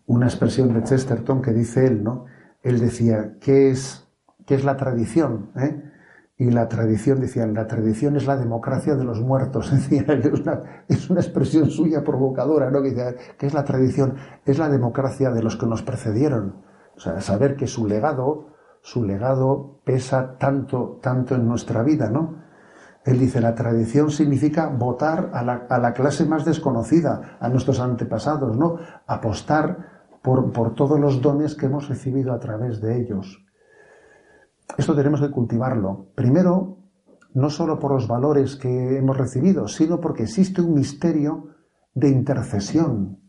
una 0.05 0.25
expresión 0.25 0.73
de 0.73 0.83
Chesterton 0.83 1.41
que 1.41 1.51
dice 1.51 1.85
él, 1.85 2.03
¿no? 2.03 2.25
Él 2.63 2.79
decía, 2.79 3.37
¿qué 3.39 3.69
es, 3.71 4.07
qué 4.45 4.55
es 4.55 4.63
la 4.63 4.77
tradición? 4.77 5.51
¿Eh? 5.55 5.91
Y 6.37 6.49
la 6.49 6.67
tradición, 6.67 7.21
decía, 7.21 7.45
la 7.45 7.67
tradición 7.67 8.15
es 8.15 8.25
la 8.25 8.35
democracia 8.35 8.95
de 8.95 9.03
los 9.03 9.21
muertos. 9.21 9.71
es, 9.91 10.39
una, 10.39 10.83
es 10.87 11.09
una 11.09 11.21
expresión 11.21 11.69
suya 11.69 12.03
provocadora, 12.03 12.71
¿no? 12.71 12.81
Que 12.81 12.89
dice, 12.89 13.15
¿qué 13.37 13.45
es 13.45 13.53
la 13.53 13.63
tradición? 13.63 14.15
Es 14.45 14.57
la 14.57 14.69
democracia 14.69 15.29
de 15.31 15.43
los 15.43 15.55
que 15.55 15.67
nos 15.67 15.83
precedieron. 15.83 16.55
O 16.95 16.99
sea, 16.99 17.21
saber 17.21 17.55
que 17.55 17.67
su 17.67 17.87
legado, 17.87 18.47
su 18.81 19.03
legado 19.03 19.81
pesa 19.83 20.37
tanto, 20.37 20.99
tanto 21.01 21.35
en 21.35 21.47
nuestra 21.47 21.83
vida, 21.83 22.09
¿no? 22.09 22.40
Él 23.03 23.19
dice, 23.19 23.41
la 23.41 23.55
tradición 23.55 24.11
significa 24.11 24.67
votar 24.67 25.31
a 25.33 25.43
la, 25.43 25.93
clase 25.93 26.25
más 26.25 26.45
desconocida, 26.45 27.37
a 27.39 27.49
nuestros 27.49 27.79
antepasados, 27.79 28.55
¿no? 28.57 28.77
Apostar 29.07 30.03
por, 30.21 30.51
por 30.51 30.75
todos 30.75 30.99
los 30.99 31.21
dones 31.21 31.55
que 31.55 31.65
hemos 31.65 31.89
recibido 31.89 32.31
a 32.31 32.39
través 32.39 32.79
de 32.79 33.01
ellos. 33.01 33.43
Esto 34.77 34.95
tenemos 34.95 35.19
que 35.19 35.31
cultivarlo. 35.31 36.11
Primero, 36.13 36.77
no 37.33 37.49
solo 37.49 37.79
por 37.79 37.93
los 37.93 38.07
valores 38.07 38.55
que 38.55 38.97
hemos 38.97 39.17
recibido, 39.17 39.67
sino 39.67 39.99
porque 39.99 40.23
existe 40.23 40.61
un 40.61 40.75
misterio 40.75 41.47
de 41.93 42.09
intercesión, 42.09 43.19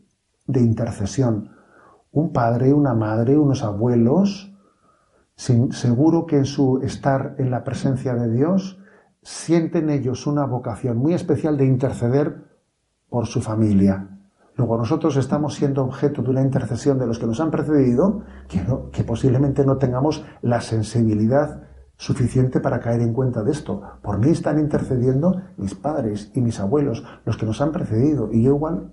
de 0.45 0.61
intercesión. 0.61 1.51
Un 2.11 2.31
padre, 2.31 2.73
una 2.73 2.93
madre, 2.93 3.37
unos 3.37 3.63
abuelos, 3.63 4.53
seguro 5.35 6.27
que 6.27 6.37
en 6.37 6.45
su 6.45 6.79
estar 6.83 7.35
en 7.39 7.49
la 7.49 7.63
presencia 7.63 8.13
de 8.13 8.31
Dios, 8.31 8.79
sienten 9.23 9.89
ellos 9.89 10.27
una 10.27 10.45
vocación 10.45 10.97
muy 10.97 11.13
especial 11.13 11.57
de 11.57 11.65
interceder 11.65 12.43
por 13.09 13.25
su 13.25 13.41
familia. 13.41 14.09
Luego 14.55 14.77
nosotros 14.77 15.15
estamos 15.17 15.55
siendo 15.55 15.83
objeto 15.83 16.21
de 16.21 16.29
una 16.29 16.41
intercesión 16.41 16.99
de 16.99 17.07
los 17.07 17.17
que 17.17 17.25
nos 17.25 17.39
han 17.39 17.49
precedido, 17.49 18.21
que, 18.47 18.63
que 18.91 19.03
posiblemente 19.03 19.65
no 19.65 19.77
tengamos 19.77 20.23
la 20.41 20.61
sensibilidad 20.61 21.63
suficiente 21.97 22.59
para 22.59 22.79
caer 22.79 23.01
en 23.01 23.13
cuenta 23.13 23.43
de 23.43 23.51
esto. 23.51 23.81
Por 24.01 24.19
mí 24.19 24.29
están 24.29 24.59
intercediendo 24.59 25.41
mis 25.57 25.73
padres 25.73 26.31
y 26.35 26.41
mis 26.41 26.59
abuelos, 26.59 27.03
los 27.25 27.37
que 27.37 27.45
nos 27.45 27.61
han 27.61 27.71
precedido, 27.71 28.29
y 28.31 28.43
yo 28.43 28.55
igual 28.55 28.91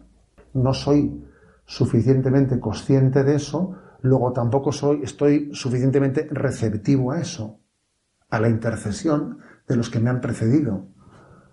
no 0.54 0.72
soy 0.72 1.24
suficientemente 1.66 2.58
consciente 2.58 3.22
de 3.22 3.36
eso, 3.36 3.74
luego 4.00 4.32
tampoco 4.32 4.72
soy, 4.72 5.02
estoy 5.02 5.50
suficientemente 5.52 6.26
receptivo 6.30 7.12
a 7.12 7.20
eso, 7.20 7.60
a 8.30 8.40
la 8.40 8.48
intercesión 8.48 9.38
de 9.70 9.76
los 9.76 9.90
que 9.90 10.00
me 10.00 10.10
han 10.10 10.20
precedido, 10.20 10.86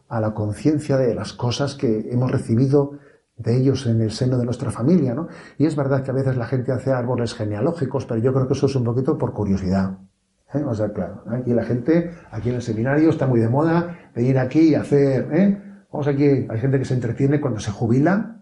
a 0.09 0.19
la 0.19 0.33
conciencia 0.33 0.97
de 0.97 1.13
las 1.13 1.33
cosas 1.33 1.75
que 1.75 2.09
hemos 2.11 2.31
recibido 2.31 2.93
de 3.37 3.55
ellos 3.55 3.85
en 3.85 4.01
el 4.01 4.11
seno 4.11 4.37
de 4.37 4.45
nuestra 4.45 4.71
familia, 4.71 5.13
¿no? 5.13 5.27
Y 5.57 5.65
es 5.65 5.75
verdad 5.75 6.03
que 6.03 6.11
a 6.11 6.13
veces 6.13 6.37
la 6.37 6.45
gente 6.45 6.71
hace 6.71 6.91
árboles 6.91 7.35
genealógicos, 7.35 8.05
pero 8.05 8.19
yo 8.19 8.33
creo 8.33 8.47
que 8.47 8.53
eso 8.53 8.65
es 8.65 8.75
un 8.75 8.83
poquito 8.83 9.17
por 9.17 9.33
curiosidad. 9.33 9.99
¿eh? 10.53 10.63
O 10.65 10.73
sea, 10.73 10.91
claro, 10.91 11.23
aquí 11.29 11.53
la 11.53 11.63
gente, 11.63 12.11
aquí 12.31 12.49
en 12.49 12.55
el 12.55 12.61
seminario 12.61 13.09
está 13.09 13.27
muy 13.27 13.39
de 13.39 13.49
moda 13.49 14.11
venir 14.15 14.39
aquí 14.39 14.69
y 14.69 14.75
hacer, 14.75 15.27
¿eh? 15.31 15.63
Vamos 15.91 16.07
aquí, 16.07 16.25
hay 16.49 16.59
gente 16.59 16.79
que 16.79 16.85
se 16.85 16.95
entretiene 16.95 17.39
cuando 17.39 17.59
se 17.59 17.71
jubila 17.71 18.37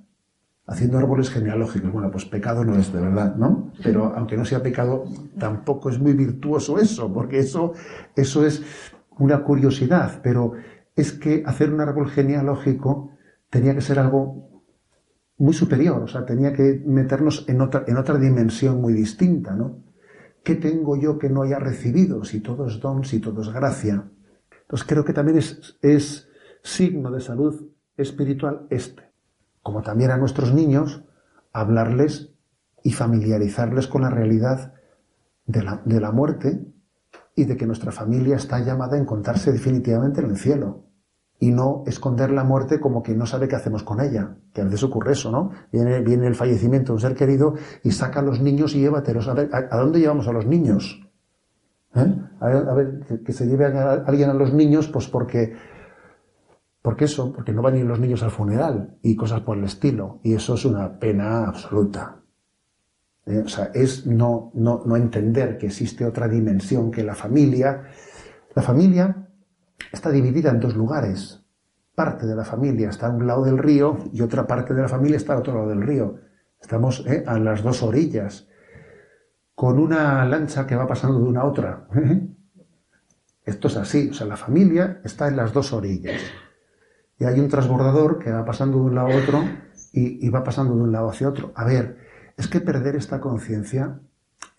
haciendo 0.68 0.98
árboles 0.98 1.30
genealógicos. 1.30 1.92
Bueno, 1.92 2.10
pues 2.10 2.26
pecado 2.26 2.64
no 2.66 2.76
es 2.76 2.92
de 2.92 3.00
verdad, 3.00 3.36
¿no? 3.36 3.72
Pero 3.84 4.14
aunque 4.16 4.38
no 4.38 4.46
sea 4.46 4.64
pecado, 4.64 5.06
tampoco 5.38 5.90
es 5.90 6.00
muy 6.00 6.14
virtuoso 6.14 6.80
eso, 6.80 7.12
porque 7.14 7.40
eso, 7.40 7.74
eso 8.16 8.46
es 8.46 8.64
una 9.20 9.44
curiosidad, 9.44 10.20
pero 10.24 10.54
es 10.96 11.12
que 11.12 11.44
hacer 11.46 11.74
un 11.74 11.82
árbol 11.82 12.10
genealógico 12.10 13.12
tenía 13.50 13.74
que 13.74 13.82
ser 13.82 14.00
algo 14.00 14.64
muy 15.38 15.54
superior, 15.54 16.02
o 16.02 16.08
sea, 16.08 16.26
tenía 16.26 16.54
que 16.54 16.82
meternos 16.86 17.46
en 17.48 17.62
otra, 17.62 17.84
en 17.88 17.98
otra 17.98 18.18
dimensión 18.18 18.80
muy 18.80 18.94
distinta, 18.94 19.54
¿no? 19.54 19.84
¿Qué 20.44 20.56
tengo 20.56 20.96
yo 20.96 21.18
que 21.18 21.30
no 21.30 21.42
haya 21.42 21.60
recibido? 21.60 22.24
Si 22.24 22.40
todo 22.40 22.68
es 22.68 22.80
don, 22.80 23.04
si 23.04 23.20
todo 23.20 23.42
es 23.42 23.50
gracia. 23.50 24.10
Entonces 24.62 24.88
creo 24.88 25.04
que 25.04 25.14
también 25.14 25.40
es, 25.40 25.78
es 25.82 26.30
signo 26.62 27.12
de 27.12 27.20
salud 27.20 27.70
espiritual 27.98 28.68
este. 28.70 29.12
Como 29.62 29.82
también 29.82 30.12
a 30.12 30.18
nuestros 30.18 30.54
niños, 30.54 31.04
hablarles 31.52 32.32
y 32.84 32.92
familiarizarles 32.92 33.88
con 33.88 34.04
la 34.04 34.12
realidad 34.12 34.76
de 35.48 35.64
la, 35.64 35.82
de 35.84 36.00
la 36.00 36.12
muerte 36.12 36.75
y 37.36 37.46
de 37.46 37.58
que 37.58 37.66
nuestra 37.66 37.92
familia 37.92 38.38
está 38.38 38.60
llamada 38.60 38.96
a 38.96 39.00
encontrarse 39.00 39.52
definitivamente 39.52 40.22
en 40.22 40.30
el 40.30 40.38
cielo 40.38 40.86
y 41.40 41.52
no 41.52 41.84
esconder 41.86 42.32
la 42.32 42.44
muerte 42.44 42.80
como 42.80 43.04
que 43.04 43.14
no 43.14 43.26
sabe 43.26 43.48
qué 43.48 43.56
hacemos 43.56 43.84
con 43.84 44.00
ella, 44.00 44.38
que 44.54 44.62
a 44.62 44.64
veces 44.64 44.84
ocurre 44.84 45.12
eso, 45.12 45.32
¿no? 45.32 45.52
Viene, 45.72 46.00
viene 46.02 46.28
el 46.28 46.36
fallecimiento 46.36 46.88
de 46.88 46.94
un 46.94 47.02
ser 47.02 47.16
querido 47.16 47.56
y 47.84 47.92
saca 47.92 48.22
a 48.22 48.24
los 48.24 48.40
niños 48.40 48.74
y 48.74 48.80
llévatelos. 48.80 49.28
A 49.28 49.34
ver, 49.34 49.50
¿a, 49.52 49.78
dónde 49.78 50.00
llevamos 50.00 50.28
a 50.28 50.32
los 50.32 50.46
niños? 50.46 51.02
¿Eh? 51.94 52.16
A 52.40 52.74
ver, 52.74 53.22
que, 53.26 53.34
se 53.34 53.48
lleve 53.48 53.66
a 53.66 53.94
alguien 54.06 54.30
a 54.30 54.34
los 54.34 54.54
niños, 54.54 54.88
pues 54.88 55.08
porque, 55.08 55.56
porque 56.82 57.06
eso, 57.06 57.34
porque 57.34 57.52
no 57.52 57.62
van 57.62 57.76
a 57.76 57.78
ir 57.78 57.86
los 57.86 58.00
niños 58.00 58.24
al 58.24 58.32
funeral 58.32 58.98
y 59.02 59.16
cosas 59.16 59.42
por 59.42 59.58
el 59.58 59.66
estilo. 59.66 60.20
Y 60.24 60.34
eso 60.34 60.54
es 60.54 60.64
una 60.64 61.00
pena 61.00 61.48
absoluta. 61.48 62.22
¿Eh? 63.26 63.44
es 63.74 64.06
no, 64.06 64.52
no, 64.54 64.84
no 64.86 64.96
entender 64.96 65.58
que 65.58 65.68
existe 65.68 66.06
otra 66.06 66.28
dimensión 66.28 66.92
que 66.92 67.04
la 67.04 67.16
familia. 67.16 67.84
La 68.54 68.62
familia 68.62 69.28
está 69.92 70.12
dividida 70.12 70.52
en 70.52 70.60
dos 70.60 70.76
lugares. 70.76 71.42
Parte 71.94 72.26
de 72.26 72.36
la 72.36 72.44
familia 72.44 72.90
está 72.90 73.08
a 73.08 73.12
un 73.12 73.26
lado 73.26 73.44
del 73.44 73.58
río 73.58 73.98
y 74.12 74.22
otra 74.22 74.46
parte 74.46 74.74
de 74.74 74.82
la 74.82 74.90
familia 74.90 75.18
está 75.18 75.34
al 75.34 75.40
otro 75.40 75.56
lado 75.56 75.70
del 75.70 75.82
río. 75.82 76.20
Estamos 76.62 77.06
¿eh? 77.08 77.24
a 77.26 77.40
las 77.40 77.64
dos 77.64 77.84
orillas, 77.84 78.48
con 79.54 79.80
una 79.80 80.26
lancha 80.26 80.68
que 80.68 80.76
va 80.76 80.88
pasando 80.88 81.20
de 81.20 81.26
una 81.26 81.42
a 81.42 81.46
otra. 81.46 81.88
¿eh? 81.96 82.28
Esto 83.46 83.68
es 83.68 83.78
así, 83.78 84.10
o 84.10 84.14
sea, 84.14 84.28
la 84.28 84.38
familia 84.38 85.00
está 85.04 85.28
en 85.28 85.38
las 85.38 85.54
dos 85.54 85.72
orillas. 85.72 86.22
Y 87.18 87.26
hay 87.26 87.40
un 87.40 87.48
transbordador 87.48 88.20
que 88.20 88.32
va 88.32 88.44
pasando 88.44 88.80
de 88.80 88.84
un 88.86 88.96
lado 88.96 89.08
a 89.08 89.16
otro 89.16 89.44
y 89.94 90.28
va 90.28 90.44
pasando 90.44 90.76
de 90.76 90.82
un 90.82 90.92
lado 90.92 91.10
hacia 91.10 91.30
otro. 91.30 91.54
A 91.56 91.64
ver, 91.64 92.05
es 92.38 92.48
que 92.48 92.62
perder 92.62 92.96
esta 92.96 93.20
conciencia 93.20 94.00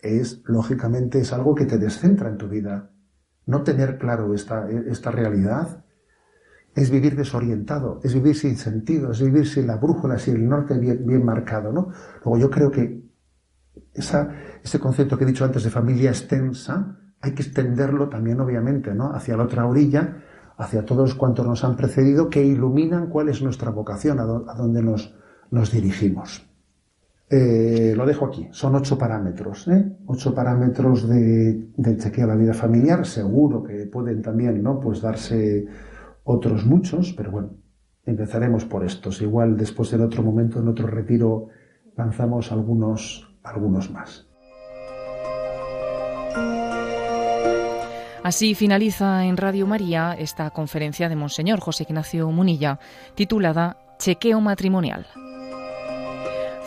es, 0.01 0.41
lógicamente, 0.45 1.19
es 1.19 1.33
algo 1.33 1.55
que 1.55 1.65
te 1.65 1.77
descentra 1.77 2.29
en 2.29 2.37
tu 2.37 2.47
vida. 2.47 2.91
No 3.45 3.63
tener 3.63 3.97
claro 3.97 4.33
esta, 4.33 4.69
esta 4.69 5.11
realidad 5.11 5.83
es 6.75 6.91
vivir 6.91 7.15
desorientado, 7.15 7.99
es 8.03 8.13
vivir 8.13 8.35
sin 8.35 8.55
sentido, 8.57 9.11
es 9.11 9.21
vivir 9.21 9.47
sin 9.47 9.65
la 9.67 9.77
brújula, 9.77 10.19
sin 10.19 10.35
el 10.35 10.47
norte 10.47 10.77
bien, 10.77 11.05
bien 11.05 11.25
marcado, 11.25 11.71
¿no? 11.71 11.89
Luego 12.23 12.37
yo 12.37 12.49
creo 12.51 12.69
que 12.69 13.03
ese 13.93 14.79
concepto 14.79 15.17
que 15.17 15.23
he 15.23 15.27
dicho 15.27 15.43
antes 15.43 15.63
de 15.63 15.71
familia 15.71 16.11
extensa, 16.11 16.99
hay 17.19 17.33
que 17.33 17.41
extenderlo 17.41 18.09
también, 18.09 18.39
obviamente, 18.39 18.93
¿no? 18.93 19.11
Hacia 19.11 19.35
la 19.35 19.43
otra 19.43 19.65
orilla, 19.65 20.23
hacia 20.57 20.85
todos 20.85 21.15
cuantos 21.15 21.47
nos 21.47 21.63
han 21.63 21.75
precedido, 21.75 22.29
que 22.29 22.43
iluminan 22.43 23.07
cuál 23.07 23.29
es 23.29 23.41
nuestra 23.41 23.71
vocación, 23.71 24.19
a, 24.19 24.23
dónde 24.25 24.83
nos, 24.83 25.15
nos 25.49 25.71
dirigimos. 25.71 26.46
Eh, 27.29 27.93
lo 27.95 28.05
dejo 28.05 28.25
aquí. 28.25 28.47
Son 28.51 28.75
ocho 28.75 28.97
parámetros, 28.97 29.67
¿eh? 29.67 29.97
Ocho 30.05 30.33
parámetros 30.33 31.07
de, 31.09 31.71
del 31.75 31.97
chequeo 31.97 32.25
de 32.25 32.33
la 32.33 32.39
vida 32.39 32.53
familiar. 32.53 33.05
Seguro 33.05 33.63
que 33.63 33.85
pueden 33.87 34.21
también, 34.21 34.63
¿no? 34.63 34.79
Pues 34.79 35.01
darse 35.01 35.65
otros 36.23 36.65
muchos, 36.65 37.13
pero 37.13 37.31
bueno, 37.31 37.49
empezaremos 38.05 38.63
por 38.65 38.85
estos. 38.85 39.21
Igual 39.21 39.57
después 39.57 39.91
en 39.93 40.01
otro 40.01 40.23
momento, 40.23 40.59
en 40.59 40.69
otro 40.69 40.87
retiro, 40.87 41.47
lanzamos 41.97 42.51
algunos, 42.51 43.37
algunos 43.43 43.91
más. 43.91 44.25
Así 48.23 48.55
finaliza 48.55 49.25
en 49.25 49.37
Radio 49.37 49.67
María 49.67 50.13
esta 50.17 50.49
conferencia 50.49 51.07
de 51.07 51.15
Monseñor 51.15 51.59
José 51.59 51.83
Ignacio 51.87 52.29
Munilla, 52.29 52.79
titulada 53.15 53.77
Chequeo 53.99 54.41
matrimonial 54.41 55.07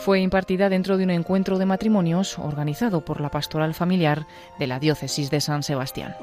fue 0.01 0.19
impartida 0.19 0.67
dentro 0.67 0.97
de 0.97 1.03
un 1.03 1.11
encuentro 1.11 1.59
de 1.59 1.67
matrimonios 1.67 2.39
organizado 2.39 3.05
por 3.05 3.21
la 3.21 3.29
Pastoral 3.29 3.75
Familiar 3.75 4.25
de 4.57 4.65
la 4.65 4.79
Diócesis 4.79 5.29
de 5.29 5.41
San 5.41 5.61
Sebastián. 5.61 6.15